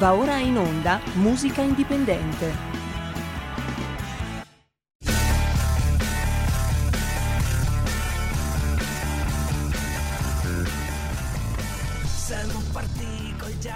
Va 0.00 0.14
ora 0.14 0.38
in 0.38 0.56
onda 0.56 0.98
Musica 1.16 1.60
Indipendente. 1.60 2.69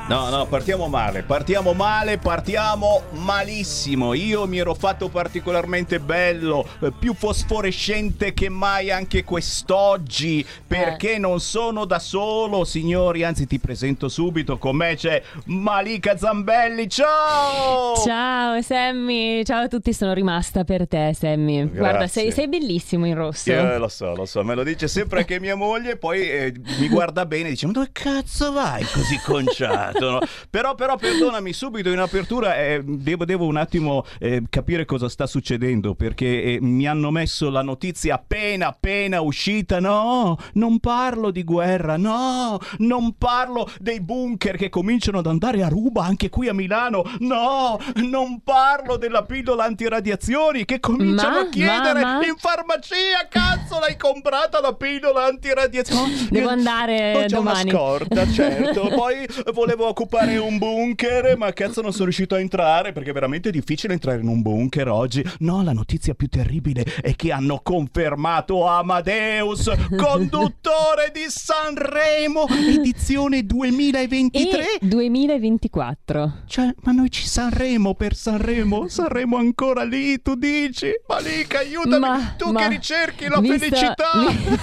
No, 0.06 0.28
no, 0.28 0.44
partiamo 0.44 0.86
male, 0.88 1.22
partiamo 1.22 1.72
male, 1.72 2.18
partiamo 2.18 3.04
malissimo. 3.12 4.12
Io 4.12 4.46
mi 4.46 4.58
ero 4.58 4.74
fatto 4.74 5.08
particolarmente 5.08 5.98
bello, 5.98 6.68
eh, 6.80 6.92
più 6.92 7.14
fosforescente 7.14 8.34
che 8.34 8.50
mai 8.50 8.90
anche 8.90 9.24
quest'oggi, 9.24 10.44
perché 10.66 11.16
non 11.16 11.40
sono 11.40 11.86
da 11.86 11.98
solo, 11.98 12.64
signori, 12.64 13.24
anzi 13.24 13.46
ti 13.46 13.58
presento 13.58 14.10
subito, 14.10 14.58
con 14.58 14.76
me 14.76 14.94
c'è 14.94 15.22
Malika 15.46 16.18
Zambelli, 16.18 16.86
ciao! 16.86 17.96
Ciao 18.04 18.60
Sammy, 18.60 19.42
ciao 19.42 19.62
a 19.62 19.68
tutti, 19.68 19.94
sono 19.94 20.12
rimasta 20.12 20.64
per 20.64 20.86
te 20.86 21.14
Sammy. 21.18 21.66
Guarda, 21.66 22.08
sei, 22.08 22.30
sei 22.30 22.46
bellissimo 22.46 23.06
in 23.06 23.14
rosso. 23.14 23.50
Eh, 23.50 23.78
lo 23.78 23.88
so, 23.88 24.14
lo 24.14 24.26
so, 24.26 24.44
me 24.44 24.54
lo 24.54 24.64
dice 24.64 24.86
sempre 24.86 25.20
anche 25.20 25.40
mia 25.40 25.56
moglie, 25.56 25.96
poi 25.96 26.28
eh, 26.28 26.52
mi 26.78 26.88
guarda 26.90 27.24
bene 27.24 27.46
e 27.48 27.50
dice, 27.52 27.64
ma 27.64 27.72
dove 27.72 27.88
cazzo 27.90 28.52
vai 28.52 28.84
così 28.84 29.18
conciato? 29.24 29.92
No? 30.00 30.18
Però, 30.50 30.74
però, 30.74 30.96
perdonami, 30.96 31.52
subito 31.52 31.90
in 31.90 31.98
apertura 31.98 32.56
eh, 32.56 32.82
devo, 32.84 33.24
devo, 33.24 33.46
un 33.46 33.56
attimo 33.56 34.04
eh, 34.18 34.42
capire 34.48 34.84
cosa 34.84 35.08
sta 35.08 35.26
succedendo 35.26 35.94
perché 35.94 36.42
eh, 36.42 36.58
mi 36.60 36.86
hanno 36.86 37.10
messo 37.10 37.50
la 37.50 37.62
notizia 37.62 38.14
appena 38.14 38.68
appena 38.68 39.20
uscita. 39.20 39.80
No, 39.80 40.38
non 40.54 40.78
parlo 40.78 41.30
di 41.30 41.44
guerra, 41.44 41.96
no, 41.96 42.58
non 42.78 43.16
parlo 43.16 43.68
dei 43.80 44.00
bunker 44.00 44.56
che 44.56 44.68
cominciano 44.68 45.18
ad 45.18 45.26
andare 45.26 45.62
a 45.62 45.68
ruba 45.68 46.04
anche 46.04 46.28
qui 46.28 46.48
a 46.48 46.54
Milano. 46.54 47.04
No, 47.20 47.78
non 47.96 48.40
parlo 48.42 48.96
della 48.96 49.24
pillola 49.24 49.64
antiradiazioni 49.64 50.64
che 50.64 50.80
cominciano 50.80 51.34
Ma, 51.34 51.40
a 51.40 51.48
chiedere 51.48 52.00
ma, 52.02 52.18
ma? 52.18 52.26
in 52.26 52.36
farmacia. 52.36 53.26
Cazzo, 53.28 53.78
l'hai 53.78 53.96
comprata 53.96 54.60
la 54.60 54.74
pillola 54.74 55.24
antiradiazioni? 55.24 56.28
Devo 56.30 56.48
andare 56.48 57.14
Ho 57.16 57.26
domani. 57.26 57.70
una 57.70 57.78
scorta, 57.78 58.30
certo. 58.30 58.88
Poi 58.94 59.26
volevo 59.52 59.83
occupare 59.88 60.36
un 60.36 60.58
bunker, 60.58 61.36
ma 61.36 61.52
cazzo 61.52 61.80
non 61.82 61.92
sono 61.92 62.04
riuscito 62.04 62.34
a 62.34 62.40
entrare 62.40 62.92
perché 62.92 63.10
è 63.10 63.12
veramente 63.12 63.50
difficile 63.50 63.92
entrare 63.94 64.20
in 64.20 64.28
un 64.28 64.42
bunker 64.42 64.88
oggi. 64.88 65.24
No, 65.40 65.62
la 65.62 65.72
notizia 65.72 66.14
più 66.14 66.28
terribile 66.28 66.84
è 67.00 67.14
che 67.16 67.32
hanno 67.32 67.60
confermato 67.62 68.66
Amadeus, 68.66 69.70
conduttore 69.96 71.10
di 71.12 71.24
Sanremo, 71.28 72.46
edizione 72.48 73.44
2023. 73.44 74.62
E 74.80 74.86
2024. 74.86 76.32
Cioè, 76.46 76.74
ma 76.82 76.92
noi 76.92 77.10
ci 77.10 77.26
Sanremo 77.26 77.94
per 77.94 78.14
Sanremo? 78.14 78.88
Sanremo 78.88 79.36
ancora 79.36 79.84
lì, 79.84 80.20
tu 80.22 80.34
dici? 80.34 80.90
Malika, 81.08 81.58
aiutami, 81.58 81.98
Ma- 81.98 82.34
tu 82.36 82.50
ma- 82.50 82.60
che 82.62 82.68
ricerchi 82.68 83.28
la 83.28 83.40
visto- 83.40 83.58
felicità. 83.58 84.10
vi- 84.18 84.24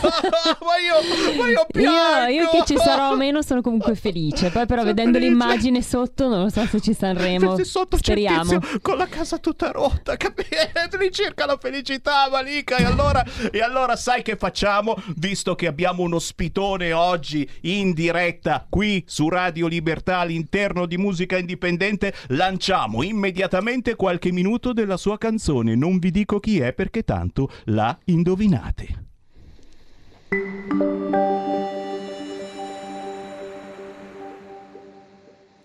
ma 0.62 0.78
io, 0.78 1.38
ma 1.38 1.48
io 1.48 1.52
Io, 1.52 1.66
piango. 1.72 2.32
io 2.32 2.50
che 2.50 2.64
ci 2.66 2.78
sarò 2.78 3.12
o 3.12 3.16
meno 3.16 3.42
sono 3.42 3.62
comunque 3.62 3.96
felice. 3.96 4.50
Poi 4.50 4.66
però 4.66 4.82
Sono 4.82 4.94
vedendo 5.20 5.44
l'immagine 5.44 5.82
sotto 5.82 6.28
non 6.28 6.44
lo 6.44 6.50
so 6.50 6.66
se 6.66 6.80
ci 6.80 6.94
Sanremo. 6.94 7.56
Se 7.56 7.64
sotto 7.64 7.98
Speriamo. 7.98 8.60
con 8.82 8.98
la 8.98 9.08
casa 9.08 9.38
tutta 9.38 9.72
rotta, 9.72 10.18
capi- 10.18 10.46
ricerca 10.98 11.46
la 11.46 11.58
felicità, 11.60 12.28
Malika. 12.30 12.78
E 12.78 12.84
allora, 12.84 13.24
e 13.52 13.62
allora 13.62 13.96
sai 13.96 14.22
che 14.22 14.36
facciamo? 14.36 14.96
Visto 15.16 15.56
che 15.56 15.68
abbiamo 15.68 16.04
uno 16.04 16.20
spitone 16.20 16.94
oggi 16.94 17.48
in 17.62 17.94
diretta 17.94 18.66
qui 18.70 19.04
su 19.08 19.30
Radio 19.30 19.68
Libertà 19.68 20.20
all'interno 20.20 20.86
di 20.86 20.98
Musica 20.98 21.38
Indipendente, 21.38 22.14
lanciamo 22.28 23.04
immediatamente 23.04 23.96
qualche 23.96 24.32
minuto 24.32 24.74
della 24.74 24.98
sua 24.98 25.18
canzone. 25.18 25.76
Non 25.76 26.00
vi 26.00 26.12
dico 26.12 26.40
chi 26.40 26.60
è 26.60 26.74
perché 26.74 27.04
tanto 27.04 27.50
la 27.66 27.98
indovinate. 28.06 29.06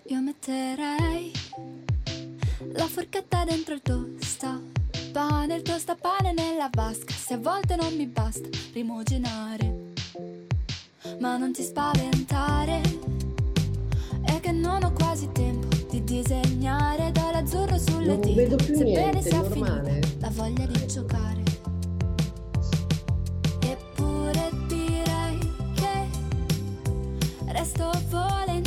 Io 0.09 0.21
metterei 0.21 1.33
la 2.75 2.87
forchetta 2.87 3.45
dentro 3.45 3.75
il 3.75 3.83
tostapane, 3.83 5.55
il 5.57 5.63
tostapane 5.63 6.33
nella 6.33 6.71
vasca. 6.73 7.13
Se 7.13 7.35
a 7.35 7.39
volte 7.39 7.75
non 7.77 7.95
mi 7.97 8.07
basta 8.07 8.49
rimuginare, 8.73 9.93
ma 11.21 11.37
non 11.37 11.53
ti 11.53 11.63
spaventare. 11.63 12.81
È 14.23 14.41
che 14.41 14.53
non 14.53 14.85
ho 14.85 14.93
quasi 14.93 15.29
tempo 15.33 15.67
di 15.91 16.03
disegnare 16.05 17.11
dall'azzurro 17.13 17.79
sulle 17.79 18.07
Non 18.07 18.21
dita. 18.21 18.35
vedo 18.43 18.57
più 18.57 18.75
Sebbene 18.77 19.11
niente, 19.11 19.23
sia 19.23 19.41
normale. 19.41 20.01
finita 20.01 20.19
la 20.21 20.31
voglia 20.31 20.67
di 20.67 20.87
giocare. 20.87 21.43
Eppure 23.61 24.51
direi 24.69 25.39
che 25.75 26.09
resto 27.53 27.91
volentieri 28.09 28.66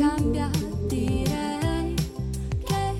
cambia. 0.00 0.50
Direi 0.86 1.94
che 2.64 2.92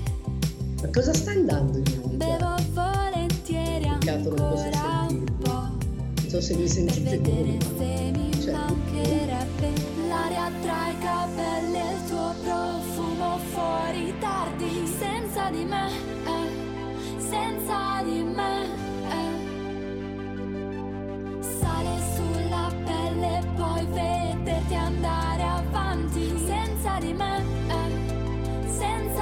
Ma 0.81 0.89
cosa 0.93 1.13
sta 1.13 1.31
andando 1.31 1.77
in 1.79 1.99
onda? 2.03 2.25
bevo 2.25 2.55
volentieri 2.73 3.85
Peccato 3.99 4.29
non 4.29 4.35
posso 4.35 4.63
ancora 4.65 5.05
un 5.09 5.25
po' 5.41 5.49
Non 5.49 6.29
so 6.29 6.41
se 6.41 6.55
mi 6.55 6.67
sentite 6.67 7.17
voi. 7.17 7.57
se 7.77 8.11
mi 8.15 8.31
Cioè, 8.41 8.51
mancherebbe 8.53 9.69
l'aria 10.07 10.51
tra 10.61 10.89
i 10.89 10.97
capelli 10.99 11.75
e 11.75 11.93
il 11.93 12.01
tuo 12.07 12.33
profumo 12.43 13.37
fuori 13.51 14.13
tardi 14.19 14.87
senza 14.99 15.49
di 15.49 15.63
me 15.65 15.89
eh, 16.35 16.49
senza 17.17 18.01
di 18.03 18.23
me 18.23 18.53
eh. 19.17 19.33
sale 21.59 21.93
sulla 22.15 22.71
pelle 22.85 23.39
e 23.39 23.43
poi 23.57 23.85
vederti 23.87 24.73
andare 24.75 25.43
avanti 25.43 26.27
senza 26.45 26.70
di 26.99 27.13
me 27.13 27.43
eh, 27.67 28.69
senza 28.69 29.20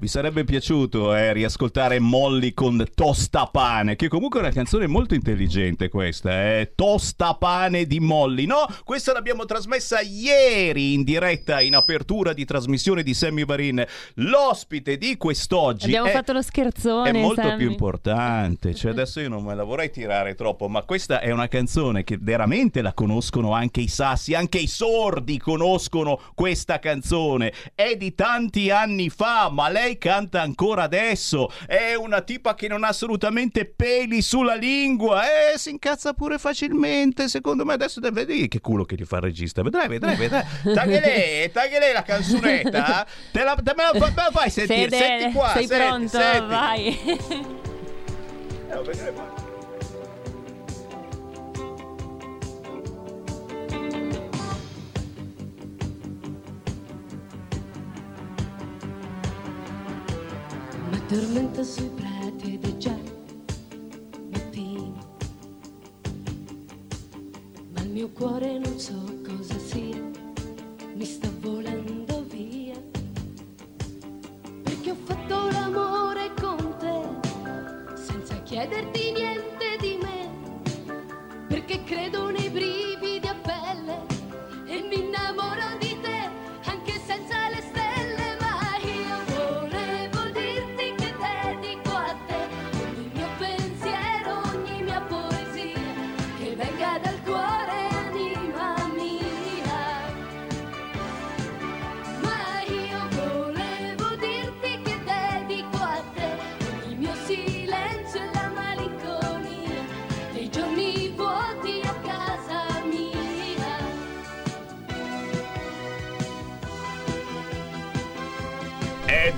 vi 0.00 0.06
sarebbe 0.06 0.44
piaciuto 0.44 1.14
eh, 1.14 1.32
riascoltare 1.32 1.98
Molly 1.98 2.54
con 2.54 2.84
Tostapane, 2.94 3.96
che 3.96 4.08
comunque 4.08 4.38
è 4.38 4.42
una 4.44 4.52
canzone 4.52 4.86
molto 4.86 5.14
intelligente 5.14 5.88
questa, 5.88 6.58
eh? 6.58 6.72
Tostapane 6.74 7.84
di 7.84 7.98
Molly. 7.98 8.46
No, 8.46 8.66
questa 8.84 9.12
l'abbiamo 9.12 9.44
trasmessa 9.44 10.00
ieri 10.00 10.94
in 10.94 11.02
diretta, 11.02 11.60
in 11.60 11.74
apertura 11.74 12.32
di 12.32 12.44
trasmissione 12.44 13.02
di 13.02 13.12
Sammy 13.12 13.44
Varin. 13.44 13.84
L'ospite 14.14 14.98
di 14.98 15.16
quest'oggi 15.16 15.86
Abbiamo 15.86 16.06
è... 16.06 16.12
fatto 16.12 16.32
lo 16.32 16.42
scherzone. 16.42 17.10
È 17.10 17.12
molto 17.12 17.42
Sammy. 17.42 17.56
più 17.56 17.70
importante, 17.70 18.74
cioè 18.74 18.92
adesso 18.92 19.20
io 19.20 19.28
non 19.28 19.42
me 19.42 19.56
la 19.56 19.64
vorrei 19.64 19.90
tirare 19.90 20.36
troppo, 20.36 20.68
ma 20.68 20.82
questa 20.82 21.20
è 21.20 21.32
una 21.32 21.48
canzone 21.48 22.04
che 22.04 22.18
veramente 22.20 22.82
la 22.82 22.92
conoscono 22.92 23.52
anche 23.52 23.80
i 23.80 23.88
sassi, 23.88 24.34
anche 24.34 24.58
i 24.58 24.68
sordi 24.68 25.38
conoscono 25.38 26.20
questa 26.34 26.78
canzone. 26.78 27.52
È 27.74 27.96
di 27.96 28.14
tanti 28.14 28.70
anni 28.70 29.08
fa, 29.08 29.50
ma 29.50 29.68
lei 29.68 29.87
canta 29.96 30.42
ancora 30.42 30.82
adesso. 30.82 31.50
È 31.66 31.94
una 31.94 32.20
tipa 32.20 32.54
che 32.54 32.68
non 32.68 32.84
ha 32.84 32.88
assolutamente 32.88 33.64
peli 33.64 34.20
sulla 34.20 34.54
lingua 34.54 35.22
e 35.22 35.56
si 35.58 35.70
incazza 35.70 36.12
pure 36.12 36.38
facilmente. 36.38 37.28
Secondo 37.28 37.64
me 37.64 37.72
adesso 37.72 38.00
deve 38.00 38.18
vedi 38.24 38.48
che 38.48 38.60
culo 38.60 38.84
che 38.84 38.96
gli 38.96 39.04
fa 39.04 39.16
il 39.16 39.22
regista. 39.22 39.62
Vedrai, 39.62 39.88
vedrai, 39.88 40.16
vedrai. 40.16 40.44
Tagli 40.74 40.98
lei, 40.98 41.50
tagli 41.50 41.78
lei 41.78 41.92
la 41.92 42.02
canzonetta. 42.02 43.06
Te 43.32 43.42
la, 43.42 43.54
te 43.54 43.74
me 43.76 43.82
la, 43.84 43.92
me 43.92 44.12
la 44.14 44.30
fai 44.32 44.50
sentire. 44.50 44.88
Fede, 44.88 44.96
senti 44.96 45.32
qua, 45.32 45.50
sei 45.52 45.66
senti, 45.66 45.84
pronto? 45.84 46.08
senti. 46.08 46.48
Vai. 46.48 46.98
Eh, 48.70 48.82
vedrai, 48.82 49.37
M'addormento 61.10 61.64
sui 61.64 61.88
prati 61.94 62.52
ed 62.52 62.64
è 62.66 62.76
già 62.76 62.94
mattino. 64.30 64.92
Ma 67.72 67.80
il 67.80 67.88
mio 67.88 68.10
cuore 68.10 68.58
non 68.58 68.78
so 68.78 68.92
cosa 69.26 69.58
sia, 69.58 70.02
mi 70.94 71.04
sta 71.06 71.30
volando 71.40 72.26
via. 72.28 72.78
Perché 74.62 74.90
ho 74.90 74.96
fatto 75.04 75.48
l'amore 75.50 76.30
con 76.38 76.76
te, 76.76 77.00
senza 77.94 78.42
chiederti 78.42 79.12
niente 79.12 79.78
di 79.80 79.98
me. 80.02 80.28
Perché 81.46 81.84
credo 81.84 82.28
nei 82.28 82.37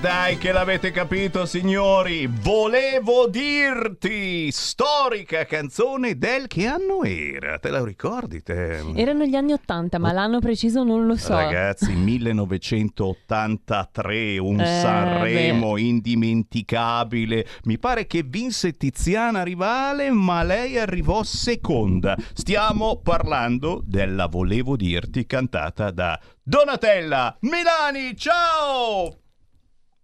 dai 0.01 0.37
che 0.39 0.51
l'avete 0.51 0.89
capito 0.89 1.45
signori, 1.45 2.27
volevo 2.27 3.27
dirti, 3.27 4.51
storica 4.51 5.45
canzone 5.45 6.17
del 6.17 6.47
che 6.47 6.65
anno 6.65 7.03
era, 7.03 7.59
te 7.59 7.69
la 7.69 7.83
ricordi 7.83 8.41
te? 8.41 8.83
Erano 8.95 9.25
gli 9.25 9.35
anni 9.35 9.53
Ottanta, 9.53 9.99
ma 9.99 10.11
l'anno 10.11 10.39
preciso 10.39 10.83
non 10.83 11.05
lo 11.05 11.15
so. 11.15 11.35
Ragazzi, 11.35 11.93
1983, 12.01 14.39
un 14.39 14.59
Eh, 14.59 14.65
Sanremo 14.65 15.77
indimenticabile. 15.77 17.45
Mi 17.65 17.77
pare 17.77 18.07
che 18.07 18.23
vinse 18.25 18.75
Tiziana 18.77 19.43
Rivale, 19.43 20.09
ma 20.09 20.41
lei 20.41 20.79
arrivò 20.79 21.21
seconda. 21.21 22.17
Stiamo 22.33 23.01
parlando 23.03 23.83
della 23.85 24.25
Volevo 24.25 24.75
dirti 24.75 25.27
cantata 25.27 25.91
da 25.91 26.19
Donatella 26.41 27.37
Milani. 27.41 28.17
Ciao! 28.17 29.20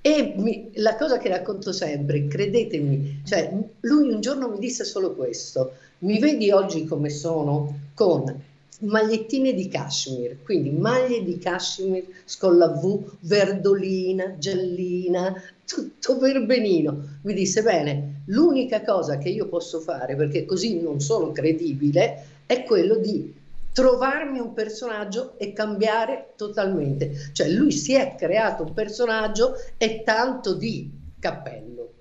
E 0.00 0.32
mi- 0.38 0.70
la 0.76 0.96
cosa 0.96 1.18
che 1.18 1.28
racconto 1.28 1.70
sempre, 1.72 2.28
credetemi, 2.28 3.24
cioè 3.26 3.52
lui 3.80 4.08
un 4.08 4.22
giorno 4.22 4.48
mi 4.48 4.58
disse 4.58 4.84
solo 4.84 5.12
questo, 5.12 5.72
mi 5.98 6.18
vedi 6.18 6.50
oggi 6.50 6.86
come 6.86 7.10
sono 7.10 7.90
con 7.92 8.48
magliettine 8.80 9.52
di 9.52 9.68
cashmere, 9.68 10.38
quindi 10.42 10.70
maglie 10.70 11.22
di 11.24 11.38
cashmere 11.38 12.06
con 12.38 12.58
la 12.58 12.68
V 12.68 13.16
verdolina, 13.20 14.36
giallina, 14.38 15.34
tutto 15.66 16.16
per 16.18 16.44
benino. 16.44 17.18
Mi 17.22 17.34
disse 17.34 17.62
bene, 17.62 18.22
l'unica 18.26 18.82
cosa 18.82 19.18
che 19.18 19.28
io 19.28 19.46
posso 19.46 19.80
fare, 19.80 20.16
perché 20.16 20.44
così 20.44 20.80
non 20.80 21.00
sono 21.00 21.32
credibile, 21.32 22.24
è 22.46 22.64
quello 22.64 22.96
di 22.96 23.34
trovarmi 23.72 24.40
un 24.40 24.52
personaggio 24.52 25.34
e 25.38 25.52
cambiare 25.52 26.32
totalmente. 26.36 27.30
Cioè 27.32 27.48
lui 27.48 27.72
si 27.72 27.94
è 27.94 28.14
creato 28.16 28.64
un 28.64 28.72
personaggio 28.72 29.54
e 29.76 30.02
tanto 30.04 30.54
di 30.54 30.90
cappello. 31.18 31.92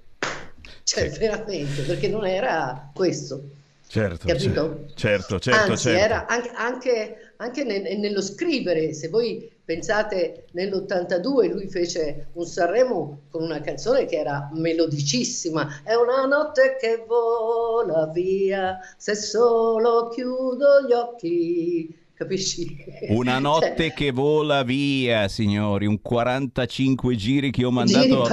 Cioè 0.83 1.09
veramente, 1.11 1.83
perché 1.83 2.07
non 2.07 2.25
era 2.25 2.89
questo. 2.93 3.57
Certo, 3.91 4.27
Capito? 4.27 4.85
certo, 4.93 5.39
certo, 5.39 5.71
Anzi, 5.71 5.89
certo. 5.89 5.99
era 6.03 6.27
anche, 6.27 6.51
anche- 6.53 7.33
anche 7.37 7.63
nel- 7.63 7.97
nello 7.97 8.21
scrivere, 8.21 8.93
se 8.93 9.07
voi 9.09 9.51
pensate 9.65 10.45
nell'82 10.51 11.47
lui 11.51 11.67
fece 11.69 12.27
un 12.33 12.45
Sanremo 12.45 13.21
con 13.31 13.41
una 13.41 13.61
canzone 13.61 14.05
che 14.05 14.17
era 14.17 14.47
melodicissima, 14.53 15.81
è 15.83 15.95
una 15.95 16.23
notte 16.25 16.77
che 16.79 17.03
vola 17.07 18.05
via, 18.13 18.77
se 18.95 19.15
solo 19.15 20.09
chiudo 20.09 20.85
gli 20.87 20.91
occhi, 20.93 21.97
capisci? 22.19 22.75
Una 23.09 23.39
notte 23.39 23.75
Cioè, 23.77 23.93
che 23.93 24.11
vola 24.11 24.63
via, 24.63 25.29
signori, 25.29 25.85
un 25.85 26.01
45 26.01 27.15
giri 27.15 27.49
che 27.49 27.63
ho 27.63 27.71
mandato 27.71 28.27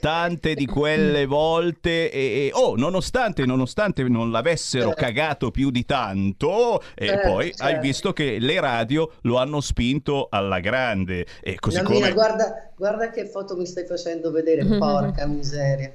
tante 0.00 0.54
di 0.54 0.64
quelle 0.66 1.26
volte 1.26 2.10
e, 2.12 2.46
e- 2.46 2.50
oh, 2.52 2.76
nonostante, 2.76 3.44
nonostante 3.44 4.04
non 4.04 4.30
l'avessero 4.30 4.88
Certo. 4.90 5.02
cagato 5.02 5.50
più 5.50 5.70
di 5.70 5.84
tanto, 5.84 6.80
e 6.94 7.06
Certo, 7.06 7.28
poi 7.28 7.46
hai 7.46 7.54
certo. 7.54 7.80
visto 7.80 8.12
che 8.12 8.38
le 8.38 8.60
radio 8.60 9.10
lo 9.22 9.38
hanno 9.38 9.60
spinto 9.60 10.28
alla 10.30 10.60
grande 10.60 11.26
e 11.42 11.56
così 11.56 11.76
Nannina, 11.82 11.94
come 11.94 12.12
guarda, 12.12 12.70
guarda 12.76 13.10
che 13.10 13.26
foto 13.26 13.56
mi 13.56 13.66
stai 13.66 13.86
facendo 13.86 14.30
vedere, 14.30 14.64
porca 14.78 15.26
miseria. 15.26 15.90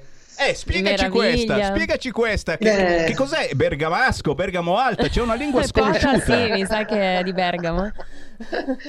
Eh, 0.50 0.54
spiegaci 0.56 1.04
Meraviglia. 1.08 1.56
questa, 1.56 1.66
spiegaci 1.76 2.12
questa. 2.12 2.58
Che, 2.58 3.04
Eh. 3.04 3.04
che 3.06 3.14
cos'è? 3.16 3.54
Bergamasco, 3.54 4.34
Bergamo 4.34 4.78
Alta, 4.78 5.08
c'è 5.08 5.22
una 5.22 5.36
lingua 5.36 5.62
Eh, 5.64 5.68
sconosciuta. 5.68 6.20
sì, 6.20 6.52
mi 6.52 6.66
sa 6.66 6.86
che 6.86 7.20
è 7.20 7.24
di 7.24 7.34
Bergamo. 7.34 7.92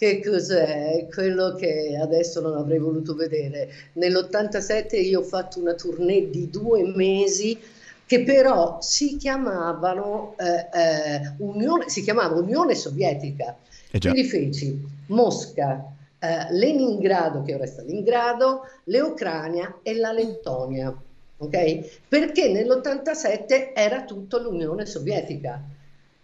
Che 0.00 0.22
cos'è? 0.24 1.06
Quello 1.12 1.54
che 1.56 1.98
adesso 2.00 2.40
non 2.40 2.56
avrei 2.56 2.78
voluto 2.78 3.14
vedere. 3.14 3.68
Nell'87 3.98 4.96
io 4.96 5.20
ho 5.20 5.22
fatto 5.22 5.60
una 5.60 5.74
tournée 5.74 6.30
di 6.30 6.48
due 6.48 6.84
mesi 6.84 7.58
che 8.06 8.22
però 8.22 8.78
si 8.80 9.18
chiamavano 9.18 10.36
eh, 10.38 10.68
eh, 10.72 11.32
Unione, 11.40 11.90
si 11.90 12.02
chiamava 12.02 12.34
Unione 12.36 12.74
Sovietica. 12.74 13.54
Eh. 13.90 13.98
Quindi 13.98 14.24
feci 14.24 14.82
Mosca, 15.08 15.84
eh, 16.20 16.52
Leningrado, 16.52 17.42
che 17.42 17.54
ora 17.54 17.64
è 17.64 17.66
Stalingrado, 17.66 18.62
l'Ucraina 18.84 19.78
e 19.82 19.96
la 19.96 20.12
Lettonia. 20.12 20.94
Ok? 21.38 22.00
Perché 22.06 22.52
nell'87 22.52 23.72
era 23.74 24.04
tutto 24.04 24.38
l'Unione 24.38 24.84
Sovietica. 24.84 25.62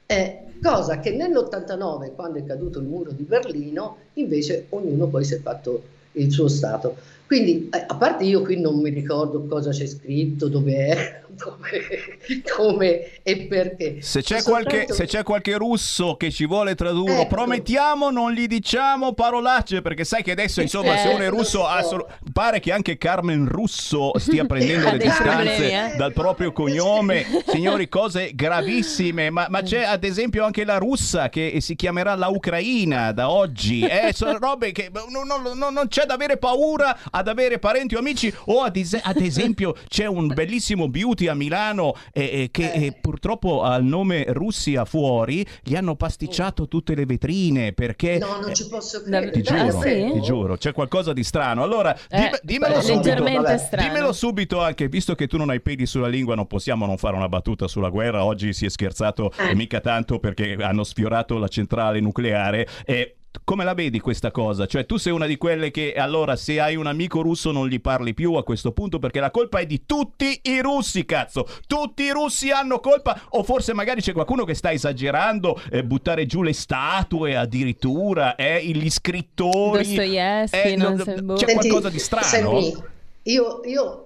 Eh, 0.05 0.43
cosa 0.63 1.01
che 1.01 1.11
nell'89, 1.11 2.15
quando 2.15 2.39
è 2.39 2.45
caduto 2.45 2.79
il 2.79 2.87
muro 2.87 3.11
di 3.11 3.23
Berlino, 3.25 3.97
invece 4.15 4.67
ognuno 4.69 5.07
poi 5.07 5.25
si 5.25 5.35
è 5.35 5.41
fatto 5.41 5.83
il 6.13 6.31
suo 6.31 6.49
Stato. 6.49 6.97
Quindi, 7.27 7.69
eh, 7.73 7.85
a 7.87 7.97
parte 7.97 8.25
io 8.25 8.43
qui 8.43 8.61
non 8.61 8.79
mi 8.81 8.91
ricordo 8.91 9.45
cosa 9.47 9.71
c'è 9.71 9.87
scritto, 9.87 10.49
dove 10.49 10.75
è, 10.75 11.21
come 12.57 13.09
e 13.23 13.47
perché. 13.47 13.99
Se 14.01 14.23
c'è, 14.23 14.41
So 14.41 14.51
qualche, 14.51 14.71
soltanto- 14.87 14.95
se 14.95 15.07
c'è 15.07 15.23
qualche 15.23 15.57
russo 15.57 16.17
che 16.17 16.31
ci 16.31 16.47
vuole 16.47 16.75
tradurre, 16.75 17.23
Ecco. 17.23 17.35
promettiamo 17.35 18.11
non 18.11 18.33
gli 18.33 18.47
diciamo 18.47 19.13
parolacce 19.13 19.83
perché 19.83 20.05
sai 20.05 20.23
che 20.23 20.31
adesso 20.33 20.61
insomma 20.61 20.97
se 20.97 21.11
Eh, 21.11 21.15
uno 21.15 21.25
è 21.25 21.29
lo 21.31 21.37
russo 21.37 21.59
so. 21.59 21.67
assol- 21.67 22.07
pare 22.33 22.61
che 22.61 22.73
anche 22.73 22.97
Carmen 22.99 23.47
Russo 23.49 24.13
stia 24.19 24.45
prendendo 24.47 24.91
le 24.91 24.99
distanze 24.99 25.71
eh. 25.93 25.97
dal 25.97 26.13
proprio 26.13 26.53
cognome. 26.53 27.25
Signori, 27.49 27.89
cose 27.89 28.33
gravissime, 28.35 29.31
ma, 29.31 29.47
ma 29.51 29.63
c'è 29.63 29.83
ad 29.83 30.05
esempio 30.05 30.45
anche 30.45 30.65
la 30.65 30.79
russa 30.79 31.29
che 31.29 31.59
si 31.61 31.75
chiamerà 31.77 32.15
la 32.15 32.29
Ucraina 32.29 33.13
da 33.13 33.31
oggi. 33.31 33.81
Eh, 33.83 34.13
sono 34.15 34.39
robe 34.39 34.73
che 34.73 34.91
non, 34.93 35.27
non- 35.27 35.59
non- 35.59 35.73
non 35.73 35.89
c'è 35.89 36.05
da 36.05 36.15
avere 36.15 36.37
paura 36.37 36.97
ad 37.17 37.29
avere 37.29 37.59
parenti 37.59 37.95
o 37.95 37.99
amici 37.99 38.33
o 38.47 38.63
ad, 38.63 38.77
es- 38.77 39.01
ad 39.03 39.17
esempio 39.17 39.75
c'è 39.89 40.07
un 40.07 40.29
bellissimo 40.29 40.89
beauty 40.89 41.27
a 41.27 41.35
Milano 41.35 41.95
e 42.13 42.49
che 42.51 42.73
eh. 42.73 42.99
purtroppo 43.01 43.63
al 43.63 43.85
nome 43.85 44.25
Russia 44.29 44.85
fuori 44.85 45.47
gli 45.63 45.75
hanno 45.75 45.97
pasticciato 45.97 46.69
tutte 46.69 46.95
le 46.95 47.07
vetrine 47.07 47.73
perché... 47.73 48.19
No, 48.19 48.39
non 48.41 48.55
ci 48.55 48.69
posso 48.69 49.03
credere. 49.03 49.31
Ti 49.31 49.43
giuro, 49.43 49.79
ah, 49.79 49.83
sì? 49.83 50.11
ti 50.13 50.21
giuro, 50.21 50.57
c'è 50.57 50.73
qualcosa 50.73 51.13
di 51.13 51.25
strano. 51.25 51.63
Allora, 51.63 51.97
eh, 52.09 52.39
dimmelo, 52.43 52.81
subito, 52.81 53.25
dimmelo 53.71 54.13
subito 54.13 54.61
anche, 54.61 54.89
visto 54.89 55.15
che 55.15 55.27
tu 55.27 55.37
non 55.37 55.51
hai 55.51 55.61
peli 55.61 55.87
sulla 55.87 56.09
lingua, 56.09 56.35
non 56.35 56.47
possiamo 56.47 56.87
non 56.87 56.99
fare 56.99 57.17
una 57.17 57.29
battuta 57.29 57.67
sulla 57.67 57.89
guerra. 57.89 58.25
Oggi 58.25 58.53
si 58.53 58.67
è 58.67 58.69
scherzato 58.69 59.33
eh. 59.39 59.55
mica 59.55 59.81
tanto 59.81 60.19
perché 60.19 60.57
hanno 60.61 60.85
sfiorato 60.85 61.39
la 61.39 61.49
centrale 61.49 62.01
nucleare 62.01 62.69
e 62.85 63.17
come 63.45 63.65
la 63.65 63.75
vedi 63.75 64.01
questa 64.01 64.31
cosa? 64.31 64.67
Cioè, 64.67 64.87
tu 64.87 64.97
sei 64.97 65.13
una 65.13 65.27
di 65.27 65.37
quelle 65.37 65.71
che 65.71 65.95
allora 65.95 66.37
se 66.37 66.61
hai 66.61 66.77
un 66.77 66.87
amico 66.87 67.23
russo 67.23 67.51
non 67.53 67.69
gli 67.69 67.81
parli 67.81 68.15
più 68.15 68.35
a 68.35 68.45
questo 68.45 68.73
punto 68.73 68.99
perché 68.99 69.21
la 69.21 69.31
colpa 69.31 69.59
è 69.59 69.67
di 69.67 69.83
tutti 69.87 70.41
i 70.43 70.61
russi, 70.61 71.05
cazzo! 71.05 71.47
Tutti 71.67 72.05
i 72.05 72.11
russi 72.11 72.51
hanno 72.51 72.81
colpa 72.81 73.21
o 73.31 73.43
forse 73.43 73.73
magari 73.73 74.01
c'è 74.01 74.13
qualcuno 74.13 74.45
che 74.45 74.55
sta 74.55 74.73
esagerando, 74.73 75.61
eh, 75.71 75.85
buttare 75.85 76.27
giù 76.27 76.43
le 76.43 76.53
statue 76.53 77.37
addirittura, 77.37 78.35
eh, 78.35 78.65
gli 78.65 78.91
scrittori. 78.91 79.85
Dostoevsky, 79.85 80.73
eh, 80.73 80.77
non 80.77 81.03
no, 81.23 81.35
c'è 81.35 81.53
qualcosa 81.53 81.89
di 81.89 81.99
strano. 81.99 82.61
Senti, 82.61 82.83
io, 83.25 83.61
io 83.65 84.03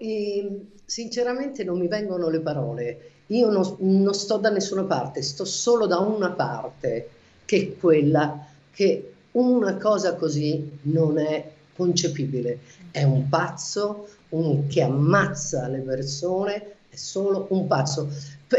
sinceramente 0.85 1.65
non 1.65 1.79
mi 1.79 1.89
vengono 1.89 2.29
le 2.29 2.41
parole. 2.41 3.11
Io 3.27 3.49
non, 3.49 3.77
non 3.79 4.13
sto 4.13 4.39
da 4.39 4.51
nessuna 4.51 4.83
parte, 4.83 5.23
sto 5.23 5.45
solo 5.45 5.87
da 5.87 5.99
una 5.99 6.31
parte, 6.31 7.09
che 7.45 7.57
è 7.57 7.79
quella 7.79 8.45
che 8.73 9.10
una 9.33 9.77
cosa 9.77 10.15
così 10.15 10.79
non 10.83 11.19
è 11.19 11.53
concepibile. 11.77 12.59
È 12.91 13.03
un 13.03 13.29
pazzo 13.29 14.09
un, 14.31 14.67
che 14.67 14.83
ammazza 14.83 15.69
le 15.69 15.79
persone, 15.79 16.77
è 16.89 16.97
solo 16.97 17.47
un 17.51 17.67
pazzo. 17.67 18.09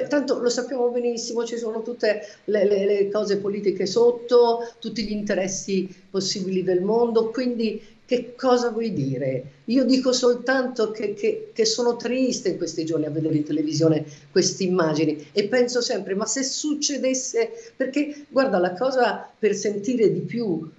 tanto 0.07 0.39
lo 0.39 0.49
sappiamo 0.49 0.89
benissimo, 0.89 1.45
ci 1.45 1.57
sono 1.57 1.81
tutte 1.81 2.21
le, 2.45 2.65
le, 2.65 2.85
le 2.85 3.09
cose 3.09 3.37
politiche 3.37 3.85
sotto, 3.85 4.73
tutti 4.79 5.03
gli 5.03 5.11
interessi 5.11 5.93
possibili 6.09 6.63
del 6.63 6.81
mondo, 6.81 7.29
quindi 7.29 7.81
che 8.11 8.35
cosa 8.35 8.71
vuoi 8.71 8.91
dire? 8.91 9.43
Io 9.65 9.85
dico 9.85 10.11
soltanto 10.11 10.91
che, 10.91 11.13
che, 11.13 11.51
che, 11.53 11.63
sono 11.63 11.95
triste 11.95 12.49
in 12.49 12.57
questi 12.57 12.83
giorni 12.83 13.05
a 13.05 13.09
vedere 13.09 13.35
in 13.35 13.45
televisione 13.45 14.03
queste 14.29 14.65
immagini 14.65 15.29
e 15.31 15.47
penso 15.47 15.79
sempre, 15.79 16.13
ma 16.13 16.25
se 16.25 16.43
succedesse, 16.43 17.71
perché 17.73 18.25
guarda, 18.27 18.57
la 18.57 18.73
cosa 18.73 19.25
per 19.39 19.55
sentire 19.55 20.11
di 20.11 20.19
più 20.19 20.69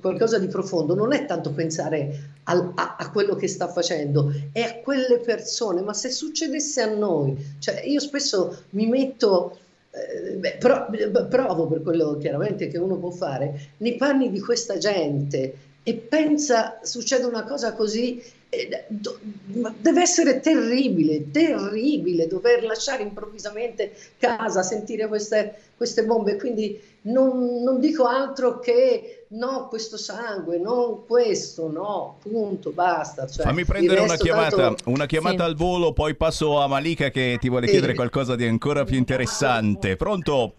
qualcosa 0.00 0.38
di 0.38 0.46
profondo 0.46 0.94
non 0.94 1.12
è 1.12 1.26
tanto 1.26 1.52
pensare 1.52 2.36
al, 2.44 2.72
a, 2.74 2.96
a, 2.98 3.10
quello 3.10 3.34
che 3.34 3.48
sta 3.48 3.68
facendo, 3.68 4.32
è 4.50 4.62
a 4.62 4.74
quelle 4.76 5.18
persone, 5.18 5.82
ma 5.82 5.92
se 5.92 6.08
succedesse 6.08 6.80
a 6.80 6.94
noi, 6.94 7.36
cioè 7.58 7.82
io 7.84 8.00
spesso 8.00 8.62
mi 8.70 8.86
metto... 8.86 9.58
Eh, 9.90 10.36
beh, 10.36 10.56
pro, 10.58 10.86
provo 11.28 11.66
per 11.66 11.82
quello 11.82 12.18
chiaramente 12.18 12.68
che 12.68 12.78
uno 12.78 12.96
può 12.96 13.10
fare 13.10 13.72
nei 13.78 13.96
panni 13.96 14.30
di 14.30 14.38
questa 14.38 14.76
gente 14.76 15.67
e 15.82 15.94
pensa 15.94 16.80
succede 16.82 17.24
una 17.24 17.44
cosa 17.44 17.72
così, 17.74 18.22
eh, 18.50 18.86
deve 18.88 20.00
essere 20.00 20.40
terribile, 20.40 21.30
terribile 21.30 22.26
dover 22.26 22.64
lasciare 22.64 23.02
improvvisamente 23.02 23.94
casa, 24.18 24.62
sentire 24.62 25.06
queste, 25.06 25.54
queste 25.76 26.04
bombe. 26.04 26.36
Quindi 26.36 26.80
non, 27.02 27.62
non, 27.62 27.78
dico 27.78 28.04
altro 28.04 28.58
che 28.58 29.26
no, 29.28 29.68
questo 29.68 29.96
sangue, 29.98 30.58
non 30.58 31.04
questo, 31.06 31.70
no, 31.70 32.16
punto, 32.22 32.70
basta. 32.70 33.26
Cioè, 33.26 33.44
Fammi 33.44 33.64
prendere 33.64 34.00
una 34.00 34.16
chiamata, 34.16 34.56
tanto... 34.56 34.90
una 34.90 35.06
chiamata 35.06 35.44
sì. 35.44 35.50
al 35.50 35.54
volo, 35.54 35.92
poi 35.92 36.14
passo 36.14 36.58
a 36.58 36.66
Malika 36.66 37.10
che 37.10 37.36
ti 37.38 37.48
vuole 37.50 37.66
sì. 37.66 37.72
chiedere 37.72 37.94
qualcosa 37.94 38.34
di 38.34 38.46
ancora 38.46 38.84
più 38.84 38.96
interessante. 38.96 39.96
Pronto? 39.96 40.54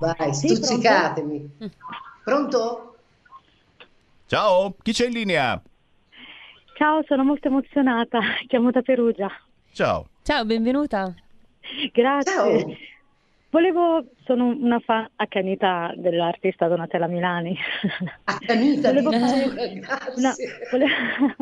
Vai, 0.00 0.34
stuzzicatemi. 0.34 1.50
Sì, 1.58 1.70
pronto? 2.22 2.58
pronto? 2.58 2.93
Ciao, 4.26 4.74
chi 4.82 4.92
c'è 4.92 5.06
in 5.06 5.12
linea? 5.12 5.62
Ciao, 6.76 7.02
sono 7.06 7.24
molto 7.24 7.48
emozionata, 7.48 8.20
chiamo 8.48 8.70
da 8.70 8.80
Perugia. 8.80 9.28
Ciao. 9.72 10.08
Ciao, 10.22 10.44
benvenuta. 10.44 11.14
Grazie. 11.92 12.32
Ciao. 12.32 12.76
Volevo, 13.54 14.04
sono 14.24 14.46
una 14.46 14.80
fan 14.80 15.08
accanita 15.14 15.94
dell'artista 15.96 16.66
Donatella 16.66 17.06
Milani. 17.06 17.56
Accanita, 18.24 18.88
volevo 18.88 19.12
fare, 19.12 19.44
una, 20.16 20.34
volevo, 20.72 20.90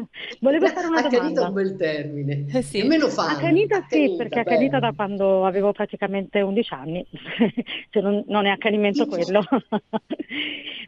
volevo 0.41 0.67
fare 0.67 0.87
una 0.89 0.99
accanita 0.99 1.41
domanda. 1.41 1.45
è 1.45 1.49
un 1.49 1.55
bel 1.55 1.77
termine. 1.79 2.45
Eh 2.53 2.61
sì. 2.61 2.83
Nemmeno 2.83 3.09
fan. 3.09 3.31
Accanita, 3.31 3.79
accanita 3.79 4.11
sì, 4.11 4.17
perché 4.19 4.41
accanita 4.41 4.79
da 4.79 4.93
quando 4.95 5.47
avevo 5.47 5.73
praticamente 5.73 6.43
11 6.43 6.75
anni. 6.75 7.07
cioè 7.89 8.03
non, 8.03 8.23
non, 8.27 8.45
è 8.45 8.51
accanimento 8.51 9.07
quello. 9.07 9.43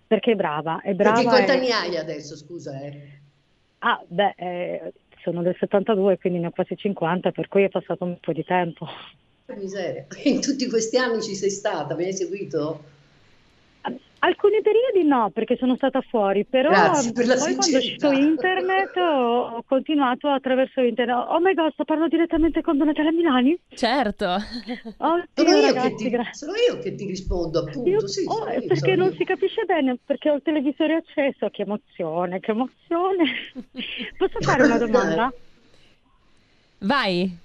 perché 0.07 0.33
è 0.33 0.35
brava, 0.35 0.83
è 0.83 0.93
brava. 0.93 1.23
Perché 1.23 1.29
quanti 1.29 1.51
anni 1.53 1.71
hai 1.71 1.97
adesso, 1.97 2.37
scusa? 2.37 2.79
Eh? 2.83 3.01
Ah, 3.79 3.99
beh, 4.07 4.35
eh, 4.37 4.93
sono 5.23 5.41
del 5.41 5.57
72, 5.59 6.19
quindi 6.19 6.39
ne 6.39 6.49
ho 6.49 6.51
quasi 6.51 6.77
50, 6.77 7.31
per 7.31 7.49
cui 7.49 7.63
è 7.63 7.71
passato 7.71 8.05
un 8.05 8.19
po' 8.21 8.35
di 8.35 8.45
tempo. 8.45 8.87
Miseria. 9.53 10.07
In 10.25 10.41
tutti 10.41 10.69
questi 10.69 10.97
anni 10.97 11.23
ci 11.23 11.35
sei 11.35 11.51
stata, 11.51 11.95
mi 11.95 12.05
hai 12.05 12.15
seguito? 12.15 12.93
Alcuni 14.25 14.63
periodi 14.63 15.07
no, 15.07 15.29
perché 15.29 15.55
sono 15.59 15.77
stata 15.77 16.01
fuori, 16.01 16.47
però 16.47 16.71
poi 17.13 17.55
quando 17.55 17.77
è 17.77 17.77
uscito 17.77 18.11
internet 18.11 18.97
ho, 18.97 19.57
ho, 19.57 19.63
continuato 19.67 20.29
attraverso 20.29 20.81
internet. 20.81 21.27
Oh 21.29 21.41
my 21.41 21.53
god, 21.53 21.73
sto 21.73 21.85
parlando 21.85 22.17
direttamente 22.17 22.63
con 22.63 22.79
Donatella 22.79 23.13
Milani? 23.13 23.59
Certo. 23.69 24.25
Oh, 24.97 25.23
sono, 25.35 25.51
io 25.51 25.61
ragazzi, 25.61 26.09
ti, 26.09 26.19
sono, 26.33 26.53
io 26.55 26.79
che 26.79 26.95
ti, 26.95 27.05
rispondo, 27.05 27.59
appunto. 27.59 27.87
Io, 27.87 28.09
sì, 28.09 28.25
oh, 28.27 28.51
io, 28.51 28.65
perché 28.67 28.97
non 28.97 29.09
io. 29.09 29.15
si 29.15 29.25
capisce 29.25 29.65
bene, 29.65 29.99
perché 30.03 30.31
ho 30.31 30.37
il 30.37 30.43
televisore 30.43 30.95
acceso. 30.95 31.51
Che 31.51 31.61
emozione, 31.61 32.41
che 32.41 32.53
emozione. 32.53 33.25
Posso 34.17 34.41
fare 34.41 34.63
una 34.63 34.79
domanda? 34.79 35.31
Vai. 36.79 37.43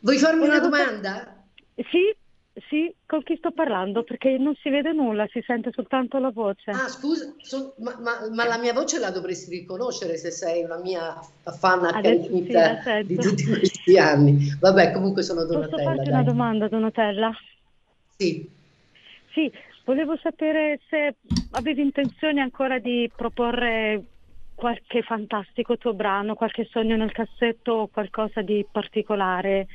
Vuoi 0.00 0.18
farmi 0.18 0.44
una, 0.44 0.60
domanda? 0.60 1.44
Sì, 1.74 2.14
sì, 2.68 2.94
con 3.06 3.22
chi 3.22 3.36
sto 3.36 3.52
parlando? 3.52 4.02
Perché 4.02 4.36
non 4.38 4.54
si 4.56 4.70
vede 4.70 4.92
nulla, 4.92 5.26
si 5.30 5.42
sente 5.46 5.70
soltanto 5.74 6.18
la 6.18 6.30
voce. 6.30 6.70
Ah, 6.70 6.88
scusa, 6.88 7.34
so, 7.38 7.74
ma, 7.78 7.96
ma, 8.00 8.28
ma, 8.30 8.46
la 8.46 8.58
mia 8.58 8.72
voce 8.72 8.98
la 8.98 9.10
dovresti 9.10 9.50
riconoscere 9.50 10.16
se 10.16 10.30
sei 10.30 10.64
una 10.64 10.78
mia 10.78 11.14
fan 11.58 11.84
accanita 11.84 12.82
sì, 12.82 13.04
di 13.04 13.16
tutti 13.16 13.44
questi 13.44 13.98
anni. 13.98 14.56
Vabbè, 14.58 14.92
comunque 14.92 15.22
sono 15.22 15.44
Donatella. 15.44 15.76
Posso 15.76 15.82
farti 15.82 16.10
dai. 16.10 16.12
una 16.12 16.22
domanda, 16.22 16.68
Donatella? 16.68 17.32
Sì. 18.16 18.48
Sì, 19.32 19.52
volevo 19.84 20.16
sapere 20.16 20.80
se 20.88 21.16
avevi 21.50 21.82
intenzione 21.82 22.40
ancora 22.40 22.78
di 22.78 23.10
proporre 23.14 24.04
qualche 24.60 25.00
fantastico 25.00 25.78
tuo 25.78 25.94
brano, 25.94 26.34
qualche 26.34 26.68
sogno 26.70 26.94
nel 26.94 27.12
cassetto 27.12 27.72
o 27.72 27.86
qualcosa 27.88 28.42
di 28.42 28.66
particolare 28.70 29.66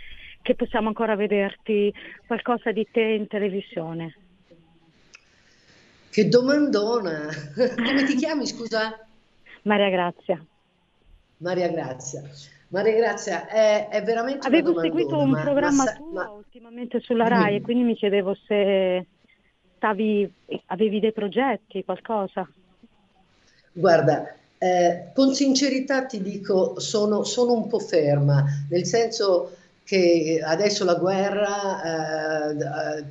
che 0.43 0.53
possiamo 0.53 0.89
ancora 0.89 1.15
vederti, 1.15 1.91
qualcosa 2.27 2.71
di 2.71 2.87
te 2.91 3.01
in 3.01 3.25
televisione? 3.25 4.15
Che 6.11 6.27
domandona! 6.27 7.29
Come 7.75 8.03
ti 8.03 8.13
chiami, 8.15 8.45
scusa? 8.45 9.03
Maria 9.63 9.89
Grazia. 9.89 10.45
Maria 11.37 11.67
Grazia. 11.69 12.21
Maria 12.67 12.93
Grazia, 12.95 13.47
è, 13.47 13.87
è 13.89 14.03
veramente 14.03 14.45
Avevo 14.45 14.79
seguito 14.79 15.17
un 15.17 15.31
ma, 15.31 15.41
programma 15.41 15.83
ma, 15.83 15.93
tuo 15.93 16.11
ma... 16.11 16.29
ultimamente 16.29 16.99
sulla 16.99 17.27
RAI 17.27 17.55
e 17.55 17.61
quindi 17.61 17.83
mi 17.83 17.95
chiedevo 17.95 18.35
se 18.45 19.07
stavi, 19.77 20.31
avevi 20.67 20.99
dei 20.99 21.11
progetti, 21.11 21.83
qualcosa. 21.83 22.47
Guarda, 23.71 24.35
eh, 24.65 25.11
con 25.13 25.35
sincerità 25.35 26.05
ti 26.05 26.21
dico, 26.23 26.79
sono, 26.79 27.23
sono, 27.23 27.53
un 27.53 27.67
po' 27.67 27.77
ferma, 27.77 28.43
nel 28.69 28.85
senso 28.85 29.51
che 29.83 30.41
adesso 30.43 30.83
la 30.83 30.95
guerra, 30.95 32.49
eh, 32.49 33.03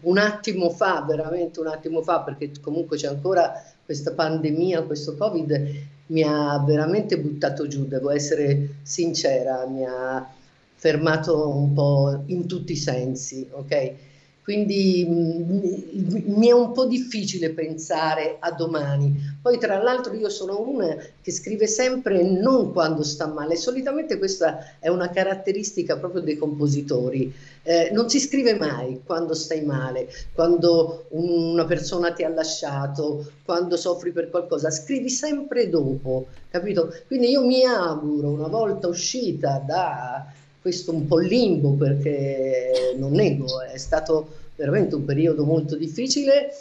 un 0.00 0.18
attimo 0.18 0.70
fa, 0.70 1.04
veramente 1.06 1.60
un 1.60 1.68
attimo 1.68 2.02
fa, 2.02 2.22
perché 2.22 2.50
comunque 2.60 2.96
c'è 2.96 3.06
ancora 3.06 3.62
questa 3.84 4.10
pandemia, 4.10 4.82
questo 4.82 5.16
Covid, 5.16 5.74
mi 6.06 6.24
ha 6.24 6.58
veramente 6.66 7.16
buttato 7.16 7.68
giù, 7.68 7.86
devo 7.86 8.10
essere 8.10 8.78
sincera, 8.82 9.64
mi 9.66 9.86
ha 9.86 10.28
fermato 10.74 11.48
un 11.48 11.72
po' 11.72 12.24
in 12.26 12.48
tutti 12.48 12.72
i 12.72 12.76
sensi, 12.76 13.48
ok? 13.48 13.92
Quindi 14.42 15.06
mm, 15.08 16.34
mi 16.36 16.48
è 16.48 16.52
un 16.52 16.72
po' 16.72 16.86
difficile 16.86 17.50
pensare 17.50 18.38
a 18.40 18.50
domani. 18.50 19.38
Poi 19.40 19.56
tra 19.58 19.80
l'altro 19.80 20.14
io 20.14 20.28
sono 20.28 20.60
una 20.60 20.96
che 21.20 21.30
scrive 21.30 21.68
sempre 21.68 22.22
non 22.22 22.72
quando 22.72 23.04
sta 23.04 23.28
male, 23.28 23.54
solitamente 23.54 24.18
questa 24.18 24.78
è 24.80 24.88
una 24.88 25.10
caratteristica 25.10 25.96
proprio 25.96 26.22
dei 26.22 26.36
compositori. 26.36 27.32
Eh, 27.62 27.90
non 27.92 28.08
si 28.08 28.18
scrive 28.18 28.54
mai 28.54 29.02
quando 29.04 29.34
stai 29.34 29.62
male, 29.62 30.08
quando 30.32 31.06
una 31.10 31.64
persona 31.64 32.12
ti 32.12 32.24
ha 32.24 32.28
lasciato, 32.28 33.30
quando 33.44 33.76
soffri 33.76 34.10
per 34.10 34.28
qualcosa, 34.28 34.70
scrivi 34.70 35.08
sempre 35.08 35.68
dopo, 35.68 36.26
capito? 36.50 36.92
Quindi 37.06 37.30
io 37.30 37.44
mi 37.46 37.64
auguro 37.64 38.30
una 38.30 38.48
volta 38.48 38.88
uscita 38.88 39.62
da 39.64 40.26
questo 40.62 40.94
un 40.94 41.06
po' 41.06 41.18
limbo 41.18 41.72
perché 41.72 42.94
non 42.96 43.12
nego, 43.12 43.60
è 43.60 43.76
stato 43.76 44.28
veramente 44.54 44.94
un 44.94 45.04
periodo 45.04 45.44
molto 45.44 45.76
difficile 45.76 46.54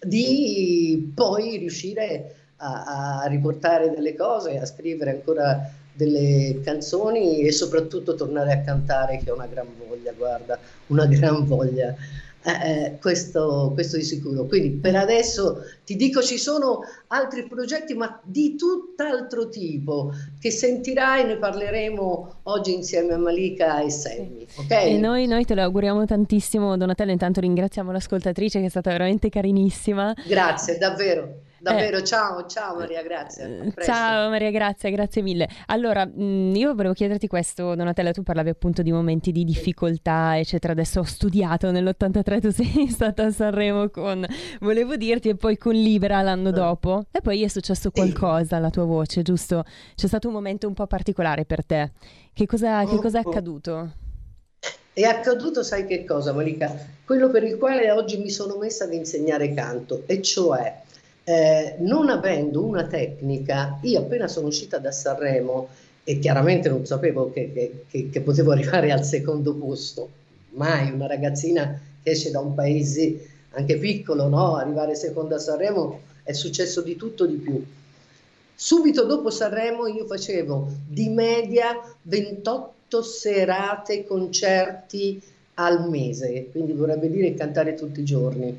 di 0.00 1.12
poi 1.14 1.58
riuscire 1.58 2.34
a, 2.58 3.20
a 3.22 3.26
riportare 3.26 3.90
delle 3.90 4.14
cose, 4.14 4.58
a 4.58 4.64
scrivere 4.66 5.10
ancora 5.10 5.72
delle 5.92 6.60
canzoni 6.62 7.42
e 7.42 7.52
soprattutto 7.52 8.14
tornare 8.14 8.52
a 8.52 8.60
cantare 8.60 9.18
che 9.18 9.30
ho 9.30 9.34
una 9.34 9.46
gran 9.46 9.66
voglia, 9.76 10.12
guarda, 10.12 10.58
una 10.86 11.06
gran 11.06 11.44
voglia. 11.44 11.94
Eh, 12.42 12.50
eh, 12.52 12.98
questo, 13.00 13.70
questo, 13.74 13.98
di 13.98 14.02
sicuro. 14.02 14.46
Quindi 14.46 14.70
per 14.70 14.96
adesso 14.96 15.62
ti 15.84 15.94
dico 15.94 16.22
ci 16.22 16.38
sono 16.38 16.80
altri 17.08 17.46
progetti, 17.46 17.92
ma 17.92 18.18
di 18.24 18.56
tutt'altro 18.56 19.50
tipo, 19.50 20.10
che 20.40 20.50
sentirai, 20.50 21.26
ne 21.26 21.36
parleremo 21.36 22.40
oggi 22.44 22.72
insieme 22.72 23.12
a 23.12 23.18
Malika 23.18 23.82
e 23.82 23.90
Sammy. 23.90 24.46
Okay? 24.56 24.94
E 24.94 24.98
noi, 24.98 25.26
noi, 25.26 25.44
te 25.44 25.54
lo 25.54 25.62
auguriamo 25.62 26.06
tantissimo, 26.06 26.78
Donatella. 26.78 27.12
Intanto 27.12 27.40
ringraziamo 27.40 27.92
l'ascoltatrice 27.92 28.60
che 28.60 28.66
è 28.66 28.70
stata 28.70 28.90
veramente 28.90 29.28
carinissima. 29.28 30.14
Grazie, 30.26 30.78
davvero. 30.78 31.48
Davvero, 31.60 31.98
eh, 31.98 32.04
ciao, 32.04 32.46
ciao 32.46 32.74
Maria, 32.74 33.02
grazie. 33.02 33.70
Ciao 33.82 34.30
Maria, 34.30 34.50
grazie, 34.50 34.90
grazie 34.90 35.20
mille. 35.20 35.46
Allora, 35.66 36.06
mh, 36.06 36.22
mm, 36.22 36.54
io 36.54 36.74
volevo 36.74 36.94
chiederti 36.94 37.26
questo, 37.26 37.74
Donatella, 37.74 38.12
tu 38.12 38.22
parlavi 38.22 38.48
appunto 38.48 38.80
di 38.80 38.90
momenti 38.90 39.30
di 39.30 39.44
difficoltà, 39.44 40.38
eccetera. 40.38 40.72
Adesso 40.72 41.00
ho 41.00 41.04
studiato 41.04 41.70
nell'83, 41.70 42.40
tu 42.40 42.50
sei 42.50 42.88
stata 42.88 43.26
a 43.26 43.30
Sanremo 43.30 43.90
con, 43.90 44.24
volevo 44.60 44.96
dirti, 44.96 45.28
e 45.28 45.36
poi 45.36 45.58
con 45.58 45.74
Libera 45.74 46.22
l'anno 46.22 46.48
eh. 46.48 46.52
dopo. 46.52 47.04
E 47.10 47.20
poi 47.20 47.42
è 47.42 47.48
successo 47.48 47.90
qualcosa 47.90 48.56
alla 48.56 48.70
tua 48.70 48.84
voce, 48.84 49.20
giusto? 49.20 49.62
C'è 49.94 50.06
stato 50.06 50.28
un 50.28 50.34
momento 50.34 50.66
un 50.66 50.72
po' 50.72 50.86
particolare 50.86 51.44
per 51.44 51.66
te. 51.66 51.92
Che 52.32 52.46
cosa, 52.46 52.86
che 52.86 52.96
cosa 52.96 53.18
è 53.18 53.22
oh, 53.22 53.28
oh. 53.28 53.30
accaduto? 53.30 53.92
È 54.94 55.02
accaduto, 55.02 55.62
sai 55.62 55.84
che 55.84 56.06
cosa, 56.06 56.32
Malika? 56.32 56.74
Quello 57.04 57.28
per 57.28 57.44
il 57.44 57.58
quale 57.58 57.90
oggi 57.90 58.16
mi 58.16 58.30
sono 58.30 58.56
messa 58.56 58.84
ad 58.84 58.94
insegnare 58.94 59.52
canto, 59.52 60.04
e 60.06 60.22
cioè 60.22 60.88
eh, 61.30 61.76
non 61.78 62.08
avendo 62.08 62.64
una 62.64 62.88
tecnica, 62.88 63.78
io 63.82 64.00
appena 64.00 64.26
sono 64.26 64.48
uscita 64.48 64.78
da 64.78 64.90
Sanremo 64.90 65.68
e 66.02 66.18
chiaramente 66.18 66.68
non 66.68 66.84
sapevo 66.84 67.30
che, 67.30 67.52
che, 67.52 67.84
che, 67.88 68.10
che 68.10 68.20
potevo 68.20 68.50
arrivare 68.52 68.90
al 68.90 69.04
secondo 69.04 69.54
posto, 69.54 70.08
mai 70.50 70.90
una 70.90 71.06
ragazzina 71.06 71.80
che 72.02 72.10
esce 72.10 72.32
da 72.32 72.40
un 72.40 72.54
paese 72.54 73.28
anche 73.50 73.78
piccolo, 73.78 74.26
no? 74.26 74.56
arrivare 74.56 74.96
seconda 74.96 75.36
a 75.36 75.38
Sanremo 75.38 76.00
è 76.24 76.32
successo 76.32 76.80
di 76.80 76.96
tutto 76.96 77.26
di 77.26 77.36
più. 77.36 77.64
Subito 78.52 79.04
dopo 79.04 79.30
Sanremo 79.30 79.86
io 79.86 80.06
facevo 80.06 80.68
di 80.88 81.10
media 81.10 81.80
28 82.02 83.02
serate 83.02 84.04
concerti 84.04 85.22
al 85.54 85.88
mese, 85.88 86.48
quindi 86.50 86.72
vorrebbe 86.72 87.08
dire 87.08 87.34
cantare 87.34 87.74
tutti 87.74 88.00
i 88.00 88.04
giorni 88.04 88.58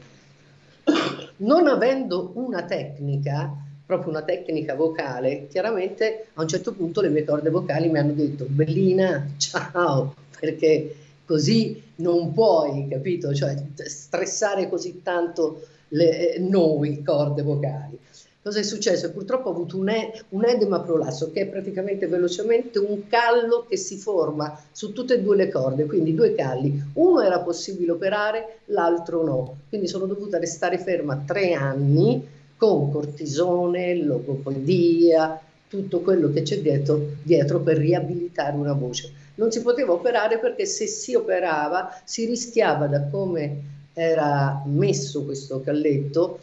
non 1.42 1.68
avendo 1.68 2.32
una 2.36 2.64
tecnica, 2.64 3.56
proprio 3.86 4.10
una 4.10 4.24
tecnica 4.24 4.76
vocale, 4.76 5.48
chiaramente 5.48 6.28
a 6.34 6.42
un 6.42 6.48
certo 6.48 6.74
punto 6.74 7.02
le 7.02 7.10
mie 7.10 7.24
corde 7.24 7.50
vocali 7.50 7.90
mi 7.90 8.00
hanno 8.00 8.14
detto 8.14 8.46
Bellina, 8.48 9.28
ciao, 9.38 10.16
perché 10.40 10.96
così 11.26 11.82
non 11.96 12.34
puoi, 12.34 12.88
capito? 12.90 13.34
Cioè 13.34 13.56
stressare 13.76 14.70
così 14.70 15.02
tanto 15.02 15.62
le, 15.90 16.36
eh, 16.36 16.40
noi 16.40 17.02
corde 17.04 17.42
vocali. 17.42 17.98
Cosa 18.44 18.58
è 18.58 18.64
successo? 18.64 19.12
Purtroppo 19.12 19.50
ho 19.50 19.52
avuto 19.52 19.78
un, 19.78 19.90
e- 19.90 20.24
un 20.30 20.44
edema 20.46 20.80
prolasso, 20.80 21.30
che 21.30 21.42
è 21.42 21.46
praticamente 21.46 22.08
velocemente 22.08 22.80
un 22.80 23.08
callo 23.08 23.68
che 23.70 23.77
si 23.77 23.98
forma 23.98 24.60
su 24.72 24.94
tutte 24.94 25.14
e 25.14 25.22
due 25.22 25.36
le 25.36 25.50
corde, 25.50 25.86
quindi 25.86 26.16
due 26.16 26.34
calli. 26.34 26.82
Uno 26.94 27.22
era 27.22 27.42
possibile 27.42 27.92
operare, 27.92 28.62
l'altro 28.66 29.24
no. 29.24 29.58
Quindi 29.70 29.88
sono 29.88 30.08
dovuta 30.08 30.40
restare 30.40 30.80
ferma 30.80 31.22
tre 31.24 31.54
anni 31.54 32.27
con 32.58 32.92
cortisone, 32.92 33.98
logopedia, 33.98 35.40
tutto 35.68 36.00
quello 36.00 36.32
che 36.32 36.42
c'è 36.42 36.62
dietro, 36.62 37.12
dietro 37.22 37.60
per 37.60 37.77
riabilitare 37.77 38.58
una 38.58 38.74
voce. 38.74 39.12
Non 39.36 39.51
si 39.51 39.62
poteva 39.62 39.94
operare 39.94 40.40
perché 40.40 40.66
se 40.66 40.88
si 40.88 41.14
operava 41.14 41.96
si 42.06 42.25
rischiava 42.25 42.88
da 42.88 43.04
come 43.04 43.70
era 43.94 44.64
messo 44.66 45.25
questo 45.25 45.62
calletto 45.62 46.40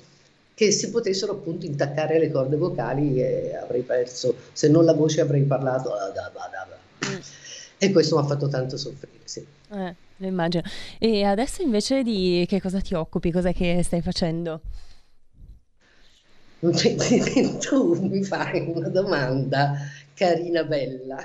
che 0.58 0.72
si 0.72 0.90
potessero 0.90 1.34
appunto 1.34 1.66
intaccare 1.66 2.18
le 2.18 2.32
corde 2.32 2.56
vocali 2.56 3.22
e 3.22 3.54
avrei 3.54 3.82
perso, 3.82 4.34
se 4.52 4.66
non 4.68 4.84
la 4.84 4.92
voce 4.92 5.20
avrei 5.20 5.42
parlato. 5.42 5.92
Mm. 7.08 7.18
E 7.78 7.92
questo 7.92 8.16
mi 8.16 8.24
ha 8.24 8.26
fatto 8.26 8.48
tanto 8.48 8.76
soffrire, 8.76 9.20
sì. 9.22 9.46
Eh, 9.70 9.94
lo 10.16 10.26
immagino. 10.26 10.64
E 10.98 11.22
adesso 11.22 11.62
invece 11.62 12.02
di 12.02 12.44
che 12.48 12.60
cosa 12.60 12.80
ti 12.80 12.94
occupi? 12.94 13.30
Cos'è 13.30 13.54
che 13.54 13.82
stai 13.84 14.02
facendo? 14.02 14.62
tu 16.58 17.94
mi 18.08 18.24
fai 18.24 18.72
una 18.74 18.88
domanda 18.88 19.78
carina 20.18 20.64
bella. 20.64 21.16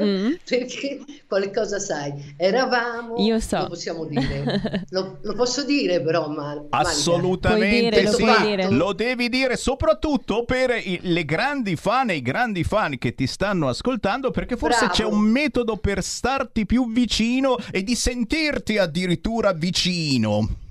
Mm. 0.00 0.34
perché 0.44 1.00
qualcosa 1.26 1.78
sai 1.78 2.34
eravamo 2.36 3.16
io 3.16 3.40
so. 3.40 3.58
lo 3.58 3.68
possiamo 3.68 4.04
dire. 4.04 4.84
Lo, 4.90 5.18
lo 5.22 5.34
posso 5.34 5.64
dire 5.64 6.02
però 6.02 6.28
ma 6.28 6.66
assolutamente 6.70 8.00
dire, 8.02 8.12
sì. 8.12 8.24
lo, 8.24 8.70
lo, 8.70 8.92
devi 8.92 9.28
dire 9.28 9.56
soprattutto 9.56 10.44
per 10.44 10.70
i, 10.70 10.98
le 11.02 11.24
grandi 11.24 11.76
fan 11.76 12.10
e 12.10 12.16
i 12.16 12.22
grandi 12.22 12.62
fan 12.62 12.98
che 12.98 13.14
ti 13.14 13.26
stanno 13.26 13.68
ascoltando 13.68 14.30
perché 14.30 14.56
forse 14.56 14.86
Bravo. 14.86 14.92
c'è 14.92 15.04
un 15.04 15.20
metodo 15.20 15.76
per 15.76 16.02
starti 16.02 16.66
più 16.66 16.92
vicino 16.92 17.56
e 17.70 17.82
di 17.82 17.94
sentirti 17.94 18.78
addirittura 18.78 19.52
vicino 19.52 20.62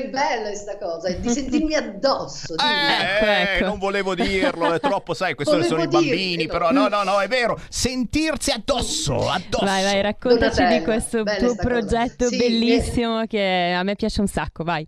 che 0.00 0.08
bella 0.08 0.48
questa 0.48 0.78
cosa, 0.78 1.10
di 1.10 1.28
sentirmi 1.28 1.74
addosso. 1.74 2.54
Eh, 2.54 3.02
ecco, 3.02 3.24
ecco. 3.24 3.64
Non 3.66 3.78
volevo 3.78 4.14
dirlo, 4.14 4.72
è 4.72 4.80
troppo, 4.80 5.14
sai, 5.14 5.34
questi 5.34 5.62
sono 5.64 5.82
i 5.82 5.88
bambini, 5.88 6.46
però 6.46 6.70
no, 6.70 6.88
no, 6.88 7.02
no, 7.02 7.20
è 7.20 7.28
vero, 7.28 7.58
sentirsi 7.68 8.50
addosso, 8.50 9.28
addosso. 9.28 9.64
Vai, 9.64 9.82
vai, 9.82 10.00
raccontaci 10.02 10.64
di 10.66 10.82
questo 10.82 11.22
tuo 11.22 11.54
progetto 11.56 12.26
sì, 12.26 12.36
bellissimo 12.36 13.20
che... 13.22 13.26
che 13.28 13.74
a 13.76 13.82
me 13.82 13.94
piace 13.94 14.20
un 14.20 14.26
sacco, 14.28 14.64
vai. 14.64 14.86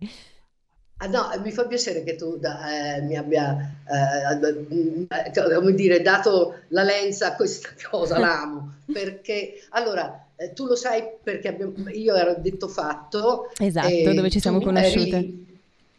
Ah, 1.03 1.07
no, 1.07 1.31
mi 1.43 1.51
fa 1.51 1.65
piacere 1.65 2.03
che 2.03 2.15
tu 2.15 2.39
eh, 2.39 3.01
mi 3.01 3.15
abbia, 3.15 3.57
eh, 3.89 5.33
come 5.33 5.73
dire, 5.73 6.03
dato 6.03 6.59
la 6.67 6.83
lenza 6.83 7.29
a 7.29 7.35
questa 7.35 7.69
cosa, 7.89 8.19
l'amo, 8.19 8.75
perché 8.85 9.63
allora 9.69 10.27
eh, 10.35 10.53
tu 10.53 10.67
lo 10.67 10.75
sai 10.75 11.03
perché 11.23 11.47
abbiamo, 11.47 11.73
io 11.89 12.13
ero 12.13 12.35
detto 12.37 12.67
fatto. 12.67 13.49
Esatto, 13.57 14.13
dove 14.13 14.29
ci 14.29 14.39
siamo 14.39 14.61
conosciute. 14.61 15.17
Eri, 15.17 15.50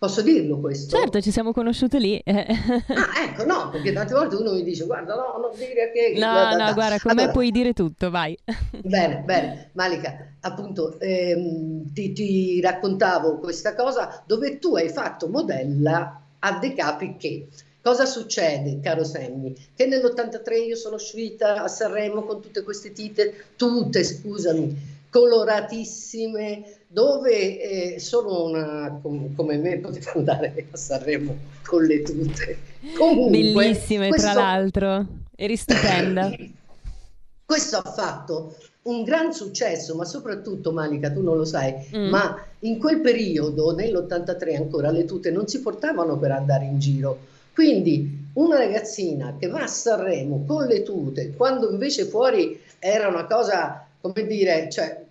Posso 0.02 0.20
dirlo 0.20 0.58
questo? 0.58 0.96
Certo, 0.96 1.20
ci 1.20 1.30
siamo 1.30 1.52
conosciute 1.52 2.00
lì. 2.00 2.20
ah, 2.26 3.22
ecco, 3.24 3.44
no, 3.44 3.70
perché 3.70 3.92
tante 3.92 4.14
volte 4.14 4.34
uno 4.34 4.50
mi 4.50 4.64
dice, 4.64 4.84
guarda, 4.84 5.14
no, 5.14 5.40
non 5.40 5.56
dire 5.56 5.92
che... 5.92 6.14
No, 6.18 6.26
da, 6.26 6.56
da, 6.56 6.66
no, 6.66 6.74
guarda, 6.74 6.98
con 6.98 7.12
allora, 7.12 7.26
me 7.26 7.32
puoi 7.32 7.52
dire 7.52 7.72
tutto, 7.72 8.10
vai. 8.10 8.36
bene, 8.82 9.22
bene. 9.24 9.70
Malika, 9.74 10.34
appunto, 10.40 10.98
ehm, 10.98 11.92
ti, 11.92 12.12
ti, 12.12 12.60
raccontavo 12.60 13.38
questa 13.38 13.76
cosa 13.76 14.20
dove 14.26 14.58
tu 14.58 14.74
hai 14.74 14.88
fatto 14.88 15.28
modella 15.28 16.20
a 16.40 16.58
dei 16.58 16.74
capi 16.74 17.16
che... 17.16 17.46
Cosa 17.80 18.04
succede, 18.04 18.80
caro 18.80 19.04
Sammy? 19.04 19.54
Che 19.72 19.86
nell'83 19.86 20.66
io 20.66 20.76
sono 20.76 20.96
uscita 20.96 21.62
a 21.62 21.68
Sanremo 21.68 22.22
con 22.22 22.42
tutte 22.42 22.64
queste 22.64 22.90
tite, 22.90 23.44
tutte, 23.54 24.02
scusami, 24.02 25.01
coloratissime, 25.12 26.84
dove 26.88 27.60
eh, 27.94 28.00
solo 28.00 28.46
una 28.46 28.98
com- 29.02 29.34
come 29.34 29.58
me 29.58 29.76
poteva 29.76 30.12
andare 30.14 30.68
a 30.70 30.76
Sanremo 30.76 31.36
con 31.62 31.84
le 31.84 32.00
tute. 32.00 32.58
Comunque, 32.96 33.38
Bellissime, 33.38 34.08
questo... 34.08 34.30
tra 34.30 34.40
l'altro, 34.40 35.06
eri 35.36 35.56
stupenda. 35.56 36.30
questo 37.44 37.76
ha 37.76 37.92
fatto 37.92 38.56
un 38.84 39.02
gran 39.02 39.34
successo, 39.34 39.94
ma 39.94 40.06
soprattutto 40.06 40.72
Malika, 40.72 41.12
tu 41.12 41.22
non 41.22 41.36
lo 41.36 41.44
sai, 41.44 41.74
mm. 41.94 42.08
ma 42.08 42.42
in 42.60 42.78
quel 42.78 43.00
periodo, 43.00 43.74
nell'83 43.74 44.56
ancora, 44.56 44.90
le 44.90 45.04
tute 45.04 45.30
non 45.30 45.46
si 45.46 45.60
portavano 45.60 46.16
per 46.16 46.30
andare 46.30 46.64
in 46.64 46.78
giro 46.78 47.30
quindi 47.54 48.30
una 48.34 48.56
ragazzina 48.56 49.36
che 49.38 49.46
va 49.48 49.62
a 49.62 49.66
Sanremo 49.66 50.44
con 50.46 50.64
le 50.66 50.82
tute, 50.82 51.34
quando 51.36 51.70
invece 51.70 52.06
fuori 52.06 52.58
era 52.78 53.08
una 53.08 53.26
cosa, 53.26 53.86
come 54.00 54.26
dire, 54.26 54.70
cioè, 54.70 55.01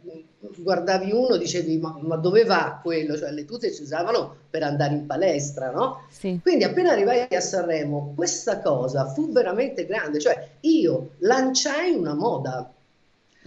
guardavi 0.58 1.12
uno, 1.12 1.38
dicevi 1.38 1.78
ma, 1.78 1.98
ma, 2.02 2.16
dove 2.16 2.44
va 2.44 2.80
quello? 2.82 3.18
Cioè 3.18 3.32
le 3.32 3.46
tute 3.46 3.72
si 3.72 3.84
usavano 3.84 4.36
per 4.50 4.64
andare 4.64 4.94
in 4.94 5.06
palestra, 5.06 5.72
no? 5.72 6.06
Sì. 6.10 6.40
Quindi 6.42 6.64
appena 6.64 6.92
arrivai 6.92 7.28
a 7.30 7.40
Sanremo, 7.40 8.14
questa 8.16 8.60
cosa 8.60 9.06
fu 9.06 9.32
veramente 9.32 9.86
grande, 9.86 10.20
cioè 10.20 10.50
io 10.62 11.12
lanciai 11.20 11.94
una 11.94 12.14
moda, 12.14 12.72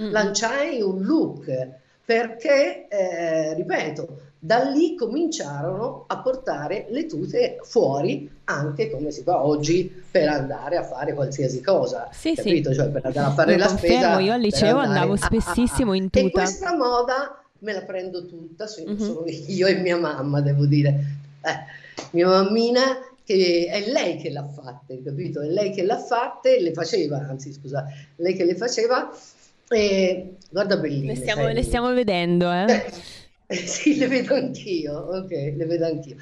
mm. 0.00 0.10
lanciai 0.10 0.80
un 0.80 1.02
look, 1.02 1.68
perché, 2.04 2.86
eh, 2.88 3.54
ripeto, 3.54 4.20
da 4.44 4.58
lì 4.64 4.94
cominciarono 4.94 6.04
a 6.06 6.18
portare 6.20 6.84
le 6.90 7.06
tute 7.06 7.58
fuori 7.62 8.30
anche 8.44 8.90
come 8.90 9.10
si 9.10 9.22
fa 9.22 9.42
oggi 9.42 9.90
per 10.10 10.28
andare 10.28 10.76
a 10.76 10.82
fare 10.82 11.14
qualsiasi 11.14 11.62
cosa, 11.62 12.10
Sì, 12.12 12.34
capito? 12.34 12.68
sì. 12.68 12.76
Cioè 12.76 12.88
per 12.88 13.06
andare 13.06 13.26
a 13.26 13.32
fare 13.32 13.52
Lo 13.52 13.58
la 13.60 13.66
confermo, 13.68 13.96
spesa. 13.96 14.20
io 14.20 14.32
al 14.34 14.40
liceo 14.42 14.76
andare 14.76 14.86
andavo 14.86 15.12
a- 15.12 15.16
a- 15.16 15.18
a- 15.18 15.40
spessissimo 15.40 15.94
in 15.94 16.08
E 16.12 16.20
tuta. 16.20 16.42
questa 16.42 16.76
moda 16.76 17.42
me 17.60 17.72
la 17.72 17.82
prendo 17.84 18.26
tutta, 18.26 18.66
sono, 18.66 18.90
Mhm. 18.90 18.98
sono 18.98 19.22
io 19.26 19.66
e 19.66 19.74
mia 19.76 19.96
mamma, 19.96 20.42
devo 20.42 20.66
dire. 20.66 20.88
Eh, 21.40 22.06
mia 22.10 22.26
mammina 22.28 22.82
che 23.24 23.66
è 23.70 23.90
lei 23.90 24.18
che 24.18 24.28
l'ha 24.28 24.46
fatta, 24.46 24.94
capito? 25.02 25.40
È 25.40 25.46
lei 25.46 25.70
che 25.72 25.82
l'ha 25.84 25.96
fatta 25.98 26.50
e 26.50 26.60
le 26.60 26.74
faceva, 26.74 27.16
anzi 27.30 27.50
scusa, 27.50 27.86
lei 28.16 28.34
che 28.34 28.44
le 28.44 28.56
faceva. 28.56 29.10
E 29.70 30.34
guarda 30.50 30.76
belline. 30.76 31.06
Le 31.14 31.16
stiamo, 31.16 31.44
sai. 31.44 31.54
le 31.54 31.62
stiamo 31.62 31.94
vedendo, 31.94 32.52
eh. 32.52 32.66
Eh, 33.46 33.56
sì, 33.66 33.96
le 33.98 34.06
vedo 34.08 34.34
anch'io, 34.34 34.94
ok, 34.98 35.30
le 35.30 35.66
vedo 35.66 35.86
anch'io. 35.86 36.16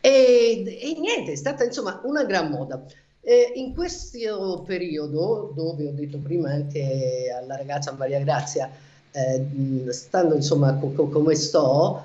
E, 0.00 0.64
e 0.80 0.98
niente, 0.98 1.32
è 1.32 1.36
stata 1.36 1.64
insomma 1.64 2.00
una 2.04 2.24
gran 2.24 2.50
moda. 2.50 2.84
Eh, 3.20 3.52
in 3.54 3.72
questo 3.74 4.62
periodo, 4.66 5.52
dove 5.54 5.86
ho 5.86 5.92
detto 5.92 6.18
prima 6.18 6.50
anche 6.50 7.32
alla 7.34 7.56
ragazza 7.56 7.92
Maria 7.92 8.20
Grazia, 8.20 8.70
eh, 9.12 9.46
stando 9.92 10.34
insomma 10.34 10.74
co- 10.76 10.92
co- 10.92 11.08
come 11.08 11.34
sto, 11.36 12.04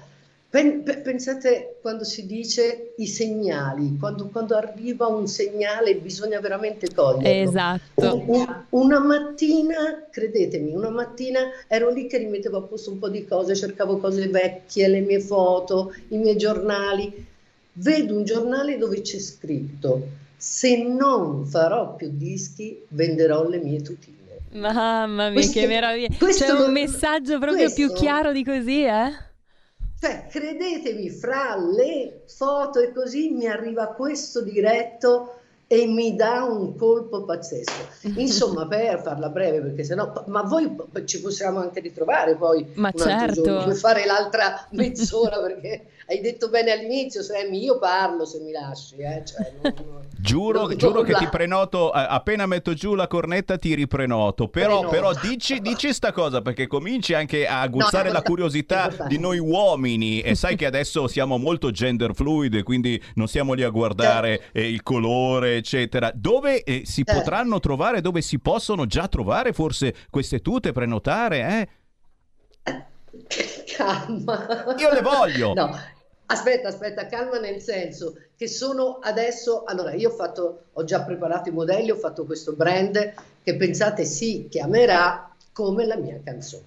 pensate 0.49 1.77
quando 1.81 2.03
si 2.03 2.25
dice 2.25 2.93
i 2.97 3.05
segnali, 3.05 3.97
quando, 3.99 4.29
quando 4.29 4.55
arriva 4.55 5.05
un 5.07 5.27
segnale 5.27 5.95
bisogna 5.97 6.39
veramente 6.39 6.91
coglierlo. 6.93 7.49
Esatto. 7.49 8.23
Un- 8.25 8.63
una 8.69 8.99
mattina, 8.99 10.07
credetemi, 10.09 10.73
una 10.73 10.89
mattina 10.89 11.39
ero 11.67 11.91
lì 11.91 12.07
che 12.07 12.17
rimettevo 12.17 12.57
a 12.57 12.61
posto 12.63 12.91
un 12.91 12.99
po' 12.99 13.09
di 13.09 13.25
cose, 13.25 13.55
cercavo 13.55 13.97
cose 13.99 14.27
vecchie, 14.27 14.87
le 14.87 15.01
mie 15.01 15.19
foto, 15.19 15.93
i 16.09 16.17
miei 16.17 16.35
giornali. 16.37 17.25
Vedo 17.73 18.15
un 18.17 18.23
giornale 18.25 18.77
dove 18.77 19.01
c'è 19.01 19.19
scritto: 19.19 20.07
Se 20.35 20.83
non 20.83 21.45
farò 21.45 21.95
più 21.95 22.09
dischi, 22.11 22.81
venderò 22.89 23.47
le 23.47 23.59
mie 23.59 23.81
tutine. 23.81 24.17
Mamma 24.53 25.25
mia, 25.25 25.33
Questo- 25.33 25.59
che 25.59 25.67
meraviglia. 25.67 26.07
questo 26.17 26.45
C'è 26.45 26.51
un 26.53 26.71
messaggio 26.71 27.37
proprio 27.37 27.71
più 27.71 27.85
questo- 27.85 28.03
chiaro 28.03 28.31
di 28.31 28.43
così, 28.43 28.83
eh? 28.83 29.27
Cioè, 29.99 30.27
credetemi, 30.29 31.09
fra 31.09 31.57
le 31.57 32.21
foto 32.25 32.79
e 32.79 32.93
così 32.93 33.31
mi 33.31 33.47
arriva 33.47 33.87
questo 33.87 34.41
diretto 34.41 35.33
e 35.67 35.85
mi 35.85 36.15
dà 36.15 36.43
un 36.45 36.75
colpo 36.75 37.25
pazzesco. 37.25 38.07
Insomma, 38.17 38.65
per 38.65 39.01
farla 39.01 39.29
breve, 39.29 39.59
perché 39.59 39.83
sennò, 39.83 40.23
ma 40.27 40.41
voi 40.43 40.75
ci 41.05 41.21
possiamo 41.21 41.59
anche 41.59 41.81
ritrovare 41.81 42.35
poi 42.35 42.65
Ma 42.75 42.91
certo. 42.91 43.43
giorno 43.43 43.73
fare 43.75 44.05
l'altra 44.05 44.67
mezz'ora, 44.71 45.39
perché 45.39 45.85
hai 46.09 46.21
detto 46.21 46.49
bene 46.49 46.71
all'inizio, 46.71 47.21
Sammy, 47.21 47.61
io 47.63 47.77
parlo 47.77 48.25
se 48.25 48.39
mi 48.39 48.51
lasci, 48.51 48.95
eh, 48.97 49.23
cioè, 49.25 49.53
non- 49.61 50.07
Giuro, 50.19 50.67
non- 50.67 50.75
giuro 50.75 51.01
che 51.03 51.13
ti 51.13 51.27
prenoto, 51.27 51.93
eh, 51.93 52.05
appena 52.09 52.45
metto 52.45 52.73
giù 52.73 52.93
la 52.95 53.07
cornetta 53.07 53.57
ti 53.57 53.73
riprenoto, 53.73 54.49
però, 54.49 54.79
Prenoto. 54.81 54.89
però 54.89 55.27
dici, 55.29 55.59
dici 55.61 55.93
sta 55.93 56.11
cosa 56.11 56.41
perché 56.41 56.67
cominci 56.67 57.13
anche 57.13 57.47
a 57.47 57.61
aguzzare 57.61 58.07
No, 58.09 58.13
la 58.15 58.21
curiosità 58.21 58.89
di 59.07 59.17
noi 59.17 59.37
uomini 59.39 60.19
e 60.19 60.35
sai 60.35 60.57
che 60.57 60.65
adesso 60.65 61.07
siamo 61.07 61.37
molto 61.37 61.71
gender 61.71 62.13
fluid 62.13 62.55
e 62.55 62.63
quindi 62.63 63.01
non 63.15 63.27
siamo 63.27 63.53
lì 63.53 63.63
a 63.63 63.69
guardare 63.69 64.49
eh, 64.51 64.67
il 64.67 64.83
colore 64.83 65.55
eccetera. 65.55 66.11
Dove 66.13 66.63
eh, 66.63 66.81
si 66.85 67.01
Eh. 67.01 67.13
potranno 67.13 67.59
trovare, 67.61 68.01
dove 68.01 68.21
si 68.21 68.39
possono 68.39 68.85
già 68.87 69.07
trovare 69.07 69.53
forse 69.53 69.95
queste 70.09 70.39
tute, 70.41 70.73
prenotare? 70.73 71.67
Eh? 72.65 72.73
Calma. 73.77 74.75
Io 74.77 74.91
le 74.91 75.01
voglio. 75.01 75.53
No, 75.53 75.69
aspetta, 76.31 76.67
aspetta, 76.67 77.05
calma 77.07 77.39
nel 77.39 77.61
senso 77.61 78.15
che 78.35 78.47
sono 78.47 78.99
adesso, 79.01 79.63
allora 79.65 79.93
io 79.93 80.09
ho 80.09 80.13
fatto, 80.13 80.63
ho 80.73 80.83
già 80.83 81.01
preparato 81.03 81.49
i 81.49 81.51
modelli, 81.51 81.91
ho 81.91 81.95
fatto 81.95 82.25
questo 82.25 82.53
brand 82.53 83.13
che 83.43 83.55
pensate 83.55 84.05
si 84.05 84.47
chiamerà 84.49 85.35
come 85.51 85.85
la 85.85 85.97
mia 85.97 86.19
canzone. 86.23 86.63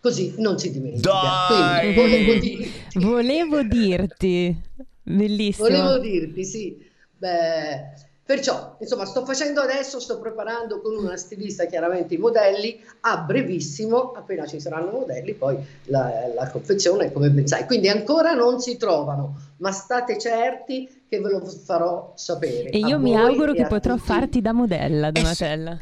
Così 0.00 0.34
non 0.38 0.58
si 0.58 0.70
dimentica. 0.70 1.10
Dai! 1.10 1.94
Quindi 1.94 2.00
volevo 2.00 2.38
dirti, 2.38 2.72
Volevo 2.94 3.62
dirti. 3.62 4.56
Bellissimo. 5.02 5.68
volevo 5.68 5.98
dirti, 5.98 6.44
sì. 6.44 6.90
Beh, 7.16 7.94
perciò, 8.26 8.74
insomma, 8.80 9.06
sto 9.06 9.24
facendo 9.24 9.60
adesso, 9.60 10.00
sto 10.00 10.18
preparando 10.18 10.80
con 10.80 10.96
una 10.96 11.16
stilista 11.16 11.64
chiaramente 11.66 12.14
i 12.14 12.18
modelli, 12.18 12.78
a 13.02 13.18
brevissimo, 13.18 14.12
appena 14.12 14.44
ci 14.46 14.58
saranno 14.58 14.90
modelli, 14.90 15.32
poi 15.34 15.56
la, 15.84 16.10
la 16.34 16.50
confezione 16.50 17.12
come 17.12 17.30
pensai. 17.30 17.64
Quindi 17.66 17.88
ancora 17.88 18.32
non 18.32 18.60
si 18.60 18.76
trovano, 18.76 19.54
ma 19.58 19.70
state 19.72 20.18
certi 20.18 21.02
che 21.08 21.20
ve 21.20 21.30
lo 21.30 21.40
farò 21.44 22.12
sapere. 22.16 22.68
E 22.70 22.78
io 22.78 22.98
mi 22.98 23.16
auguro 23.16 23.52
che 23.52 23.66
potrò 23.66 23.94
tutti. 23.94 24.06
farti 24.06 24.40
da 24.42 24.52
modella, 24.52 25.10
Donatella. 25.12 25.78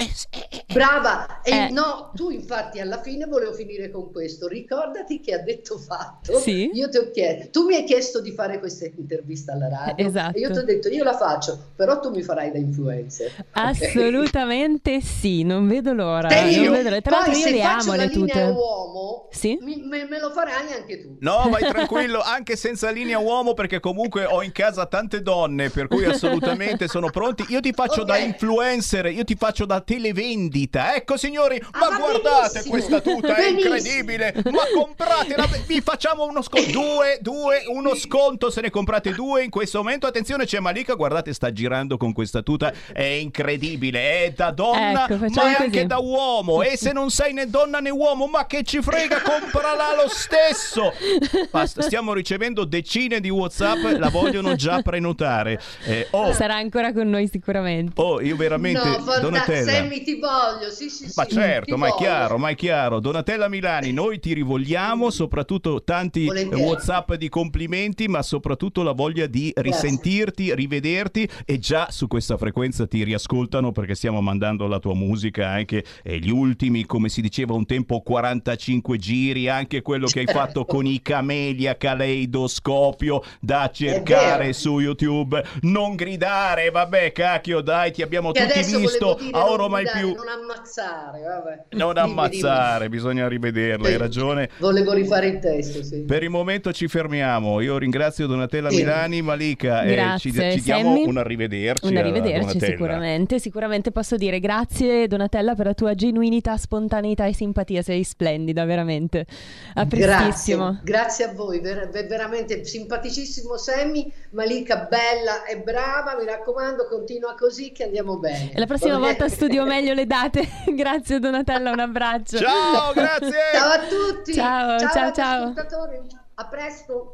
Brava, 0.72 1.40
e 1.42 1.50
Eh. 1.50 1.70
no, 1.70 2.10
tu 2.14 2.30
infatti 2.30 2.78
alla 2.80 3.00
fine 3.00 3.24
volevo 3.26 3.52
finire 3.52 3.90
con 3.90 4.10
questo. 4.12 4.48
Ricordati 4.48 5.20
che 5.20 5.32
ha 5.34 5.38
detto 5.38 5.78
fatto. 5.78 6.38
Sì. 6.38 6.70
Io 6.74 6.88
ti 6.88 6.98
ho 6.98 7.10
chiesto, 7.10 7.48
tu 7.50 7.66
mi 7.66 7.74
hai 7.76 7.84
chiesto 7.84 8.20
di 8.20 8.32
fare 8.32 8.58
questa 8.58 8.84
intervista 8.86 9.52
alla 9.52 9.68
radio. 9.68 10.06
Esatto. 10.06 10.36
E 10.36 10.40
io 10.40 10.50
ti 10.52 10.58
ho 10.58 10.64
detto, 10.64 10.88
io 10.88 11.04
la 11.04 11.16
faccio, 11.16 11.58
però 11.74 12.00
tu 12.00 12.10
mi 12.10 12.22
farai 12.22 12.50
da 12.52 12.58
influencer. 12.58 13.32
Assolutamente 13.52 15.00
sì, 15.00 15.42
non 15.42 15.66
vedo 15.68 15.92
l'ora. 15.92 16.28
Te 16.28 16.40
non 16.42 16.50
io, 16.50 16.70
vedo 16.72 16.88
l'ora. 16.90 17.00
Tra 17.00 17.16
l'altro 17.16 17.32
io 17.32 17.38
se 17.38 17.50
le 17.50 17.60
faccio 17.60 17.90
amo 17.90 17.96
la 17.96 18.04
le 18.04 18.08
linea 18.12 18.26
tute. 18.26 18.42
uomo, 18.58 19.28
Sì? 19.30 19.58
mi- 19.60 19.82
me, 19.84 20.04
me 20.06 20.18
lo 20.20 20.30
farai 20.30 20.72
anche 20.72 21.00
tu. 21.00 21.16
No, 21.20 21.48
vai 21.50 21.62
tranquillo, 21.62 22.20
anche 22.20 22.56
senza 22.56 22.90
linea 22.90 23.18
uomo, 23.18 23.54
perché 23.64 23.80
comunque 23.80 24.26
ho 24.26 24.42
in 24.42 24.52
casa 24.52 24.84
tante 24.84 25.22
donne, 25.22 25.70
per 25.70 25.88
cui 25.88 26.04
assolutamente 26.04 26.86
sono 26.86 27.08
pronti. 27.08 27.46
Io 27.48 27.60
ti 27.60 27.72
faccio 27.72 28.02
Ok. 28.02 28.06
da 28.06 28.18
influencer, 28.18 29.06
io 29.06 29.24
ti 29.24 29.36
faccio 29.36 29.64
da 29.64 29.80
televendita. 29.80 30.94
Ecco, 30.94 31.16
signori, 31.16 31.58
Ah, 31.70 31.78
ma 31.78 31.88
va 31.88 31.96
guardate 31.96 32.60
benissimo. 32.62 32.70
questa 32.70 33.00
tuta, 33.00 33.34
è 33.36 33.42
Benissimo. 33.52 33.74
incredibile. 33.74 34.34
Ma 34.50 34.62
compratela, 34.74 35.48
vi 35.66 35.80
facciamo 35.80 36.24
uno 36.24 36.42
sconto. 36.42 36.72
Due, 36.84 37.18
due, 37.22 37.62
uno 37.68 37.94
sconto 37.94 38.50
se 38.50 38.60
ne 38.60 38.68
comprate 38.68 39.12
due 39.12 39.42
in 39.44 39.48
questo 39.50 39.78
momento. 39.78 40.06
Attenzione, 40.06 40.44
c'è 40.44 40.58
Malika, 40.60 40.92
guardate, 40.94 41.32
sta 41.32 41.50
girando 41.52 41.96
con 41.96 42.12
questa 42.12 42.42
tuta, 42.42 42.70
è 42.92 43.02
incredibile, 43.02 44.24
è 44.24 44.32
da 44.36 44.50
donna, 44.50 45.06
Ecco, 45.08 45.26
ma 45.30 45.56
è 45.56 45.62
anche 45.62 45.86
da 45.86 45.98
uomo. 45.98 46.62
E 46.62 46.76
se 46.76 46.92
non 46.92 47.08
sei 47.10 47.32
né 47.32 47.48
donna 47.48 47.78
né 47.80 47.88
uomo, 47.90 48.26
ma 48.26 48.46
che 48.46 48.62
ci 48.62 48.82
frega, 48.82 49.22
comprala 49.22 49.94
lo 49.94 50.08
stesso. 50.08 50.92
Basta, 51.50 51.80
stiamo 51.82 52.12
ricevendo 52.12 52.64
decine 52.64 53.20
di 53.20 53.30
WhatsApp, 53.30 53.52
la 53.58 54.08
vogliono 54.10 54.54
già 54.54 54.80
prenotare. 54.82 55.60
Eh, 55.84 56.08
oh, 56.10 56.32
Sarà 56.32 56.56
ancora 56.56 56.92
con 56.92 57.08
noi 57.08 57.28
sicuramente. 57.28 57.92
oh, 58.00 58.20
io 58.20 58.36
veramente, 58.36 58.86
no, 58.86 58.94
fanta- 58.94 59.20
Donatella. 59.20 59.72
Sammy, 59.72 60.02
ti 60.02 60.18
voglio, 60.18 60.70
sì, 60.70 60.88
sì, 60.88 61.08
sì. 61.08 61.12
Ma 61.16 61.26
certo, 61.26 61.76
ma 61.76 61.88
è 61.88 61.94
chiaro, 61.94 62.38
ma 62.38 62.48
è 62.50 62.54
chiaro. 62.54 63.00
Donatella 63.00 63.48
Milani, 63.48 63.92
noi 63.92 64.18
ti 64.20 64.32
rivogliamo, 64.32 65.10
soprattutto 65.10 65.82
tanti 65.84 66.26
Volentieri. 66.26 66.62
WhatsApp 66.62 67.12
di 67.14 67.28
complimenti, 67.28 68.08
ma 68.08 68.22
soprattutto 68.22 68.82
la 68.82 68.92
voglia 68.92 69.26
di 69.26 69.52
risentirti, 69.54 70.54
rivederti 70.54 71.28
e 71.44 71.58
già 71.58 71.88
su 71.90 72.06
questa 72.08 72.36
frequenza 72.36 72.86
ti 72.86 73.02
riascoltano 73.04 73.72
perché 73.72 73.94
stiamo 73.94 74.20
mandando 74.20 74.66
la 74.66 74.78
tua 74.78 74.94
musica 74.94 75.48
anche 75.48 75.84
eh, 76.02 76.18
gli 76.18 76.30
ultimi, 76.30 76.84
come 76.86 77.08
si 77.08 77.20
diceva 77.20 77.54
un 77.54 77.66
tempo 77.66 78.00
45 78.00 78.98
giri, 78.98 79.48
anche 79.48 79.82
quello 79.82 80.06
che 80.06 80.20
hai 80.20 80.26
Certo. 80.26 80.40
fatto 80.40 80.64
con 80.64 80.86
i 80.86 81.00
Camelia 81.02 81.76
Caleidoscopio 81.76 83.22
da 83.44 83.70
cercare 83.72 84.52
su 84.52 84.78
YouTube. 84.80 85.42
Non 85.62 85.94
gridare, 85.94 86.70
vabbè, 86.70 87.12
cacchio, 87.12 87.60
dai, 87.60 87.92
ti 87.92 88.02
abbiamo 88.02 88.32
Che 88.32 88.46
tutti 88.46 88.76
visto 88.76 89.18
a 89.32 89.50
oro 89.50 89.68
mai 89.68 89.84
più. 89.84 90.14
Non 90.14 90.28
ammazzare, 90.28 91.20
vabbè. 91.22 91.64
Non 91.76 91.92
Dimmi, 91.94 92.06
ammazzare, 92.08 92.88
bisogna 92.88 93.28
rivederla, 93.28 93.88
hai 93.88 93.96
ragione. 93.96 94.48
Volevo 94.58 94.92
rifare 94.92 95.26
il 95.28 95.38
testo, 95.38 95.82
sì. 95.82 96.02
Per 96.04 96.22
il 96.22 96.30
momento 96.30 96.72
ci 96.72 96.88
fermiamo. 96.88 97.60
Io 97.60 97.76
ringrazio 97.78 98.26
Donatella 98.26 98.70
Sì. 98.70 98.76
Milani, 98.76 99.22
Malika 99.22 99.82
e 99.82 99.94
Grazie, 99.94 100.30
ci, 100.32 100.50
ci 100.58 100.62
diamo 100.62 100.94
Sammy. 100.94 101.06
un 101.06 101.16
arrivederci. 101.18 101.86
Un 101.86 101.96
arrivederci 101.96 102.60
sicuramente, 102.60 103.38
sicuramente 103.38 103.90
posso 103.90 104.16
dire 104.16 104.40
grazie 104.40 105.06
Donatella 105.06 105.54
per 105.54 105.66
la 105.66 105.74
tua 105.74 105.94
genuinità, 105.94 106.56
spontaneità 106.56 107.26
e 107.26 107.34
simpatia, 107.34 107.82
sei 107.82 108.02
splendida 108.04 108.64
veramente. 108.64 109.26
A 109.74 109.86
prestissimo. 109.86 110.78
Grazie, 110.82 110.82
grazie 110.84 111.24
a 111.26 111.32
voi, 111.32 111.60
ver- 111.60 111.90
ver- 111.90 112.06
veramente 112.06 112.64
simpaticissimo 112.64 113.32
Sammy, 113.56 114.12
Malika 114.30 114.86
bella 114.88 115.44
e 115.44 115.58
brava, 115.58 116.16
mi 116.16 116.24
raccomando 116.24 116.86
continua 116.86 117.34
così 117.34 117.72
che 117.72 117.84
andiamo 117.84 118.18
bene. 118.18 118.52
E 118.52 118.58
la 118.58 118.66
prossima 118.66 118.98
volta 118.98 119.28
studio 119.28 119.64
meglio 119.64 119.94
le 119.94 120.06
date. 120.06 120.46
grazie 120.74 121.18
Donatella, 121.18 121.70
un 121.70 121.80
abbraccio. 121.80 122.38
Ciao, 122.38 122.92
grazie. 122.94 123.32
Ciao 123.52 123.70
a 123.70 123.78
tutti. 123.78 124.32
Ciao, 124.32 124.78
ciao, 124.78 125.12
ciao. 125.12 125.42
ascoltatori. 125.48 125.98
A 126.34 126.46
presto. 126.46 127.12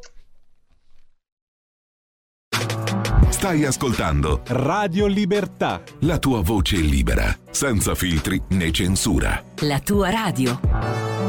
Stai 3.29 3.65
ascoltando 3.65 4.43
Radio 4.49 5.07
Libertà. 5.07 5.81
la 6.01 6.19
tua 6.19 6.43
voce 6.43 6.77
libera, 6.77 7.35
senza 7.51 7.95
filtri 7.95 8.43
né 8.51 8.71
censura. 8.71 9.43
La 9.61 9.79
tua 9.79 10.11
radio. 10.11 11.20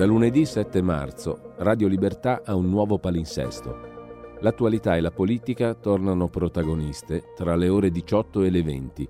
Da 0.00 0.06
lunedì 0.06 0.46
7 0.46 0.80
marzo 0.80 1.52
Radio 1.58 1.86
Libertà 1.86 2.40
ha 2.42 2.54
un 2.54 2.70
nuovo 2.70 2.96
palinsesto. 2.96 4.38
L'attualità 4.40 4.96
e 4.96 5.02
la 5.02 5.10
politica 5.10 5.74
tornano 5.74 6.28
protagoniste 6.28 7.34
tra 7.36 7.54
le 7.54 7.68
ore 7.68 7.90
18 7.90 8.40
e 8.40 8.48
le 8.48 8.62
20. 8.62 9.08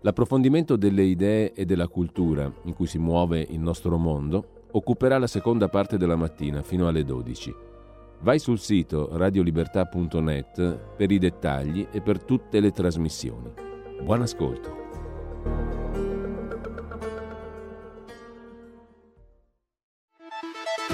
L'approfondimento 0.00 0.76
delle 0.76 1.02
idee 1.02 1.52
e 1.52 1.66
della 1.66 1.88
cultura 1.88 2.50
in 2.62 2.72
cui 2.72 2.86
si 2.86 2.96
muove 2.96 3.46
il 3.50 3.60
nostro 3.60 3.98
mondo 3.98 4.62
occuperà 4.70 5.18
la 5.18 5.26
seconda 5.26 5.68
parte 5.68 5.98
della 5.98 6.16
mattina 6.16 6.62
fino 6.62 6.88
alle 6.88 7.04
12. 7.04 7.54
Vai 8.20 8.38
sul 8.38 8.58
sito 8.58 9.10
radiolibertà.net 9.12 10.94
per 10.96 11.10
i 11.10 11.18
dettagli 11.18 11.88
e 11.92 12.00
per 12.00 12.24
tutte 12.24 12.60
le 12.60 12.70
trasmissioni. 12.70 13.52
Buon 14.02 14.22
ascolto. 14.22 16.13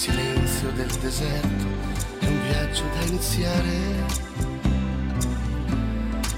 silenzio 0.00 0.70
del 0.70 0.90
deserto 1.02 1.66
è 2.20 2.26
un 2.26 2.40
viaggio 2.48 2.84
da 2.94 3.04
iniziare. 3.04 4.06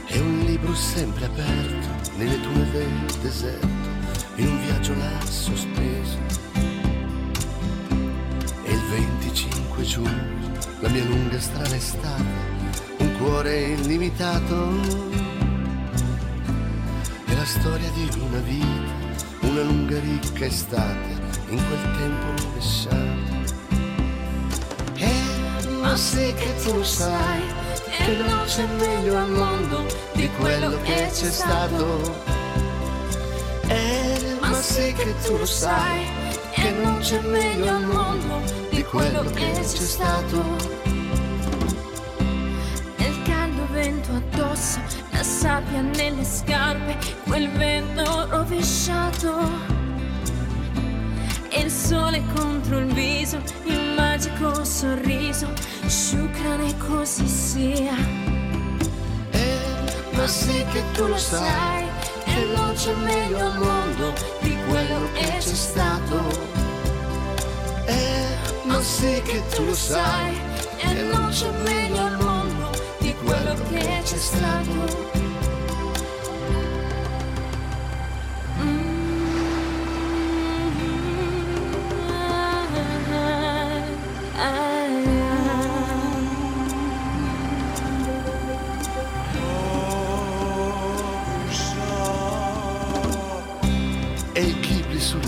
È 0.05 0.18
un 0.18 0.40
libro 0.46 0.75
sempre 0.75 1.27
aperto 1.27 2.11
nelle 2.16 2.40
tue 2.40 2.70
del 2.72 3.20
deserto, 3.20 3.68
in 4.35 4.48
un 4.48 4.61
viaggio 4.64 4.96
là 4.96 5.12
sospeso. 5.27 6.18
E 8.64 8.72
il 8.72 8.83
25 8.90 9.83
giugno, 9.85 10.59
la 10.81 10.88
mia 10.88 11.05
lunga 11.05 11.38
strana 11.38 11.77
estate, 11.77 12.25
un 12.98 13.16
cuore 13.16 13.61
illimitato. 13.75 14.70
È 17.27 17.33
la 17.33 17.46
storia 17.46 17.90
di 17.90 18.11
una 18.18 18.40
vita, 18.40 19.46
una 19.46 19.62
lunga 19.62 20.01
ricca 20.01 20.46
estate, 20.46 21.20
in 21.51 21.64
quel 21.64 21.96
tempo 21.96 22.42
rovesciato 22.42 23.32
c'è 31.12 31.31
stato. 31.31 32.14
Eh, 33.68 34.37
ma 34.40 34.55
sì 34.55 34.92
che 34.94 35.14
tu 35.24 35.44
sai, 35.44 36.07
che 36.52 36.70
non 36.70 36.98
c'è 37.00 37.20
meglio 37.20 37.68
al 37.68 37.85
mondo 37.85 38.40
di 38.70 38.83
quello 38.85 39.22
che 39.31 39.52
c'è 39.52 39.62
stato. 39.64 40.42
Nel 42.96 43.22
caldo 43.24 43.66
vento 43.70 44.12
addosso, 44.12 44.81
la 45.11 45.22
sabbia 45.22 45.83
nelle 45.83 46.24
scarpe, 46.24 46.96
quel 47.26 47.50
vento 47.50 48.28
rovesciato. 48.31 49.50
E 51.50 51.61
il 51.61 51.70
sole 51.70 52.22
contro 52.35 52.78
il 52.78 52.92
viso, 52.94 53.37
il 53.64 53.82
magico 54.22 54.64
sorriso, 54.64 55.52
sciucrane 55.87 56.76
così 56.78 57.26
sia 57.26 57.96
ma 60.12 60.26
sì 60.28 60.64
che 60.70 60.82
tu 60.92 61.08
lo 61.08 61.16
sai, 61.16 61.87
che 62.24 62.44
non 62.54 62.72
c'è 62.74 62.94
meglio 62.94 63.38
al 63.38 63.58
mondo 63.58 64.12
di 64.40 64.56
quello 64.68 65.11
che 65.14 65.26
c'è 65.26 65.40
stato. 65.40 66.16
Eh, 67.87 68.37
ma 68.64 68.80
sì 68.80 69.20
che 69.24 69.42
tu 69.54 69.64
lo 69.64 69.74
sai, 69.74 70.38
che 70.76 71.02
non 71.02 71.28
c'è 71.30 71.50
meglio 71.64 72.04
al 72.04 72.18
mondo 72.22 72.70
di 72.98 73.12
quello 73.24 73.54
che 73.70 74.02
c'è 74.04 74.16
stato. 74.16 75.32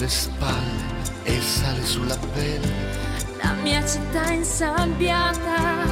Sulle 0.05 0.09
spalle 0.09 1.03
e 1.23 1.33
il 1.35 1.43
sale 1.43 1.85
sulla 1.85 2.19
pelle. 2.33 2.73
La 3.43 3.53
mia 3.63 3.85
città 3.87 4.31
insabbiata. 4.31 5.87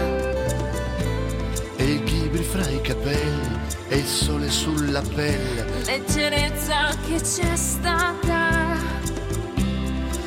E 1.76 1.84
i 1.84 2.02
ghibri 2.02 2.42
fra 2.42 2.68
i 2.68 2.80
capelli 2.80 3.58
e 3.88 3.96
il 3.96 4.06
sole 4.06 4.50
sulla 4.50 5.02
pelle. 5.14 5.64
Leggerezza 5.84 6.94
che 7.06 7.20
c'è 7.20 7.56
stata. 7.56 8.76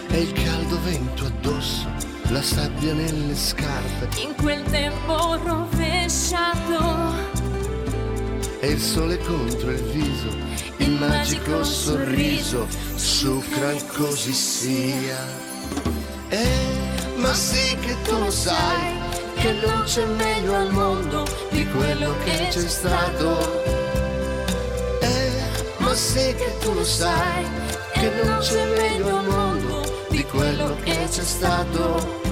E 0.07 0.19
il 0.19 0.31
caldo 0.31 0.79
vento 0.83 1.25
addosso, 1.25 1.87
la 2.29 2.41
sabbia 2.41 2.93
nelle 2.93 3.35
scarpe. 3.35 4.09
In 4.21 4.35
quel 4.35 4.63
tempo 4.63 5.37
rovesciato. 5.43 7.24
E 8.65 8.69
il 8.69 8.81
sole 8.81 9.19
contro 9.19 9.69
il 9.69 9.83
viso 9.83 10.27
il 10.77 10.89
magico 10.93 11.63
sorriso 11.63 12.65
sucran 12.95 13.77
così 13.95 14.33
sia. 14.33 15.23
Eh, 16.29 17.17
ma 17.17 17.31
sì 17.31 17.77
che 17.77 17.95
tu 18.01 18.17
lo 18.17 18.31
sai, 18.31 18.97
che 19.35 19.51
non 19.63 19.83
c'è 19.83 20.03
meglio 20.05 20.55
al 20.55 20.71
mondo 20.71 21.27
di 21.51 21.63
quello 21.67 22.15
che 22.23 22.47
c'è 22.49 22.67
stato. 22.67 23.63
Eh, 24.99 25.31
ma 25.77 25.93
sì 25.93 26.33
che 26.33 26.57
tu 26.59 26.73
lo 26.73 26.83
sai, 26.83 27.45
che 27.93 28.11
non 28.23 28.39
c'è 28.39 28.65
meglio 28.77 29.15
al 29.15 29.25
mondo 29.25 30.05
di 30.09 30.23
quello 30.25 30.75
che 30.83 31.07
c'è 31.07 31.23
stato. 31.23 32.23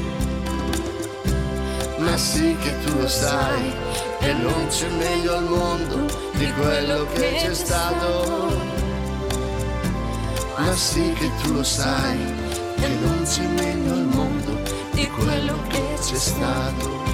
Ma 1.97 2.17
sì 2.17 2.57
che 2.59 2.73
tu 2.83 2.99
lo 2.99 3.07
sai, 3.07 3.71
che 4.19 4.33
non 4.33 4.67
c'è 4.67 4.89
meglio 4.89 5.35
al 5.35 5.43
mondo 5.43 6.22
di 6.33 6.51
quello 6.53 7.05
che 7.13 7.35
c'è 7.39 7.53
stato. 7.53 8.71
Ma 10.57 10.73
sì 10.75 11.13
che 11.13 11.29
tu 11.41 11.53
lo 11.53 11.63
sai, 11.63 12.17
che 12.79 12.87
non 12.87 13.23
c'è 13.23 13.45
meglio 13.47 13.93
al 13.93 14.05
mondo 14.05 14.61
di 14.91 15.07
quello 15.07 15.57
che 15.67 15.97
c'è 15.99 16.15
stato. 16.15 17.12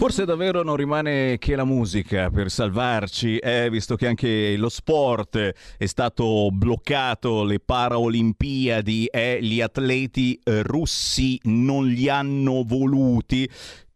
Forse 0.00 0.24
davvero 0.24 0.62
non 0.62 0.76
rimane 0.76 1.36
che 1.36 1.54
la 1.54 1.66
musica 1.66 2.30
per 2.30 2.50
salvarci, 2.50 3.36
eh, 3.36 3.68
visto 3.68 3.96
che 3.96 4.06
anche 4.06 4.56
lo 4.56 4.70
sport 4.70 5.52
è 5.76 5.84
stato 5.84 6.48
bloccato, 6.50 7.44
le 7.44 7.60
Paraolimpiadi 7.60 9.04
e 9.04 9.20
eh, 9.20 9.42
gli 9.42 9.60
atleti 9.60 10.40
eh, 10.42 10.62
russi 10.62 11.38
non 11.42 11.86
li 11.86 12.08
hanno 12.08 12.64
voluti. 12.64 13.46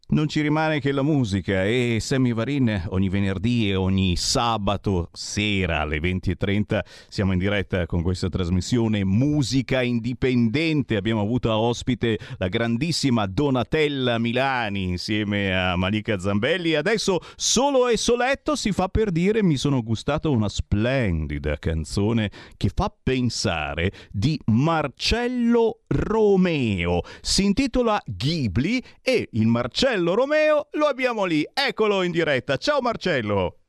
Non 0.07 0.27
ci 0.27 0.41
rimane 0.41 0.79
che 0.79 0.91
la 0.91 1.01
musica 1.01 1.65
e 1.65 1.97
Sammy 1.99 2.31
Varin 2.31 2.89
ogni 2.89 3.09
venerdì 3.09 3.71
e 3.71 3.75
ogni 3.75 4.15
sabato 4.15 5.09
sera 5.11 5.79
alle 5.79 5.97
20.30 5.97 6.79
siamo 7.07 7.33
in 7.33 7.39
diretta 7.39 7.87
con 7.87 8.03
questa 8.03 8.29
trasmissione 8.29 9.03
Musica 9.03 9.81
Indipendente. 9.81 10.95
Abbiamo 10.95 11.21
avuto 11.21 11.49
a 11.49 11.57
ospite 11.57 12.19
la 12.37 12.49
grandissima 12.49 13.25
Donatella 13.25 14.19
Milani 14.19 14.83
insieme 14.83 15.57
a 15.57 15.75
Malika 15.75 16.19
Zambelli. 16.19 16.75
Adesso 16.75 17.17
solo 17.35 17.87
e 17.87 17.97
soletto 17.97 18.55
si 18.55 18.71
fa 18.71 18.89
per 18.89 19.09
dire 19.09 19.41
mi 19.41 19.57
sono 19.57 19.81
gustato 19.81 20.31
una 20.31 20.49
splendida 20.49 21.57
canzone 21.57 22.29
che 22.57 22.69
fa 22.71 22.93
pensare 23.01 23.91
di 24.11 24.39
Marcello 24.51 25.79
Romeo. 25.87 27.01
Si 27.21 27.43
intitola 27.43 27.99
Ghibli 28.05 28.83
e 29.01 29.29
il 29.31 29.47
Marcello 29.47 29.93
Marcello 29.95 30.13
Romeo 30.13 30.67
lo 30.71 30.87
abbiamo 30.87 31.23
lì, 31.23 31.47
eccolo 31.53 32.01
in 32.03 32.11
diretta. 32.11 32.57
Ciao 32.57 32.81
Marcello. 32.81 33.64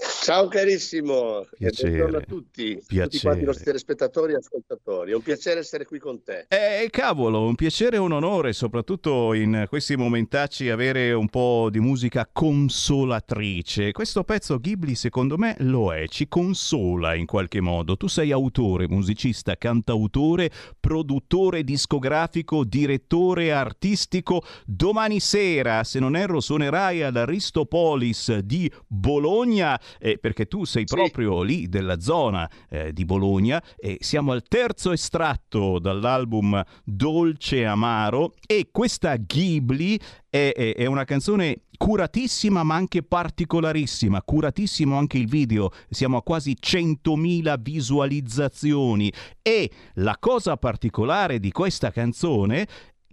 Ciao 0.00 0.48
carissimo, 0.48 1.46
piacere. 1.58 1.88
buongiorno 1.90 2.16
a 2.16 2.20
tutti, 2.20 2.82
piacere. 2.86 3.08
tutti 3.08 3.20
quanti 3.20 3.42
i 3.42 3.46
nostri 3.46 3.64
telespettatori 3.64 4.32
e 4.32 4.36
ascoltatori. 4.36 5.10
È 5.10 5.14
un 5.14 5.22
piacere 5.22 5.60
essere 5.60 5.84
qui 5.84 5.98
con 5.98 6.22
te. 6.22 6.46
Eh, 6.48 6.88
cavolo, 6.90 7.44
un 7.46 7.54
piacere 7.54 7.96
e 7.96 7.98
un 7.98 8.12
onore, 8.12 8.52
soprattutto 8.52 9.34
in 9.34 9.66
questi 9.68 9.96
momentacci, 9.96 10.70
avere 10.70 11.12
un 11.12 11.28
po' 11.28 11.68
di 11.70 11.80
musica 11.80 12.28
consolatrice. 12.30 13.92
Questo 13.92 14.24
pezzo 14.24 14.58
Ghibli, 14.58 14.94
secondo 14.94 15.36
me, 15.36 15.56
lo 15.58 15.92
è, 15.92 16.06
ci 16.08 16.28
consola 16.28 17.14
in 17.14 17.26
qualche 17.26 17.60
modo. 17.60 17.96
Tu 17.96 18.06
sei 18.06 18.32
autore, 18.32 18.88
musicista, 18.88 19.56
cantautore, 19.56 20.50
produttore 20.78 21.62
discografico, 21.62 22.64
direttore 22.64 23.52
artistico. 23.52 24.42
Domani 24.64 25.20
sera, 25.20 25.84
se 25.84 25.98
non 25.98 26.16
erro, 26.16 26.40
suonerai 26.40 27.02
all'Aristopolis 27.02 28.38
di 28.38 28.70
Bologna 28.86 29.78
eh, 29.98 30.18
perché 30.18 30.46
tu 30.46 30.64
sei 30.64 30.84
sì. 30.86 30.94
proprio 30.94 31.42
lì 31.42 31.68
della 31.68 32.00
zona 32.00 32.48
eh, 32.68 32.92
di 32.92 33.04
Bologna 33.04 33.62
e 33.76 33.98
siamo 34.00 34.32
al 34.32 34.42
terzo 34.42 34.92
estratto 34.92 35.78
dall'album 35.78 36.62
Dolce 36.84 37.64
Amaro 37.64 38.34
e 38.46 38.68
questa 38.70 39.16
Ghibli 39.16 39.98
è, 40.28 40.52
è, 40.54 40.74
è 40.74 40.86
una 40.86 41.04
canzone 41.04 41.62
curatissima 41.76 42.62
ma 42.62 42.74
anche 42.74 43.02
particolarissima, 43.02 44.22
curatissimo 44.22 44.98
anche 44.98 45.16
il 45.16 45.26
video, 45.26 45.70
siamo 45.88 46.18
a 46.18 46.22
quasi 46.22 46.56
100.000 46.60 47.58
visualizzazioni 47.58 49.10
e 49.40 49.70
la 49.94 50.16
cosa 50.20 50.56
particolare 50.56 51.40
di 51.40 51.50
questa 51.50 51.90
canzone 51.90 52.66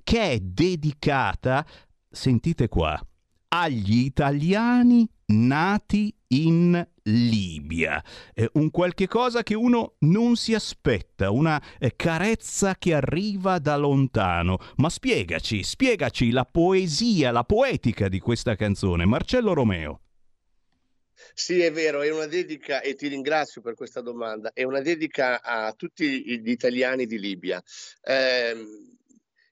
che 0.04 0.32
è 0.32 0.40
dedicata, 0.40 1.66
sentite 2.10 2.68
qua, 2.68 3.00
agli 3.50 4.00
italiani 4.00 5.08
nati 5.28 6.13
in 6.30 6.86
Libia. 7.04 8.04
Eh, 8.34 8.50
un 8.54 8.70
qualche 8.70 9.08
cosa 9.08 9.44
che 9.44 9.56
uno 9.56 9.96
non 10.00 10.36
si 10.36 10.54
aspetta, 10.54 11.32
una 11.32 11.62
eh, 11.80 11.96
carezza 11.96 12.76
che 12.76 12.94
arriva 12.94 13.60
da 13.60 13.78
lontano. 13.78 14.58
Ma 14.78 14.90
spiegaci, 14.90 15.63
spiegaci 15.63 16.32
la 16.32 16.46
poesia, 16.46 17.32
la 17.32 17.44
poetica 17.44 18.08
di 18.10 18.20
questa 18.20 18.56
canzone. 18.56 19.06
Marcello 19.06 19.54
Romeo. 19.54 20.02
Sì, 21.34 21.62
è 21.62 21.72
vero, 21.72 22.02
è 22.02 22.12
una 22.12 22.28
dedica, 22.28 22.82
e 22.82 22.96
ti 22.96 23.08
ringrazio 23.08 23.62
per 23.62 23.74
questa 23.74 24.02
domanda, 24.02 24.52
è 24.54 24.63
una 24.63 24.82
dedica 24.82 25.42
a 25.42 25.74
tutti 25.74 26.40
gli 26.40 26.50
italiani 26.50 27.06
di 27.06 27.20
Libia. 27.20 27.62
Eh, 28.04 28.56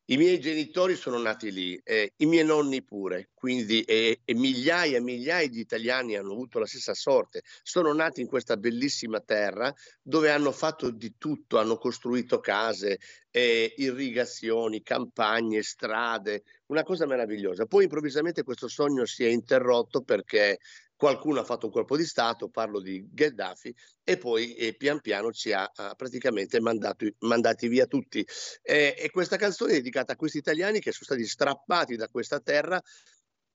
i 0.08 0.18
miei 0.18 0.40
genitori 0.40 0.96
sono 0.96 1.18
nati 1.18 1.52
lì, 1.52 1.80
eh, 1.84 2.14
i 2.18 2.28
miei 2.28 2.46
nonni 2.46 2.84
pure, 2.84 3.30
quindi 3.34 3.82
e, 3.82 4.22
e, 4.24 4.34
migliaia 4.36 4.98
e 4.98 5.02
migliaia 5.02 5.48
di 5.48 5.60
italiani 5.60 6.16
hanno 6.16 6.34
avuto 6.34 6.60
la 6.60 6.68
stessa 6.68 6.94
sorte. 6.94 7.42
Sono 7.64 7.92
nati 7.92 8.22
in 8.22 8.28
questa 8.28 8.56
bellissima 8.56 9.20
terra 9.20 9.74
dove 10.04 10.30
hanno 10.30 10.52
fatto 10.52 10.92
di 10.92 11.16
tutto, 11.18 11.58
hanno 11.58 11.78
costruito 11.78 12.40
case, 12.40 13.00
eh, 13.32 13.74
irrigazioni, 13.78 14.84
campagne, 14.84 15.64
strade, 15.64 16.44
una 16.68 16.84
cosa 16.84 17.08
meravigliosa. 17.08 17.66
Poi 17.66 17.84
improvvisamente 17.84 18.44
questo 18.44 18.68
sogno 18.68 19.06
si 19.06 19.24
è 19.24 19.30
interrotto 19.30 20.04
perché 20.04 20.60
qualcuno 20.96 21.40
ha 21.40 21.44
fatto 21.44 21.66
un 21.66 21.72
colpo 21.72 21.98
di 21.98 22.06
Stato, 22.06 22.50
parlo 22.50 22.80
di 22.80 23.06
Gheddafi, 23.12 23.76
e 24.04 24.18
poi 24.18 24.56
eh, 24.56 24.76
pian 24.76 25.02
piano 25.02 25.32
ci 25.32 25.52
ha, 25.52 25.70
praticamente 25.96 26.60
mandato, 26.60 27.06
mandati 27.20 27.68
via 27.68 27.86
tutti. 27.86 28.26
Eh, 28.62 28.96
e 28.98 29.10
questa 29.10 29.38
canzone 29.38 29.74
è 29.74 29.76
dedicata 29.76 30.14
a 30.14 30.16
questi 30.16 30.38
italiani 30.38 30.80
che 30.80 30.92
sono 30.92 31.06
stati 31.06 31.26
strappati 31.26 31.96
da 31.96 32.08
questa 32.08 32.40
terra 32.40 32.82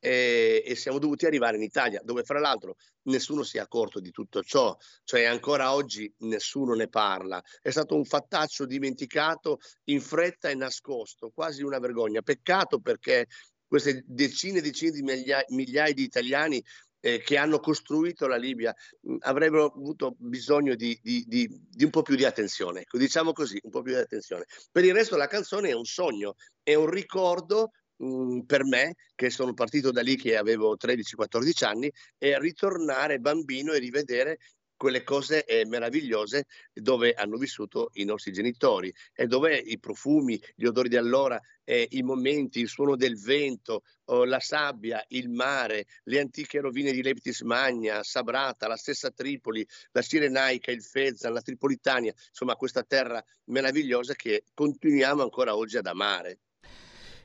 e, 0.02 0.62
e, 0.64 0.74
siamo 0.76 0.98
dovuti 0.98 1.26
arrivare 1.26 1.56
in 1.56 1.62
Italia, 1.62 2.00
dove 2.02 2.24
fra 2.24 2.40
l'altro 2.40 2.76
nessuno 3.02 3.42
si 3.42 3.58
è 3.58 3.60
accorto 3.60 4.00
di 4.00 4.10
tutto 4.10 4.42
ciò, 4.42 4.74
cioè 5.04 5.24
ancora 5.24 5.74
oggi 5.74 6.12
nessuno 6.20 6.74
ne 6.74 6.88
parla. 6.88 7.42
È 7.60 7.70
stato 7.70 7.94
un 7.94 8.04
fattaccio 8.04 8.64
dimenticato 8.64 9.58
in 9.84 10.00
fretta 10.00 10.48
e 10.48 10.54
nascosto, 10.54 11.30
quasi 11.34 11.62
una 11.62 11.78
vergogna. 11.78 12.22
Peccato 12.22 12.80
perché 12.80 13.26
queste 13.66 14.02
decine 14.06 14.58
e 14.58 14.62
decine 14.62 14.90
di 14.90 15.02
migliaia, 15.02 15.44
migliaia 15.48 15.92
di 15.92 16.02
italiani 16.02 16.64
eh, 17.00 17.20
che 17.20 17.36
hanno 17.36 17.58
costruito 17.58 18.26
la 18.26 18.36
Libia 18.36 18.74
mh, 19.00 19.16
avrebbero 19.20 19.66
avuto 19.66 20.14
bisogno 20.18 20.74
di, 20.74 20.98
di, 21.02 21.24
di, 21.26 21.48
di, 21.68 21.84
un 21.84 21.90
po' 21.90 22.02
più 22.02 22.14
di 22.14 22.24
attenzione, 22.24 22.82
ecco, 22.82 22.98
diciamo 22.98 23.32
così, 23.32 23.58
un 23.62 23.70
po' 23.70 23.82
più 23.82 23.92
di 23.92 23.98
attenzione. 23.98 24.44
Per 24.70 24.84
il 24.84 24.94
resto 24.94 25.16
la 25.16 25.26
canzone 25.26 25.70
è 25.70 25.74
un 25.74 25.84
sogno, 25.84 26.36
è 26.62 26.74
un 26.74 26.88
ricordo 26.88 27.72
mh, 27.96 28.40
per 28.40 28.64
me, 28.64 28.94
che 29.14 29.30
sono 29.30 29.54
partito 29.54 29.90
da 29.90 30.02
lì 30.02 30.16
che 30.16 30.36
avevo 30.36 30.76
13-14 30.76 31.64
anni, 31.64 31.92
è 32.18 32.36
ritornare 32.38 33.18
bambino 33.18 33.72
e 33.72 33.78
rivedere 33.78 34.38
quelle 34.80 35.02
cose 35.02 35.44
eh, 35.44 35.66
meravigliose 35.66 36.46
dove 36.72 37.12
hanno 37.12 37.36
vissuto 37.36 37.90
i 37.96 38.04
nostri 38.04 38.32
genitori 38.32 38.90
e 39.12 39.26
dove 39.26 39.54
i 39.54 39.78
profumi, 39.78 40.40
gli 40.54 40.64
odori 40.64 40.88
di 40.88 40.96
allora, 40.96 41.38
eh, 41.64 41.86
i 41.90 42.02
momenti, 42.02 42.60
il 42.60 42.68
suono 42.68 42.96
del 42.96 43.20
vento, 43.20 43.82
oh, 44.06 44.24
la 44.24 44.40
sabbia, 44.40 45.04
il 45.08 45.28
mare, 45.28 45.84
le 46.04 46.20
antiche 46.20 46.60
rovine 46.60 46.92
di 46.92 47.02
Leptis 47.02 47.42
Magna, 47.42 48.02
Sabrata, 48.02 48.68
la 48.68 48.76
stessa 48.76 49.10
Tripoli, 49.10 49.66
la 49.92 50.00
Sirenaica, 50.00 50.70
il 50.70 50.82
Fezzan, 50.82 51.34
la 51.34 51.42
Tripolitania, 51.42 52.14
insomma 52.28 52.56
questa 52.56 52.82
terra 52.82 53.22
meravigliosa 53.48 54.14
che 54.14 54.44
continuiamo 54.54 55.22
ancora 55.22 55.54
oggi 55.54 55.76
ad 55.76 55.88
amare. 55.88 56.38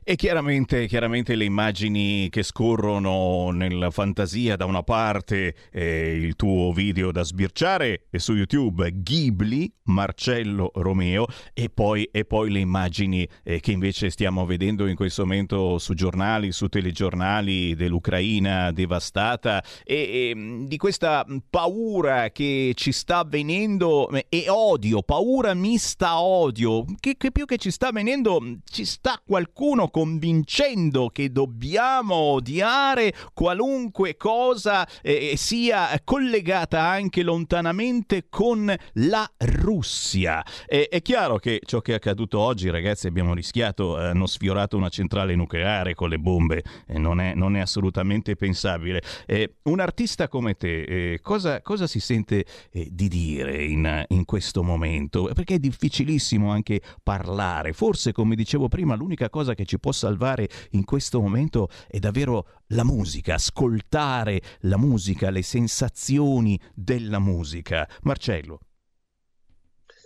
E 0.07 0.15
chiaramente, 0.17 0.85
chiaramente, 0.85 1.33
le 1.33 1.45
immagini 1.45 2.29
che 2.29 2.43
scorrono 2.43 3.49
nella 3.49 3.89
fantasia, 3.89 4.55
da 4.55 4.65
una 4.65 4.83
parte 4.83 5.55
eh, 5.71 6.13
il 6.13 6.35
tuo 6.35 6.71
video 6.73 7.11
da 7.11 7.23
sbirciare 7.23 8.05
e 8.11 8.19
su 8.19 8.35
YouTube 8.35 8.87
Ghibli, 9.01 9.67
Marcello 9.85 10.69
Romeo, 10.75 11.25
e 11.53 11.71
poi, 11.71 12.07
e 12.11 12.23
poi 12.23 12.51
le 12.51 12.59
immagini 12.59 13.27
eh, 13.41 13.59
che 13.59 13.71
invece 13.71 14.11
stiamo 14.11 14.45
vedendo 14.45 14.85
in 14.85 14.95
questo 14.95 15.23
momento 15.23 15.79
su 15.79 15.95
giornali, 15.95 16.51
su 16.51 16.67
telegiornali 16.67 17.73
dell'Ucraina 17.73 18.71
devastata. 18.71 19.63
E, 19.83 19.95
e 19.95 20.65
di 20.67 20.77
questa 20.77 21.25
paura 21.49 22.29
che 22.29 22.73
ci 22.75 22.91
sta 22.91 23.19
avvenendo 23.19 24.07
e 24.29 24.45
odio, 24.49 25.01
paura 25.01 25.55
mista 25.55 26.19
odio, 26.19 26.85
che, 26.99 27.17
che 27.17 27.31
più 27.31 27.45
che 27.45 27.57
ci 27.57 27.71
sta 27.71 27.87
avvenendo 27.87 28.59
ci 28.69 28.85
sta 28.85 29.19
qualcuno 29.25 29.89
convincendo 29.95 31.07
che 31.07 31.31
dobbiamo 31.31 32.15
odiare 32.15 33.13
qualunque 33.33 34.17
cosa 34.17 34.85
eh, 35.01 35.35
sia 35.37 36.01
collegata 36.03 36.81
anche 36.85 37.23
lontanamente 37.23 38.25
con 38.27 38.75
la 38.95 39.31
Russia. 39.37 40.43
Eh, 40.67 40.89
è 40.89 41.01
chiaro 41.01 41.37
che 41.37 41.61
ciò 41.63 41.79
che 41.79 41.93
è 41.93 41.95
accaduto 41.95 42.39
oggi, 42.39 42.69
ragazzi, 42.69 43.07
abbiamo 43.07 43.33
rischiato, 43.33 43.97
eh, 43.97 44.07
hanno 44.07 44.25
sfiorato 44.25 44.75
una 44.75 44.89
centrale 44.89 45.33
nucleare 45.33 45.93
con 45.93 46.09
le 46.09 46.19
bombe, 46.19 46.61
non 46.87 47.21
è, 47.21 47.33
non, 47.33 47.55
è, 47.55 47.61
assolutamente 47.61 48.35
pensabile. 48.35 49.01
Eh, 49.25 49.59
un 49.63 49.79
artista 49.79 50.27
come 50.27 50.55
te, 50.55 51.13
eh, 51.13 51.19
cosa, 51.21 51.61
cosa, 51.61 51.87
si 51.87 52.01
sente 52.01 52.43
eh, 52.69 52.89
di 52.91 53.07
dire 53.07 53.63
in, 53.63 54.03
in 54.09 54.25
questo 54.25 54.61
momento? 54.61 55.31
Perché 55.33 55.53
è 55.53 55.59
difficilissimo 55.59 56.51
anche 56.51 56.81
parlare. 57.01 57.71
Forse, 57.71 58.11
come 58.11 58.35
dicevo 58.35 58.67
prima, 58.67 58.95
l'unica 58.95 59.29
cosa 59.29 59.53
che 59.53 59.63
ci 59.63 59.79
può 59.85 59.91
salvare 59.91 60.49
in 60.71 60.83
questo 60.83 61.21
momento 61.21 61.69
è 61.87 61.99
davvero 61.99 62.63
la 62.69 62.83
musica, 62.83 63.35
ascoltare 63.35 64.41
la 64.61 64.79
musica, 64.79 65.29
le 65.29 65.43
sensazioni 65.43 66.59
della 66.73 67.19
musica. 67.19 67.87
Marcello. 68.01 68.61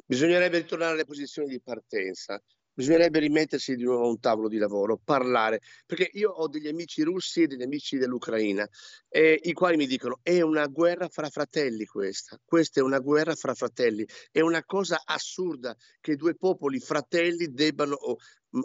Bisognerebbe 0.05 0.57
ritornare 0.57 0.91
alle 0.95 1.05
posizioni 1.05 1.47
di 1.47 1.61
partenza. 1.61 2.41
bisognerebbe 2.73 3.19
rimettersi 3.19 3.75
di 3.75 3.83
nuovo 3.83 4.05
a 4.05 4.07
un 4.07 4.19
tavolo 4.21 4.47
di 4.47 4.57
lavoro, 4.57 4.97
parlare, 5.03 5.59
perché 5.85 6.09
io 6.13 6.29
ho 6.29 6.47
degli 6.47 6.67
amici 6.69 7.03
russi 7.03 7.41
e 7.41 7.47
degli 7.47 7.61
amici 7.61 7.97
dell'Ucraina, 7.97 8.65
eh, 9.09 9.37
i 9.43 9.51
quali 9.51 9.75
mi 9.75 9.85
dicono 9.85 10.19
è 10.23 10.39
una 10.39 10.65
guerra 10.67 11.09
fra 11.09 11.29
fratelli 11.29 11.85
questa, 11.85 12.39
questa 12.45 12.79
è 12.79 12.83
una 12.83 12.99
guerra 12.99 13.35
fra 13.35 13.53
fratelli, 13.53 14.05
è 14.31 14.39
una 14.39 14.63
cosa 14.63 15.01
assurda 15.03 15.75
che 15.99 16.15
due 16.15 16.35
popoli 16.35 16.79
fratelli 16.79 17.51
debbano 17.51 17.97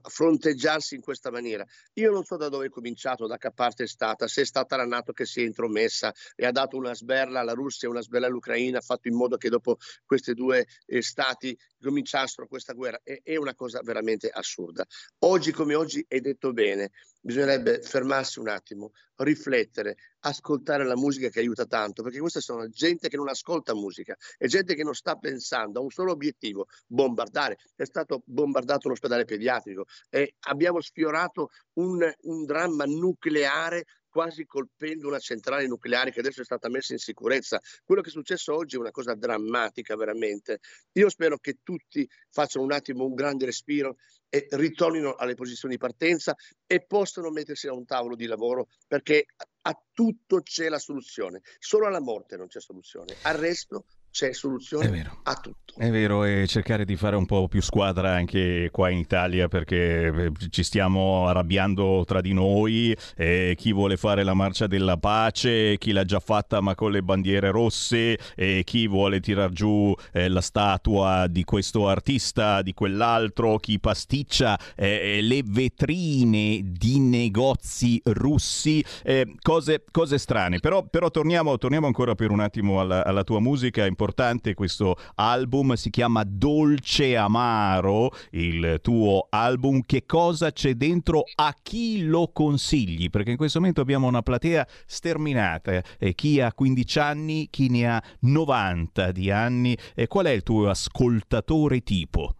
fronteggiarsi 0.02 0.94
in 0.94 1.00
questa 1.00 1.30
maniera. 1.30 1.64
Io 1.94 2.10
non 2.10 2.24
so 2.24 2.36
da 2.36 2.48
dove 2.48 2.66
è 2.66 2.70
cominciato, 2.70 3.26
da 3.26 3.36
che 3.36 3.50
parte 3.52 3.84
è 3.84 3.86
stata, 3.86 4.26
se 4.26 4.42
è 4.42 4.44
stata 4.44 4.76
la 4.76 4.86
Nato 4.86 5.12
che 5.12 5.26
si 5.26 5.40
è 5.40 5.44
intromessa 5.44 6.12
e 6.34 6.46
ha 6.46 6.50
dato 6.50 6.76
una 6.76 6.94
sberla 6.94 7.40
alla 7.40 7.52
Russia 7.52 7.88
una 7.88 8.02
sberla 8.02 8.26
all'Ucraina, 8.26 8.78
ha 8.78 8.82
fatto 8.82 9.08
in 9.08 9.14
modo 9.14 9.36
che 9.36 9.48
dopo 9.48 9.78
questi 10.04 10.34
due 10.34 10.66
eh, 10.86 11.02
stati 11.02 11.56
cominciassero 11.80 12.46
questa 12.46 12.72
guerra. 12.72 13.00
È, 13.02 13.20
è 13.22 13.36
una 13.36 13.54
cosa 13.54 13.80
veramente 13.82 14.28
assurda. 14.30 14.84
Oggi 15.20 15.52
come 15.52 15.74
oggi 15.74 16.04
è 16.08 16.20
detto 16.20 16.52
bene, 16.52 16.90
bisognerebbe 17.20 17.80
fermarsi 17.82 18.38
un 18.38 18.48
attimo, 18.48 18.92
riflettere, 19.16 19.96
ascoltare 20.20 20.84
la 20.84 20.96
musica 20.96 21.28
che 21.28 21.40
aiuta 21.40 21.66
tanto, 21.66 22.02
perché 22.02 22.18
questa 22.18 22.40
sono 22.40 22.68
gente 22.68 23.08
che 23.08 23.16
non 23.16 23.28
ascolta 23.28 23.74
musica, 23.74 24.16
è 24.36 24.46
gente 24.46 24.74
che 24.74 24.82
non 24.82 24.94
sta 24.94 25.16
pensando 25.16 25.80
a 25.80 25.82
un 25.82 25.90
solo 25.90 26.12
obiettivo, 26.12 26.66
bombardare. 26.86 27.58
È 27.74 27.84
stato 27.84 28.22
bombardato 28.24 28.88
un 28.88 28.94
ospedale 28.94 29.24
pediatrico 29.24 29.73
e 30.10 30.34
abbiamo 30.46 30.80
sfiorato 30.80 31.50
un, 31.74 32.08
un 32.22 32.44
dramma 32.44 32.84
nucleare 32.84 33.84
quasi 34.14 34.46
colpendo 34.46 35.08
una 35.08 35.18
centrale 35.18 35.66
nucleare 35.66 36.12
che 36.12 36.20
adesso 36.20 36.40
è 36.40 36.44
stata 36.44 36.68
messa 36.68 36.92
in 36.92 37.00
sicurezza. 37.00 37.60
Quello 37.82 38.00
che 38.00 38.10
è 38.10 38.12
successo 38.12 38.54
oggi 38.54 38.76
è 38.76 38.78
una 38.78 38.92
cosa 38.92 39.16
drammatica 39.16 39.96
veramente. 39.96 40.60
Io 40.92 41.08
spero 41.08 41.36
che 41.38 41.58
tutti 41.64 42.08
facciano 42.30 42.64
un 42.64 42.70
attimo 42.70 43.04
un 43.04 43.14
grande 43.14 43.46
respiro 43.46 43.96
e 44.28 44.46
ritornino 44.50 45.14
alle 45.14 45.34
posizioni 45.34 45.74
di 45.74 45.80
partenza 45.80 46.36
e 46.64 46.84
possano 46.86 47.30
mettersi 47.30 47.66
a 47.66 47.72
un 47.72 47.84
tavolo 47.84 48.14
di 48.14 48.26
lavoro 48.26 48.68
perché 48.86 49.26
a 49.62 49.82
tutto 49.92 50.42
c'è 50.42 50.68
la 50.68 50.78
soluzione. 50.78 51.40
Solo 51.58 51.86
alla 51.88 52.00
morte 52.00 52.36
non 52.36 52.46
c'è 52.46 52.60
soluzione. 52.60 53.16
Al 53.22 53.34
resto 53.34 53.86
c'è 54.14 54.32
soluzione 54.32 55.10
a 55.24 55.34
tutto. 55.34 55.64
È 55.76 55.90
vero, 55.90 56.22
e 56.22 56.46
cercare 56.46 56.84
di 56.84 56.94
fare 56.94 57.16
un 57.16 57.26
po' 57.26 57.48
più 57.48 57.60
squadra 57.60 58.14
anche 58.14 58.68
qua 58.70 58.90
in 58.90 58.98
Italia 58.98 59.48
perché 59.48 60.06
eh, 60.06 60.32
ci 60.50 60.62
stiamo 60.62 61.26
arrabbiando 61.26 62.04
tra 62.06 62.20
di 62.20 62.32
noi, 62.32 62.96
eh, 63.16 63.54
chi 63.56 63.72
vuole 63.72 63.96
fare 63.96 64.22
la 64.22 64.34
marcia 64.34 64.68
della 64.68 64.98
pace, 64.98 65.76
chi 65.78 65.90
l'ha 65.90 66.04
già 66.04 66.20
fatta 66.20 66.60
ma 66.60 66.76
con 66.76 66.92
le 66.92 67.02
bandiere 67.02 67.50
rosse, 67.50 68.16
e 68.36 68.62
chi 68.64 68.86
vuole 68.86 69.18
tirar 69.18 69.50
giù 69.50 69.92
eh, 70.12 70.28
la 70.28 70.40
statua 70.40 71.26
di 71.28 71.42
questo 71.42 71.88
artista, 71.88 72.62
di 72.62 72.72
quell'altro, 72.72 73.58
chi 73.58 73.80
pasticcia 73.80 74.56
eh, 74.76 75.18
le 75.22 75.42
vetrine 75.44 76.60
di 76.62 77.00
negozi 77.00 78.00
russi, 78.04 78.84
eh, 79.02 79.34
cose, 79.42 79.82
cose, 79.90 80.18
strane. 80.18 80.60
Però, 80.60 80.84
però 80.84 81.10
torniamo, 81.10 81.58
torniamo, 81.58 81.86
ancora 81.86 82.14
per 82.14 82.30
un 82.30 82.38
attimo 82.38 82.78
alla, 82.78 83.04
alla 83.04 83.24
tua 83.24 83.40
musica. 83.40 83.82
È 83.82 83.86
importante 84.04 84.52
questo 84.52 84.96
album, 85.14 85.72
si 85.74 85.88
chiama 85.88 86.24
Dolce 86.26 87.16
Amaro, 87.16 88.10
il 88.32 88.80
tuo 88.82 89.28
album. 89.30 89.80
Che 89.86 90.04
cosa 90.04 90.52
c'è 90.52 90.74
dentro? 90.74 91.24
A 91.36 91.56
chi 91.62 92.04
lo 92.04 92.30
consigli? 92.30 93.08
Perché 93.08 93.30
in 93.30 93.38
questo 93.38 93.60
momento 93.60 93.80
abbiamo 93.80 94.06
una 94.06 94.20
platea 94.20 94.68
sterminata. 94.84 95.82
Eh, 95.98 96.14
chi 96.14 96.38
ha 96.38 96.52
15 96.52 96.98
anni, 96.98 97.48
chi 97.50 97.70
ne 97.70 97.88
ha 97.88 98.02
90 98.20 99.10
di 99.10 99.30
anni. 99.30 99.76
Eh, 99.94 100.06
qual 100.06 100.26
è 100.26 100.30
il 100.30 100.42
tuo 100.42 100.68
ascoltatore 100.68 101.80
tipo? 101.80 102.36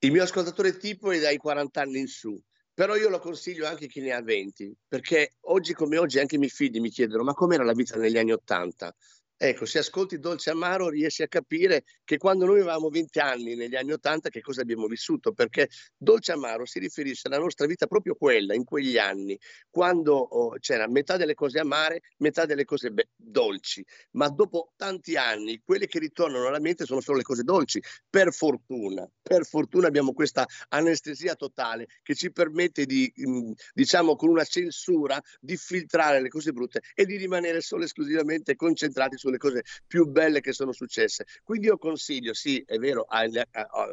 Il 0.00 0.12
mio 0.12 0.24
ascoltatore 0.24 0.76
tipo 0.76 1.10
è 1.10 1.20
dai 1.20 1.38
40 1.38 1.80
anni 1.80 2.00
in 2.00 2.06
su 2.06 2.38
però 2.78 2.94
io 2.94 3.08
lo 3.08 3.18
consiglio 3.18 3.66
anche 3.66 3.88
chi 3.88 4.00
ne 4.00 4.12
ha 4.12 4.22
20, 4.22 4.72
perché 4.86 5.32
oggi 5.46 5.72
come 5.72 5.98
oggi 5.98 6.20
anche 6.20 6.36
i 6.36 6.38
miei 6.38 6.48
figli 6.48 6.78
mi 6.78 6.90
chiedono 6.90 7.24
ma 7.24 7.34
com'era 7.34 7.64
la 7.64 7.72
vita 7.72 7.96
negli 7.96 8.16
anni 8.16 8.30
80? 8.30 8.94
Ecco, 9.40 9.66
se 9.66 9.78
ascolti 9.78 10.18
Dolce 10.18 10.50
Amaro 10.50 10.88
riesci 10.88 11.22
a 11.22 11.28
capire 11.28 11.84
che 12.02 12.16
quando 12.16 12.44
noi 12.44 12.58
avevamo 12.58 12.88
20 12.88 13.20
anni 13.20 13.54
negli 13.54 13.76
anni 13.76 13.92
80 13.92 14.30
che 14.30 14.40
cosa 14.40 14.62
abbiamo 14.62 14.88
vissuto, 14.88 15.32
perché 15.32 15.68
Dolce 15.96 16.32
Amaro 16.32 16.66
si 16.66 16.80
riferisce 16.80 17.28
alla 17.28 17.38
nostra 17.38 17.66
vita 17.66 17.86
proprio 17.86 18.16
quella, 18.16 18.52
in 18.54 18.64
quegli 18.64 18.98
anni, 18.98 19.38
quando 19.70 20.16
oh, 20.16 20.56
c'era 20.58 20.88
metà 20.88 21.16
delle 21.16 21.34
cose 21.34 21.60
amare, 21.60 22.00
metà 22.16 22.46
delle 22.46 22.64
cose 22.64 22.90
be- 22.90 23.10
dolci, 23.14 23.84
ma 24.12 24.28
dopo 24.28 24.72
tanti 24.74 25.16
anni 25.16 25.62
quelle 25.64 25.86
che 25.86 26.00
ritornano 26.00 26.48
alla 26.48 26.58
mente 26.58 26.84
sono 26.84 27.00
solo 27.00 27.18
le 27.18 27.22
cose 27.22 27.44
dolci, 27.44 27.80
per 28.10 28.32
fortuna, 28.32 29.08
per 29.22 29.46
fortuna 29.46 29.86
abbiamo 29.86 30.14
questa 30.14 30.44
anestesia 30.70 31.36
totale 31.36 31.86
che 32.02 32.16
ci 32.16 32.32
permette 32.32 32.86
di, 32.86 33.08
mm, 33.24 33.52
diciamo, 33.72 34.16
con 34.16 34.30
una 34.30 34.42
censura, 34.42 35.22
di 35.38 35.56
filtrare 35.56 36.20
le 36.20 36.28
cose 36.28 36.50
brutte 36.50 36.80
e 36.92 37.04
di 37.06 37.16
rimanere 37.16 37.60
solo 37.60 37.84
esclusivamente 37.84 38.56
concentrati 38.56 39.16
su 39.16 39.26
sulle 39.28 39.38
cose 39.38 39.64
più 39.86 40.06
belle 40.06 40.40
che 40.40 40.52
sono 40.52 40.72
successe. 40.72 41.26
Quindi 41.42 41.66
io 41.66 41.78
consiglio, 41.78 42.34
sì, 42.34 42.62
è 42.66 42.76
vero, 42.78 43.04
agli, 43.08 43.40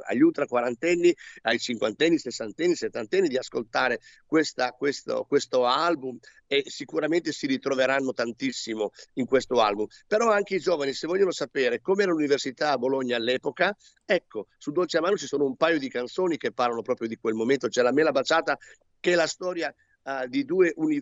agli 0.05 0.21
ultra 0.21 0.45
quarantenni, 0.45 1.15
ai 1.43 1.59
cinquantenni, 1.59 2.17
sessantenni, 2.17 2.75
settantenni 2.75 3.27
di 3.27 3.37
ascoltare 3.37 3.99
questa, 4.25 4.71
questo, 4.71 5.25
questo 5.27 5.65
album 5.65 6.17
e 6.47 6.63
sicuramente 6.67 7.31
si 7.31 7.47
ritroveranno 7.47 8.13
tantissimo 8.13 8.91
in 9.13 9.25
questo 9.25 9.61
album. 9.61 9.87
Però 10.07 10.31
anche 10.31 10.55
i 10.55 10.59
giovani, 10.59 10.93
se 10.93 11.07
vogliono 11.07 11.31
sapere 11.31 11.81
com'era 11.81 12.11
l'università 12.11 12.71
a 12.71 12.77
Bologna 12.77 13.17
all'epoca, 13.17 13.75
ecco, 14.05 14.47
su 14.57 14.71
Dolce 14.71 14.97
Amaro 14.97 15.17
ci 15.17 15.27
sono 15.27 15.45
un 15.45 15.55
paio 15.55 15.79
di 15.79 15.89
canzoni 15.89 16.37
che 16.37 16.51
parlano 16.51 16.81
proprio 16.81 17.07
di 17.07 17.17
quel 17.17 17.33
momento. 17.33 17.67
C'è 17.67 17.81
La 17.81 17.91
Mela 17.91 18.11
Baciata, 18.11 18.57
che 18.99 19.11
è 19.11 19.15
la 19.15 19.27
storia 19.27 19.73
uh, 20.05 20.27
di 20.27 20.45
uni, 20.47 21.01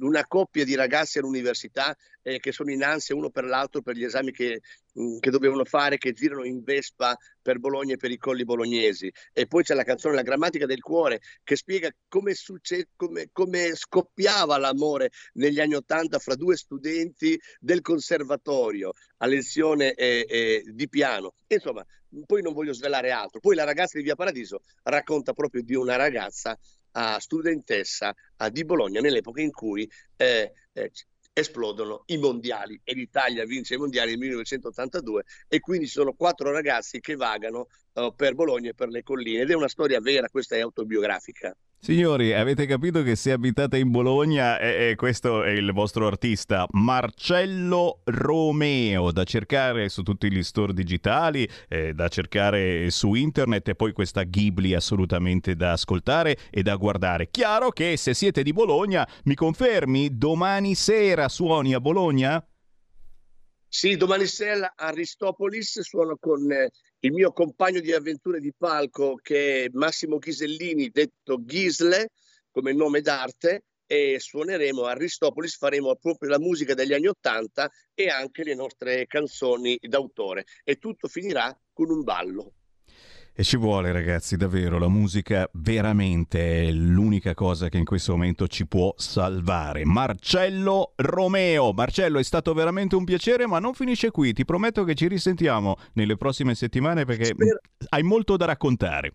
una 0.00 0.26
coppia 0.26 0.64
di 0.64 0.74
ragazzi 0.74 1.18
all'università 1.18 1.96
eh, 2.22 2.38
che 2.38 2.52
sono 2.52 2.70
in 2.70 2.82
ansia 2.82 3.14
uno 3.14 3.30
per 3.30 3.44
l'altro 3.44 3.82
per 3.82 3.96
gli 3.96 4.04
esami 4.04 4.30
che, 4.30 4.60
mh, 4.92 5.02
mm, 5.02 5.18
che, 5.18 5.30
dovevano 5.30 5.64
fare, 5.64 5.98
che 5.98 6.12
girano 6.12 6.44
in 6.44 6.62
Vespa 6.62 7.16
per 7.40 7.58
Bologna 7.58 7.94
e 7.94 7.96
per 7.96 8.10
i 8.10 8.18
colli 8.18 8.44
bolognesi. 8.44 9.10
E 9.32 9.46
poi 9.46 9.62
c'è 9.62 9.74
la 9.74 9.84
canzone 9.84 10.14
La 10.14 10.22
grammatica 10.22 10.66
del 10.66 10.80
cuore 10.80 11.20
che 11.42 11.56
spiega 11.56 11.90
come, 12.08 12.34
succe- 12.34 12.88
come, 12.96 13.28
come 13.32 13.74
scoppiava 13.74 14.56
l'amore 14.58 15.10
negli 15.34 15.60
anni 15.60 15.74
Ottanta 15.74 16.18
fra 16.18 16.34
due 16.34 16.56
studenti 16.56 17.40
del 17.58 17.80
conservatorio 17.80 18.92
a 19.18 19.26
lezione 19.26 19.94
eh, 19.94 20.26
eh, 20.28 20.62
di 20.66 20.88
piano. 20.88 21.34
Insomma, 21.46 21.84
poi 22.26 22.42
non 22.42 22.52
voglio 22.52 22.72
svelare 22.72 23.10
altro. 23.10 23.40
Poi 23.40 23.54
la 23.54 23.64
ragazza 23.64 23.98
di 23.98 24.04
Via 24.04 24.14
Paradiso 24.14 24.60
racconta 24.82 25.32
proprio 25.32 25.62
di 25.62 25.74
una 25.74 25.96
ragazza 25.96 26.58
a 26.92 27.18
studentessa 27.20 28.14
di 28.50 28.64
Bologna 28.64 29.00
nell'epoca 29.00 29.40
in 29.40 29.50
cui 29.50 29.88
eh, 30.16 30.52
eh, 30.72 30.90
esplodono 31.32 32.02
i 32.06 32.18
mondiali 32.18 32.80
e 32.82 32.94
l'Italia 32.94 33.44
vince 33.44 33.74
i 33.74 33.78
mondiali 33.78 34.10
nel 34.10 34.18
1982 34.18 35.24
e 35.48 35.60
quindi 35.60 35.86
ci 35.86 35.92
sono 35.92 36.14
quattro 36.14 36.50
ragazzi 36.50 37.00
che 37.00 37.14
vagano 37.14 37.68
uh, 37.94 38.14
per 38.14 38.34
Bologna 38.34 38.70
e 38.70 38.74
per 38.74 38.88
le 38.88 39.02
colline 39.02 39.42
ed 39.42 39.50
è 39.50 39.54
una 39.54 39.68
storia 39.68 40.00
vera, 40.00 40.28
questa 40.28 40.56
è 40.56 40.60
autobiografica. 40.60 41.56
Signori, 41.82 42.34
avete 42.34 42.66
capito 42.66 43.02
che 43.02 43.16
se 43.16 43.32
abitate 43.32 43.78
in 43.78 43.90
Bologna, 43.90 44.58
e, 44.58 44.90
e 44.90 44.94
questo 44.96 45.42
è 45.42 45.48
il 45.48 45.72
vostro 45.72 46.06
artista, 46.06 46.66
Marcello 46.72 48.02
Romeo, 48.04 49.10
da 49.10 49.24
cercare 49.24 49.88
su 49.88 50.02
tutti 50.02 50.30
gli 50.30 50.42
store 50.42 50.74
digitali, 50.74 51.48
eh, 51.68 51.94
da 51.94 52.08
cercare 52.08 52.90
su 52.90 53.14
internet 53.14 53.68
e 53.68 53.74
poi 53.76 53.92
questa 53.92 54.24
Ghibli 54.24 54.74
assolutamente 54.74 55.56
da 55.56 55.72
ascoltare 55.72 56.36
e 56.50 56.62
da 56.62 56.76
guardare. 56.76 57.30
Chiaro 57.30 57.70
che 57.70 57.96
se 57.96 58.12
siete 58.12 58.42
di 58.42 58.52
Bologna, 58.52 59.08
mi 59.24 59.34
confermi, 59.34 60.18
domani 60.18 60.74
sera 60.74 61.30
suoni 61.30 61.72
a 61.72 61.80
Bologna? 61.80 62.46
Sì, 63.66 63.96
domani 63.96 64.26
sera 64.26 64.74
a 64.76 64.88
Aristopolis 64.88 65.80
suono 65.80 66.18
con 66.20 66.52
eh, 66.52 66.70
il 67.00 67.12
mio 67.12 67.32
compagno 67.32 67.80
di 67.80 67.92
avventure 67.92 68.40
di 68.40 68.52
palco 68.56 69.14
che 69.14 69.64
è 69.64 69.68
Massimo 69.72 70.18
Ghisellini, 70.18 70.90
detto 70.90 71.42
Ghisle, 71.42 72.10
come 72.50 72.72
nome 72.72 73.00
d'arte, 73.00 73.64
e 73.86 74.20
suoneremo 74.20 74.84
a 74.84 74.90
Aristopolis, 74.90 75.56
faremo 75.56 75.96
proprio 75.96 76.30
la 76.30 76.38
musica 76.38 76.74
degli 76.74 76.92
anni 76.92 77.08
Ottanta 77.08 77.68
e 77.92 78.08
anche 78.08 78.44
le 78.44 78.54
nostre 78.54 79.06
canzoni 79.06 79.78
d'autore. 79.80 80.44
E 80.62 80.76
tutto 80.76 81.08
finirà 81.08 81.58
con 81.72 81.90
un 81.90 82.02
ballo. 82.02 82.52
E 83.32 83.44
ci 83.44 83.56
vuole 83.56 83.92
ragazzi, 83.92 84.36
davvero, 84.36 84.78
la 84.78 84.88
musica 84.88 85.48
veramente 85.54 86.64
è 86.64 86.70
l'unica 86.72 87.32
cosa 87.32 87.68
che 87.68 87.78
in 87.78 87.84
questo 87.84 88.12
momento 88.12 88.46
ci 88.48 88.66
può 88.66 88.92
salvare. 88.96 89.84
Marcello 89.84 90.92
Romeo, 90.96 91.72
Marcello 91.72 92.18
è 92.18 92.22
stato 92.22 92.52
veramente 92.52 92.96
un 92.96 93.04
piacere, 93.04 93.46
ma 93.46 93.58
non 93.58 93.72
finisce 93.72 94.10
qui, 94.10 94.32
ti 94.32 94.44
prometto 94.44 94.84
che 94.84 94.94
ci 94.94 95.08
risentiamo 95.08 95.76
nelle 95.94 96.16
prossime 96.16 96.54
settimane 96.54 97.04
perché 97.04 97.26
Spero... 97.26 97.60
hai 97.90 98.02
molto 98.02 98.36
da 98.36 98.44
raccontare. 98.46 99.14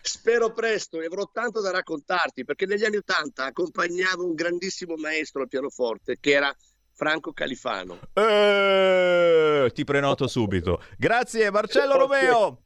Spero 0.00 0.52
presto 0.52 1.00
e 1.00 1.06
avrò 1.06 1.28
tanto 1.32 1.60
da 1.60 1.70
raccontarti 1.70 2.44
perché 2.44 2.66
negli 2.66 2.84
anni 2.84 2.96
Ottanta 2.96 3.46
accompagnavo 3.46 4.24
un 4.24 4.34
grandissimo 4.34 4.94
maestro 4.96 5.42
al 5.42 5.48
pianoforte 5.48 6.16
che 6.18 6.30
era 6.30 6.54
Franco 6.92 7.32
Califano. 7.32 7.98
Eh, 8.14 9.70
ti 9.74 9.84
prenoto 9.84 10.26
subito. 10.26 10.82
Grazie 10.96 11.50
Marcello 11.50 11.98
Romeo. 11.98 12.65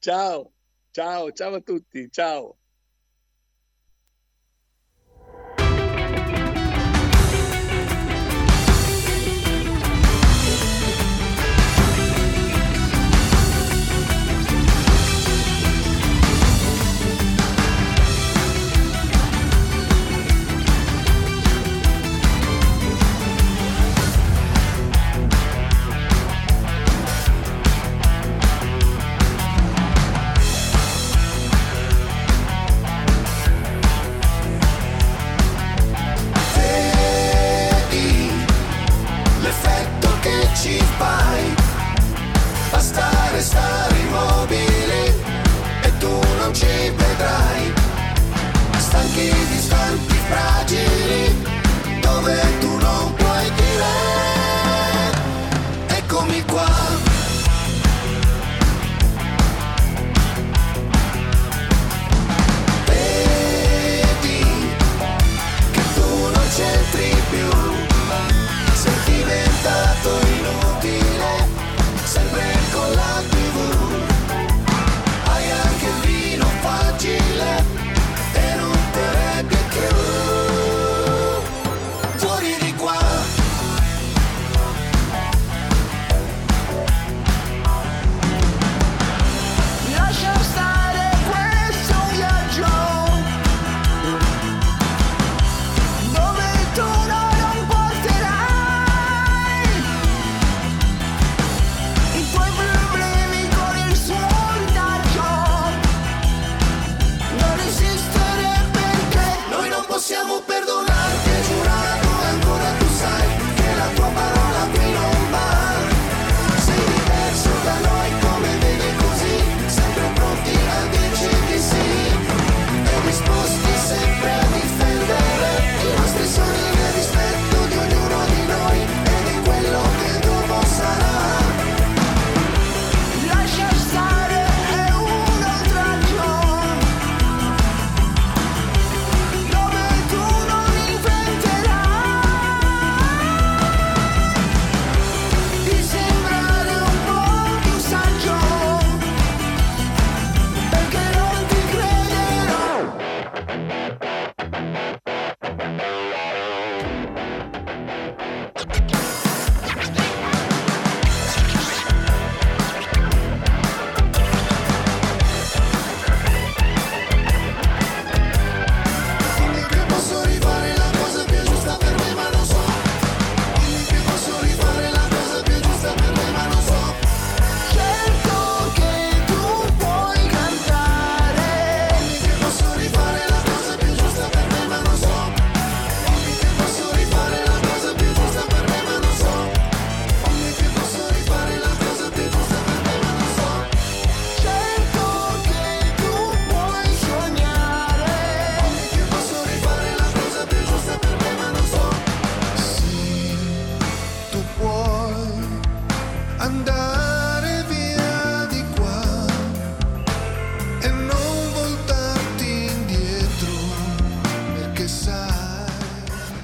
Ciao. 0.00 0.52
Ciao, 0.92 1.30
ciao 1.32 1.54
a 1.54 1.60
tutti, 1.60 2.08
ciao. 2.10 2.59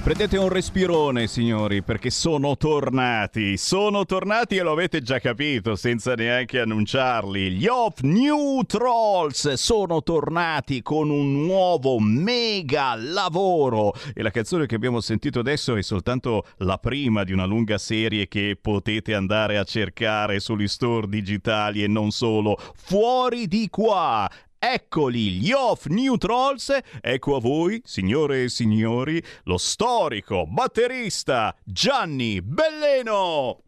Prendete 0.07 0.37
un 0.37 0.49
respirone, 0.49 1.27
signori, 1.27 1.83
perché 1.83 2.11
sono 2.11 2.57
tornati. 2.57 3.57
Sono 3.57 4.05
tornati 4.05 4.55
e 4.55 4.63
lo 4.63 4.71
avete 4.71 5.03
già 5.03 5.19
capito, 5.19 5.75
senza 5.75 6.15
neanche 6.15 6.61
annunciarli. 6.61 7.51
Gli 7.51 7.67
Off 7.67 8.03
New 8.03 8.63
Trolls 8.63 9.55
sono 9.55 10.05
tornati 10.05 10.81
con 10.81 11.11
un 11.11 11.45
nuovo 11.45 11.99
mega 11.99 12.95
lavoro. 12.95 13.95
E 14.15 14.23
la 14.23 14.31
canzone 14.31 14.67
che 14.67 14.77
abbiamo 14.77 15.01
sentito 15.01 15.41
adesso 15.41 15.75
è 15.75 15.83
soltanto 15.83 16.45
la 16.59 16.79
prima 16.79 17.25
di 17.25 17.33
una 17.33 17.45
lunga 17.45 17.77
serie 17.77 18.29
che 18.29 18.57
potete 18.63 19.13
andare 19.13 19.59
a 19.59 19.65
cercare 19.65 20.39
sugli 20.39 20.69
store 20.69 21.09
digitali 21.09 21.83
e 21.83 21.89
non 21.89 22.13
solo. 22.13 22.57
Fuori 22.77 23.49
di 23.49 23.69
qua! 23.69 24.31
Eccoli, 24.69 25.35
gli 25.35 25.53
Off 25.53 25.87
New 25.87 26.17
Trolls. 26.17 26.77
Ecco 27.01 27.37
a 27.37 27.41
voi, 27.41 27.81
signore 27.85 28.43
e 28.43 28.49
signori, 28.49 29.23
lo 29.45 29.59
storico 29.59 30.45
batterista 30.45 31.55
Gianni 31.63 32.43
Belleno. 32.43 33.63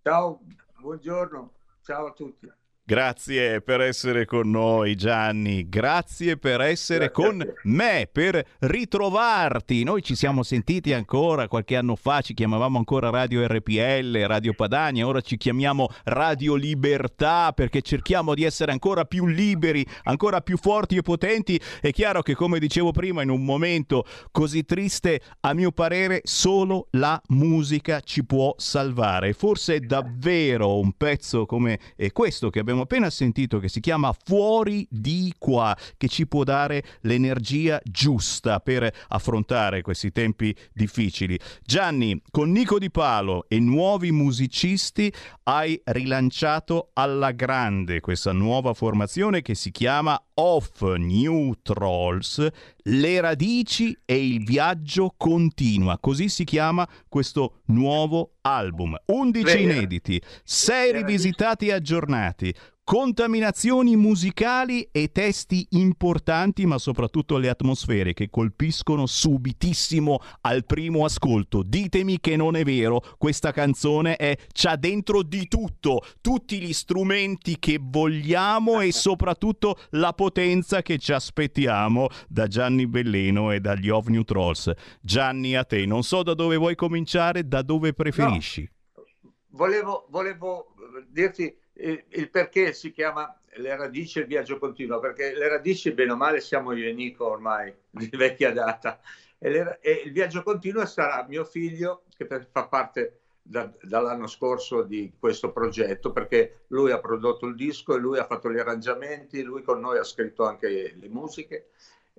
Ciao, 0.00 0.40
buongiorno, 0.78 1.54
ciao 1.82 2.06
a 2.06 2.12
tutti. 2.12 2.48
Grazie 2.88 3.60
per 3.60 3.82
essere 3.82 4.24
con 4.24 4.48
noi 4.48 4.94
Gianni, 4.94 5.68
grazie 5.68 6.38
per 6.38 6.62
essere 6.62 7.10
Grazie 7.12 7.22
con 7.22 7.54
me, 7.64 8.08
per 8.10 8.42
ritrovarti. 8.60 9.84
Noi 9.84 10.02
ci 10.02 10.14
siamo 10.14 10.42
sentiti 10.42 10.94
ancora 10.94 11.48
qualche 11.48 11.76
anno 11.76 11.96
fa, 11.96 12.22
ci 12.22 12.32
chiamavamo 12.32 12.78
ancora 12.78 13.10
Radio 13.10 13.46
RPL, 13.46 14.24
Radio 14.26 14.54
Padania, 14.54 15.06
ora 15.06 15.20
ci 15.20 15.36
chiamiamo 15.36 15.88
Radio 16.04 16.54
Libertà 16.54 17.52
perché 17.54 17.82
cerchiamo 17.82 18.32
di 18.32 18.44
essere 18.44 18.72
ancora 18.72 19.04
più 19.04 19.26
liberi, 19.26 19.84
ancora 20.04 20.40
più 20.40 20.56
forti 20.56 20.96
e 20.96 21.02
potenti. 21.02 21.60
È 21.82 21.90
chiaro 21.90 22.22
che 22.22 22.34
come 22.34 22.58
dicevo 22.58 22.92
prima, 22.92 23.20
in 23.20 23.28
un 23.28 23.44
momento 23.44 24.06
così 24.30 24.64
triste, 24.64 25.20
a 25.40 25.52
mio 25.52 25.72
parere, 25.72 26.22
solo 26.24 26.88
la 26.92 27.20
musica 27.26 28.00
ci 28.00 28.24
può 28.24 28.54
salvare. 28.56 29.34
Forse 29.34 29.74
è 29.74 29.80
davvero 29.80 30.78
un 30.78 30.92
pezzo 30.96 31.44
come 31.44 31.78
questo 32.14 32.48
che 32.48 32.60
abbiamo 32.60 32.76
abbiamo 32.78 32.82
appena 32.82 33.10
sentito 33.10 33.58
che 33.58 33.68
si 33.68 33.80
chiama 33.80 34.14
Fuori 34.24 34.86
di 34.90 35.32
qua, 35.38 35.76
che 35.96 36.08
ci 36.08 36.26
può 36.26 36.44
dare 36.44 36.84
l'energia 37.02 37.80
giusta 37.84 38.60
per 38.60 38.90
affrontare 39.08 39.82
questi 39.82 40.12
tempi 40.12 40.54
difficili. 40.72 41.38
Gianni, 41.62 42.20
con 42.30 42.50
Nico 42.50 42.78
Di 42.78 42.90
Palo 42.90 43.46
e 43.48 43.58
nuovi 43.58 44.12
musicisti 44.12 45.12
hai 45.44 45.80
rilanciato 45.84 46.90
alla 46.92 47.32
grande 47.32 48.00
questa 48.00 48.32
nuova 48.32 48.74
formazione 48.74 49.42
che 49.42 49.54
si 49.54 49.70
chiama 49.70 50.20
Off 50.40 50.82
New 50.82 51.54
Trolls, 51.62 52.46
le 52.84 53.20
radici 53.20 53.98
e 54.04 54.24
il 54.24 54.44
viaggio 54.44 55.12
continua, 55.16 55.98
così 55.98 56.28
si 56.28 56.44
chiama 56.44 56.88
questo 57.08 57.62
nuovo 57.66 58.34
album. 58.42 58.96
11 59.06 59.62
inediti, 59.62 60.22
6 60.44 60.92
rivisitati 60.92 61.66
e 61.66 61.72
aggiornati, 61.72 62.54
contaminazioni 62.88 63.96
musicali 63.96 64.88
e 64.90 65.12
testi 65.12 65.66
importanti, 65.72 66.64
ma 66.64 66.78
soprattutto 66.78 67.36
le 67.36 67.50
atmosfere 67.50 68.14
che 68.14 68.30
colpiscono 68.30 69.04
subitissimo 69.04 70.20
al 70.40 70.64
primo 70.64 71.04
ascolto. 71.04 71.62
Ditemi 71.62 72.18
che 72.18 72.34
non 72.36 72.56
è 72.56 72.64
vero, 72.64 73.02
questa 73.18 73.52
canzone 73.52 74.16
è 74.16 74.34
c'ha 74.54 74.76
dentro 74.76 75.22
di 75.22 75.48
tutto, 75.48 76.00
tutti 76.22 76.62
gli 76.62 76.72
strumenti 76.72 77.58
che 77.58 77.78
vogliamo 77.78 78.80
e 78.80 78.90
soprattutto 78.90 79.76
la 79.90 80.14
potenza 80.14 80.80
che 80.80 80.96
ci 80.96 81.12
aspettiamo 81.12 82.06
da 82.26 82.46
Gianni 82.46 82.86
Belleno 82.86 83.52
e 83.52 83.60
dagli 83.60 83.90
Of 83.90 84.06
New 84.06 84.22
Trolls. 84.22 84.72
Gianni, 85.02 85.56
a 85.56 85.64
te, 85.64 85.84
non 85.84 86.02
so 86.02 86.22
da 86.22 86.32
dove 86.32 86.56
vuoi 86.56 86.74
cominciare, 86.74 87.46
da 87.46 87.60
dove 87.60 87.92
preferisci. 87.92 88.62
No. 88.62 89.02
Volevo, 89.50 90.06
volevo 90.08 90.72
dirti 91.10 91.54
il 91.78 92.30
perché 92.30 92.72
si 92.72 92.90
chiama 92.92 93.40
le 93.56 93.76
radici 93.76 94.18
e 94.18 94.22
il 94.22 94.28
viaggio 94.28 94.58
continuo, 94.58 94.98
perché 94.98 95.34
le 95.34 95.48
radici, 95.48 95.92
bene 95.92 96.12
o 96.12 96.16
male, 96.16 96.40
siamo 96.40 96.72
io 96.72 96.88
e 96.88 96.92
Nico 96.92 97.26
ormai 97.26 97.74
di 97.90 98.08
vecchia 98.12 98.52
data, 98.52 99.00
e, 99.38 99.50
le, 99.50 99.78
e 99.80 100.02
il 100.04 100.12
viaggio 100.12 100.42
continuo 100.42 100.84
sarà 100.86 101.24
mio 101.28 101.44
figlio, 101.44 102.04
che 102.16 102.26
fa 102.50 102.66
parte 102.66 103.20
da, 103.42 103.72
dall'anno 103.80 104.26
scorso 104.26 104.82
di 104.82 105.12
questo 105.18 105.52
progetto, 105.52 106.12
perché 106.12 106.64
lui 106.68 106.90
ha 106.90 106.98
prodotto 106.98 107.46
il 107.46 107.54
disco 107.54 107.94
e 107.94 107.98
lui 107.98 108.18
ha 108.18 108.26
fatto 108.26 108.50
gli 108.50 108.58
arrangiamenti, 108.58 109.42
lui 109.42 109.62
con 109.62 109.80
noi 109.80 109.98
ha 109.98 110.04
scritto 110.04 110.44
anche 110.44 110.94
le 110.98 111.08
musiche 111.08 111.70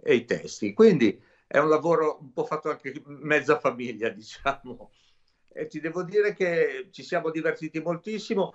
e 0.02 0.16
i 0.16 0.26
testi. 0.26 0.74
Quindi 0.74 1.22
è 1.46 1.58
un 1.58 1.70
lavoro 1.70 2.20
un 2.22 2.32
po' 2.32 2.46
fatto 2.46 2.70
anche 2.70 3.02
mezza 3.06 3.60
famiglia, 3.60 4.08
diciamo. 4.10 4.92
E 5.52 5.68
ti 5.68 5.80
devo 5.80 6.04
dire 6.04 6.34
che 6.34 6.90
ci 6.92 7.04
siamo 7.04 7.32
divertiti 7.32 7.80
moltissimo 7.80 8.54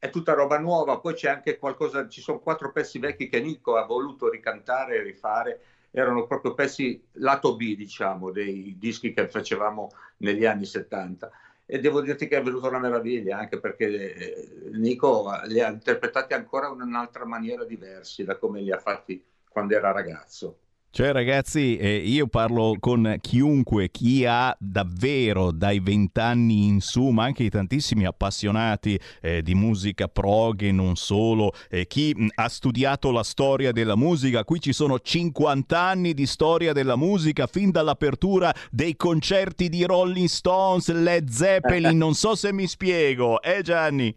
è 0.00 0.08
tutta 0.08 0.32
roba 0.32 0.58
nuova, 0.58 0.98
poi 0.98 1.12
c'è 1.12 1.28
anche 1.28 1.58
qualcosa, 1.58 2.08
ci 2.08 2.22
sono 2.22 2.40
quattro 2.40 2.72
pezzi 2.72 2.98
vecchi 2.98 3.28
che 3.28 3.38
Nico 3.40 3.76
ha 3.76 3.84
voluto 3.84 4.30
ricantare 4.30 4.96
e 4.96 5.02
rifare, 5.02 5.60
erano 5.90 6.26
proprio 6.26 6.54
pezzi 6.54 7.00
lato 7.12 7.54
B, 7.54 7.76
diciamo, 7.76 8.30
dei 8.30 8.76
dischi 8.78 9.12
che 9.12 9.28
facevamo 9.28 9.90
negli 10.18 10.46
anni 10.46 10.64
70. 10.64 11.30
E 11.66 11.78
devo 11.80 12.00
dirti 12.00 12.26
che 12.28 12.38
è 12.38 12.42
venuta 12.42 12.68
una 12.68 12.78
meraviglia, 12.78 13.36
anche 13.38 13.60
perché 13.60 14.14
eh, 14.14 14.70
Nico 14.72 15.30
li 15.44 15.60
ha 15.60 15.68
interpretati 15.68 16.32
ancora 16.32 16.68
in 16.68 16.80
un'altra 16.80 17.26
maniera 17.26 17.64
diversi 17.64 18.24
da 18.24 18.38
come 18.38 18.62
li 18.62 18.72
ha 18.72 18.78
fatti 18.78 19.22
quando 19.50 19.74
era 19.76 19.92
ragazzo. 19.92 20.58
Cioè 20.92 21.12
ragazzi, 21.12 21.76
eh, 21.76 21.98
io 21.98 22.26
parlo 22.26 22.74
con 22.80 23.16
chiunque, 23.20 23.92
chi 23.92 24.24
ha 24.26 24.54
davvero 24.58 25.52
dai 25.52 25.78
vent'anni 25.78 26.66
in 26.66 26.80
su, 26.80 27.10
ma 27.10 27.22
anche 27.22 27.44
i 27.44 27.48
tantissimi 27.48 28.06
appassionati 28.06 28.98
eh, 29.20 29.40
di 29.40 29.54
musica 29.54 30.08
prog 30.08 30.62
e 30.62 30.72
non 30.72 30.96
solo, 30.96 31.52
eh, 31.68 31.86
chi 31.86 32.12
mh, 32.12 32.30
ha 32.34 32.48
studiato 32.48 33.12
la 33.12 33.22
storia 33.22 33.70
della 33.70 33.94
musica, 33.94 34.42
qui 34.42 34.58
ci 34.58 34.72
sono 34.72 34.98
50 34.98 35.78
anni 35.78 36.12
di 36.12 36.26
storia 36.26 36.72
della 36.72 36.96
musica, 36.96 37.46
fin 37.46 37.70
dall'apertura 37.70 38.52
dei 38.68 38.96
concerti 38.96 39.68
di 39.68 39.84
Rolling 39.84 40.26
Stones, 40.26 40.90
Led 40.90 41.28
Zeppelin, 41.28 41.96
non 41.96 42.14
so 42.14 42.34
se 42.34 42.52
mi 42.52 42.66
spiego, 42.66 43.40
eh 43.42 43.62
Gianni? 43.62 44.12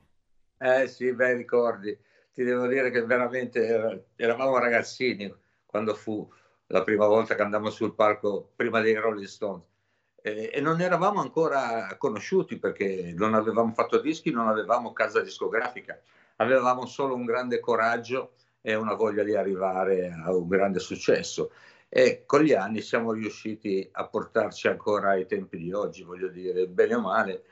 Eh 0.57 0.87
sì, 0.87 1.13
bei 1.13 1.35
ricordi, 1.37 1.95
ti 2.33 2.41
devo 2.43 2.65
dire 2.65 2.89
che 2.89 3.05
veramente 3.05 3.63
era, 3.63 3.95
eravamo 4.15 4.57
ragazzini 4.57 5.31
quando 5.67 5.93
fu 5.93 6.27
la 6.67 6.83
prima 6.83 7.07
volta 7.07 7.35
che 7.35 7.41
andammo 7.41 7.69
sul 7.69 7.93
palco 7.93 8.51
prima 8.55 8.81
dei 8.81 8.95
Rolling 8.95 9.27
Stones. 9.27 9.63
Eh, 10.21 10.51
e 10.53 10.61
non 10.61 10.79
eravamo 10.81 11.19
ancora 11.19 11.95
conosciuti 11.97 12.57
perché 12.57 13.13
non 13.15 13.33
avevamo 13.33 13.73
fatto 13.73 13.99
dischi, 13.99 14.31
non 14.31 14.47
avevamo 14.47 14.93
casa 14.93 15.21
discografica, 15.21 15.99
avevamo 16.37 16.85
solo 16.85 17.15
un 17.15 17.25
grande 17.25 17.59
coraggio 17.59 18.33
e 18.61 18.75
una 18.75 18.93
voglia 18.93 19.23
di 19.23 19.35
arrivare 19.35 20.11
a 20.11 20.33
un 20.33 20.47
grande 20.47 20.79
successo. 20.79 21.51
E 21.89 22.23
con 22.25 22.41
gli 22.41 22.53
anni 22.53 22.81
siamo 22.81 23.11
riusciti 23.11 23.87
a 23.91 24.07
portarci 24.07 24.67
ancora 24.67 25.09
ai 25.09 25.27
tempi 25.27 25.57
di 25.57 25.71
oggi, 25.73 26.03
voglio 26.03 26.29
dire, 26.29 26.67
bene 26.67 26.95
o 26.95 27.01
male, 27.01 27.43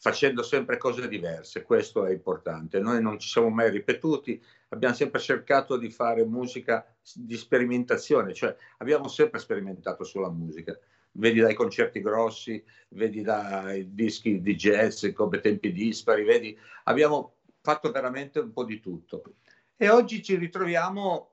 facendo 0.00 0.42
sempre 0.42 0.76
cose 0.76 1.08
diverse, 1.08 1.62
questo 1.62 2.06
è 2.06 2.12
importante. 2.12 2.78
Noi 2.78 3.02
non 3.02 3.18
ci 3.18 3.28
siamo 3.28 3.48
mai 3.50 3.70
ripetuti, 3.70 4.40
abbiamo 4.68 4.94
sempre 4.94 5.20
cercato 5.20 5.76
di 5.76 5.90
fare 5.90 6.24
musica 6.24 6.86
di 7.14 7.36
sperimentazione, 7.36 8.32
cioè 8.32 8.54
abbiamo 8.78 9.08
sempre 9.08 9.40
sperimentato 9.40 10.04
sulla 10.04 10.30
musica. 10.30 10.78
Vedi 11.12 11.40
dai 11.40 11.54
concerti 11.54 12.00
grossi, 12.00 12.62
vedi 12.90 13.22
dai 13.22 13.92
dischi 13.92 14.40
di 14.40 14.54
jazz 14.54 15.04
come 15.12 15.40
tempi 15.40 15.72
dispari, 15.72 16.22
vedi, 16.22 16.56
abbiamo 16.84 17.38
fatto 17.60 17.90
veramente 17.90 18.38
un 18.38 18.52
po' 18.52 18.64
di 18.64 18.78
tutto. 18.78 19.22
E 19.76 19.88
oggi 19.88 20.22
ci 20.22 20.36
ritroviamo 20.36 21.32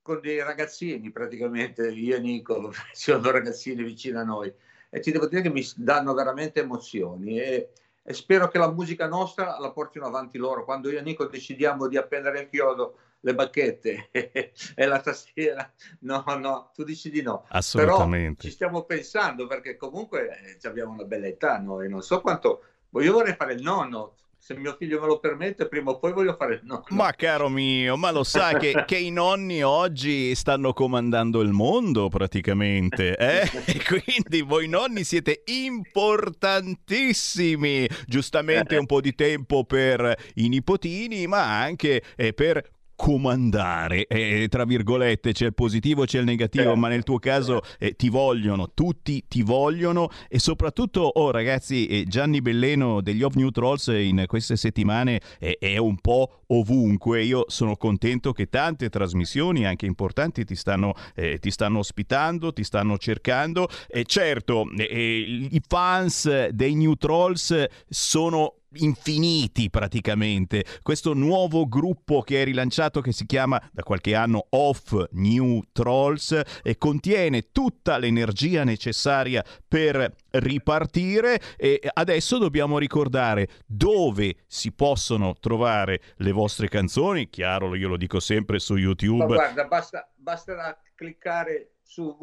con 0.00 0.20
dei 0.20 0.38
ragazzini, 0.38 1.10
praticamente 1.10 1.90
io 1.90 2.14
e 2.14 2.20
Nico, 2.20 2.72
sono 2.94 3.30
ragazzini 3.32 3.82
vicino 3.82 4.20
a 4.20 4.24
noi, 4.24 4.52
e 4.90 5.00
ti 5.00 5.10
devo 5.10 5.26
dire 5.26 5.42
che 5.42 5.50
mi 5.50 5.66
danno 5.74 6.14
veramente 6.14 6.60
emozioni. 6.60 7.40
E, 7.40 7.70
e 8.06 8.14
spero 8.14 8.46
che 8.46 8.58
la 8.58 8.70
musica 8.70 9.08
nostra 9.08 9.58
la 9.58 9.72
portino 9.72 10.06
avanti 10.06 10.38
loro. 10.38 10.64
Quando 10.64 10.90
io 10.90 11.00
e 11.00 11.02
Nico 11.02 11.26
decidiamo 11.26 11.88
di 11.88 11.96
appendere 11.96 12.40
il 12.40 12.48
chiodo, 12.48 12.98
le 13.20 13.34
bacchette 13.34 14.10
e 14.12 14.86
la 14.86 15.00
tastiera, 15.00 15.68
no, 16.00 16.22
no, 16.38 16.70
tu 16.72 16.84
dici 16.84 17.10
di 17.10 17.20
no. 17.20 17.44
Assolutamente. 17.48 18.36
Però 18.36 18.48
ci 18.48 18.50
stiamo 18.50 18.84
pensando 18.84 19.48
perché 19.48 19.76
comunque 19.76 20.58
eh, 20.60 20.68
abbiamo 20.68 20.92
una 20.92 21.04
bella 21.04 21.26
età 21.26 21.58
noi, 21.58 21.88
non 21.88 22.02
so 22.02 22.20
quanto... 22.20 22.62
Io 22.96 23.12
vorrei 23.12 23.34
fare 23.34 23.52
il 23.52 23.62
nonno, 23.62 24.14
se 24.46 24.54
mio 24.54 24.76
figlio 24.78 25.00
me 25.00 25.08
lo 25.08 25.18
permette, 25.18 25.66
prima 25.66 25.90
o 25.90 25.98
poi 25.98 26.12
voglio 26.12 26.36
fare 26.38 26.54
il 26.54 26.60
nonno. 26.62 26.84
Ma 26.90 27.10
caro 27.14 27.48
mio, 27.48 27.96
ma 27.96 28.12
lo 28.12 28.22
sa 28.22 28.56
che, 28.56 28.82
che 28.86 28.96
i 28.96 29.10
nonni 29.10 29.64
oggi 29.64 30.36
stanno 30.36 30.72
comandando 30.72 31.40
il 31.40 31.50
mondo 31.50 32.08
praticamente, 32.08 33.16
eh? 33.16 33.50
E 33.66 33.82
quindi 33.82 34.42
voi 34.42 34.68
nonni 34.68 35.02
siete 35.02 35.42
importantissimi. 35.46 37.88
Giustamente 38.06 38.76
un 38.76 38.86
po' 38.86 39.00
di 39.00 39.16
tempo 39.16 39.64
per 39.64 40.16
i 40.34 40.48
nipotini, 40.48 41.26
ma 41.26 41.60
anche 41.60 42.00
eh, 42.14 42.32
per 42.32 42.75
comandare, 42.96 44.06
eh, 44.06 44.48
tra 44.48 44.64
virgolette, 44.64 45.32
c'è 45.32 45.46
il 45.46 45.54
positivo, 45.54 46.04
c'è 46.04 46.18
il 46.18 46.24
negativo, 46.24 46.74
ma 46.74 46.88
nel 46.88 47.04
tuo 47.04 47.18
caso 47.18 47.60
eh, 47.78 47.94
ti 47.94 48.08
vogliono, 48.08 48.72
tutti 48.72 49.24
ti 49.28 49.42
vogliono. 49.42 50.08
E 50.28 50.38
soprattutto, 50.38 51.02
oh 51.02 51.30
ragazzi, 51.30 51.86
eh, 51.86 52.04
Gianni 52.06 52.40
Belleno 52.40 53.00
degli 53.02 53.24
New 53.34 53.50
Trolls 53.50 53.88
in 53.88 54.24
queste 54.26 54.56
settimane 54.56 55.20
è 55.38 55.76
un 55.76 55.96
po' 56.00 56.42
ovunque, 56.48 57.22
io 57.22 57.44
sono 57.48 57.76
contento 57.76 58.32
che 58.32 58.48
tante 58.48 58.88
trasmissioni, 58.88 59.66
anche 59.66 59.86
importanti, 59.86 60.44
ti 60.44 60.54
stanno, 60.54 60.94
eh, 61.14 61.38
ti 61.38 61.50
stanno 61.50 61.80
ospitando, 61.80 62.52
ti 62.52 62.64
stanno 62.64 62.96
cercando. 62.98 63.68
E 63.88 64.04
certo, 64.04 64.68
eh, 64.76 65.48
i 65.50 65.60
fans 65.66 66.48
dei 66.48 66.74
New 66.74 66.94
Trolls 66.94 67.64
sono 67.88 68.54
infiniti 68.74 69.70
praticamente. 69.70 70.64
Questo 70.82 71.14
nuovo 71.14 71.66
gruppo 71.66 72.20
che 72.22 72.42
è 72.42 72.44
rilanciato 72.44 73.00
che 73.00 73.12
si 73.12 73.26
chiama 73.26 73.60
da 73.72 73.82
qualche 73.82 74.14
anno 74.14 74.46
Off 74.50 75.08
New 75.12 75.62
Trolls 75.72 76.40
e 76.62 76.76
contiene 76.76 77.50
tutta 77.52 77.96
l'energia 77.98 78.64
necessaria 78.64 79.44
per 79.66 80.14
ripartire 80.30 81.40
e 81.56 81.80
adesso 81.92 82.38
dobbiamo 82.38 82.78
ricordare 82.78 83.48
dove 83.66 84.44
si 84.46 84.72
possono 84.72 85.34
trovare 85.38 86.00
le 86.16 86.32
vostre 86.32 86.68
canzoni. 86.68 87.30
Chiaro, 87.30 87.74
io 87.74 87.88
lo 87.88 87.96
dico 87.96 88.20
sempre 88.20 88.58
su 88.58 88.76
YouTube. 88.76 89.26
Ma 89.26 89.34
guarda, 89.34 89.64
basta, 89.66 90.10
basterà 90.14 90.78
cliccare 90.94 91.76
su 91.82 92.16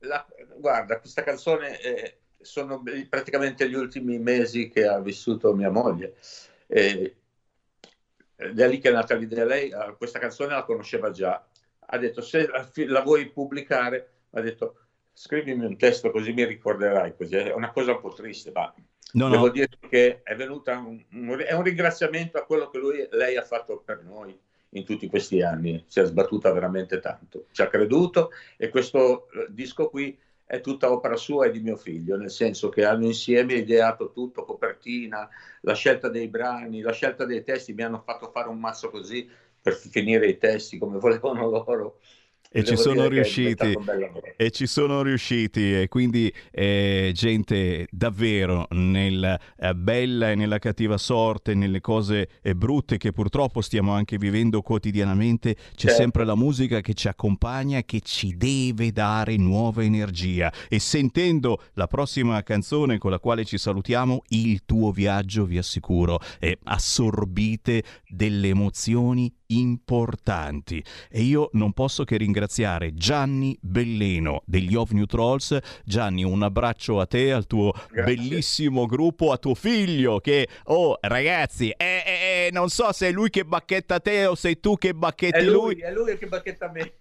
La, 0.00 0.24
guarda, 0.56 0.98
questa 1.00 1.22
canzone 1.22 1.80
eh, 1.80 2.18
sono 2.40 2.82
praticamente 3.08 3.68
gli 3.68 3.74
ultimi 3.74 4.18
mesi 4.18 4.68
che 4.68 4.86
ha 4.86 5.00
vissuto 5.00 5.54
mia 5.54 5.70
moglie. 5.70 6.14
Eh, 6.66 7.16
da 8.52 8.66
lì 8.66 8.78
che 8.78 8.88
è 8.88 8.92
nata 8.92 9.14
l'idea. 9.14 9.44
Lei 9.44 9.70
eh, 9.70 9.94
questa 9.96 10.18
canzone 10.18 10.54
la 10.54 10.64
conosceva 10.64 11.10
già. 11.10 11.44
Ha 11.90 11.98
detto: 11.98 12.20
Se 12.20 12.46
la, 12.46 12.68
la 12.86 13.02
vuoi 13.02 13.30
pubblicare, 13.30 14.10
ha 14.30 14.40
detto 14.40 14.76
scrivimi 15.12 15.64
un 15.64 15.76
testo 15.76 16.10
così 16.10 16.32
mi 16.32 16.44
ricorderai. 16.44 17.16
Così. 17.16 17.34
È 17.34 17.52
una 17.52 17.72
cosa 17.72 17.92
un 17.92 18.00
po' 18.00 18.12
triste, 18.12 18.52
ma 18.52 18.72
No, 19.12 19.30
Devo 19.30 19.46
no. 19.46 19.52
dire 19.52 19.68
che 19.88 20.22
è 20.22 20.34
venuta 20.36 20.78
un, 20.78 21.02
un, 21.12 21.38
è 21.38 21.54
un 21.54 21.62
ringraziamento 21.62 22.36
a 22.36 22.44
quello 22.44 22.68
che 22.68 22.78
lui, 22.78 23.06
lei 23.10 23.36
ha 23.36 23.42
fatto 23.42 23.80
per 23.82 24.02
noi 24.02 24.38
in 24.70 24.84
tutti 24.84 25.08
questi 25.08 25.40
anni. 25.40 25.82
Si 25.86 26.00
è 26.00 26.04
sbattuta 26.04 26.52
veramente 26.52 26.98
tanto, 27.00 27.46
ci 27.52 27.62
ha 27.62 27.68
creduto 27.68 28.30
e 28.56 28.68
questo 28.68 29.30
eh, 29.30 29.46
disco 29.48 29.88
qui 29.88 30.18
è 30.44 30.60
tutta 30.60 30.90
opera 30.90 31.16
sua 31.16 31.46
e 31.46 31.50
di 31.50 31.60
mio 31.60 31.76
figlio, 31.76 32.16
nel 32.16 32.30
senso 32.30 32.70
che 32.70 32.84
hanno 32.84 33.04
insieme 33.04 33.54
ideato 33.54 34.12
tutto, 34.12 34.44
copertina, 34.44 35.28
la 35.60 35.74
scelta 35.74 36.08
dei 36.08 36.28
brani, 36.28 36.80
la 36.80 36.92
scelta 36.92 37.26
dei 37.26 37.42
testi, 37.44 37.74
mi 37.74 37.82
hanno 37.82 38.02
fatto 38.04 38.30
fare 38.30 38.48
un 38.48 38.58
mazzo 38.58 38.88
così 38.88 39.28
per 39.60 39.74
finire 39.74 40.26
i 40.26 40.38
testi 40.38 40.78
come 40.78 40.96
volevano 41.00 41.48
loro 41.48 41.98
e 42.50 42.64
ci 42.64 42.76
sono 42.76 43.08
riusciti 43.08 43.76
e 44.36 44.50
ci 44.50 44.66
sono 44.66 45.02
riusciti 45.02 45.80
e 45.80 45.88
quindi 45.88 46.32
eh, 46.50 47.10
gente 47.14 47.86
davvero 47.90 48.66
nella 48.70 49.38
eh, 49.58 49.74
bella 49.74 50.30
e 50.30 50.34
nella 50.34 50.58
cattiva 50.58 50.96
sorte 50.96 51.52
nelle 51.54 51.80
cose 51.80 52.28
eh, 52.40 52.54
brutte 52.54 52.96
che 52.96 53.12
purtroppo 53.12 53.60
stiamo 53.60 53.92
anche 53.92 54.16
vivendo 54.16 54.62
quotidianamente 54.62 55.54
c'è 55.54 55.88
certo. 55.88 55.96
sempre 55.96 56.24
la 56.24 56.34
musica 56.34 56.80
che 56.80 56.94
ci 56.94 57.08
accompagna 57.08 57.82
che 57.82 58.00
ci 58.00 58.34
deve 58.36 58.92
dare 58.92 59.36
nuova 59.36 59.82
energia 59.82 60.50
e 60.68 60.78
sentendo 60.78 61.62
la 61.74 61.86
prossima 61.86 62.42
canzone 62.42 62.96
con 62.96 63.10
la 63.10 63.18
quale 63.18 63.44
ci 63.44 63.58
salutiamo 63.58 64.22
il 64.28 64.64
tuo 64.64 64.90
viaggio 64.90 65.44
vi 65.44 65.58
assicuro 65.58 66.18
assorbite 66.64 67.82
delle 68.08 68.48
emozioni 68.48 69.30
importanti 69.48 70.82
e 71.10 71.22
io 71.22 71.48
non 71.52 71.72
posso 71.72 72.04
che 72.04 72.16
ringraziare 72.16 72.94
Gianni 72.94 73.56
Belleno 73.60 74.42
degli 74.44 74.74
OVNU 74.74 75.06
Trolls. 75.06 75.58
Gianni, 75.84 76.24
un 76.24 76.42
abbraccio 76.42 77.00
a 77.00 77.06
te, 77.06 77.32
al 77.32 77.46
tuo 77.46 77.72
Grazie. 77.72 78.02
bellissimo 78.02 78.86
gruppo, 78.86 79.32
a 79.32 79.38
tuo 79.38 79.54
figlio 79.54 80.18
che, 80.18 80.48
oh 80.64 80.98
ragazzi, 81.00 81.70
eh, 81.70 82.02
eh, 82.04 82.46
eh, 82.46 82.50
non 82.52 82.68
so 82.68 82.92
se 82.92 83.08
è 83.08 83.12
lui 83.12 83.30
che 83.30 83.44
bacchetta 83.44 84.00
te 84.00 84.26
o 84.26 84.34
sei 84.34 84.60
tu 84.60 84.76
che 84.76 84.94
bacchetti 84.94 85.38
è 85.38 85.42
lui. 85.42 85.74
lui. 85.74 85.82
È 85.82 85.92
lui 85.92 86.18
che 86.18 86.26
bacchetta 86.26 86.70
me. 86.70 86.92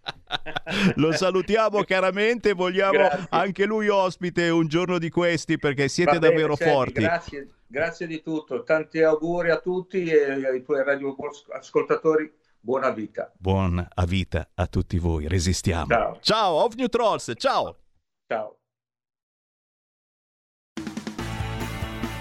Lo 0.95 1.11
salutiamo 1.11 1.83
caramente, 1.85 2.53
vogliamo 2.53 2.97
Grazie. 2.97 3.27
anche 3.29 3.65
lui 3.65 3.87
ospite 3.89 4.49
un 4.49 4.67
giorno 4.67 4.97
di 4.97 5.09
questi 5.09 5.57
perché 5.57 5.87
siete 5.87 6.19
bene, 6.19 6.29
davvero 6.29 6.55
senti, 6.55 6.73
forti. 6.73 7.01
Grazie 7.01 7.47
Grazie 7.67 8.07
di 8.07 8.21
tutto, 8.21 8.63
tanti 8.63 9.03
auguri 9.03 9.49
a 9.49 9.59
tutti 9.59 10.05
e 10.05 10.45
ai 10.47 10.63
tuoi 10.63 10.83
radioascoltatori. 10.83 12.33
Buona 12.59 12.91
vita. 12.91 13.31
Buona 13.37 13.87
vita 14.05 14.49
a 14.53 14.67
tutti 14.67 14.97
voi, 14.97 15.27
resistiamo. 15.27 15.87
Ciao. 15.87 16.17
Ciao, 16.21 16.53
Off 16.63 16.75
New 16.75 16.87
Trolls, 16.87 17.33
ciao. 17.35 17.77
Ciao. 18.25 18.59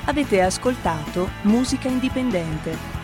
Avete 0.07 0.41
ascoltato 0.41 1.29
Musica 1.43 1.89
Indipendente 1.89 2.96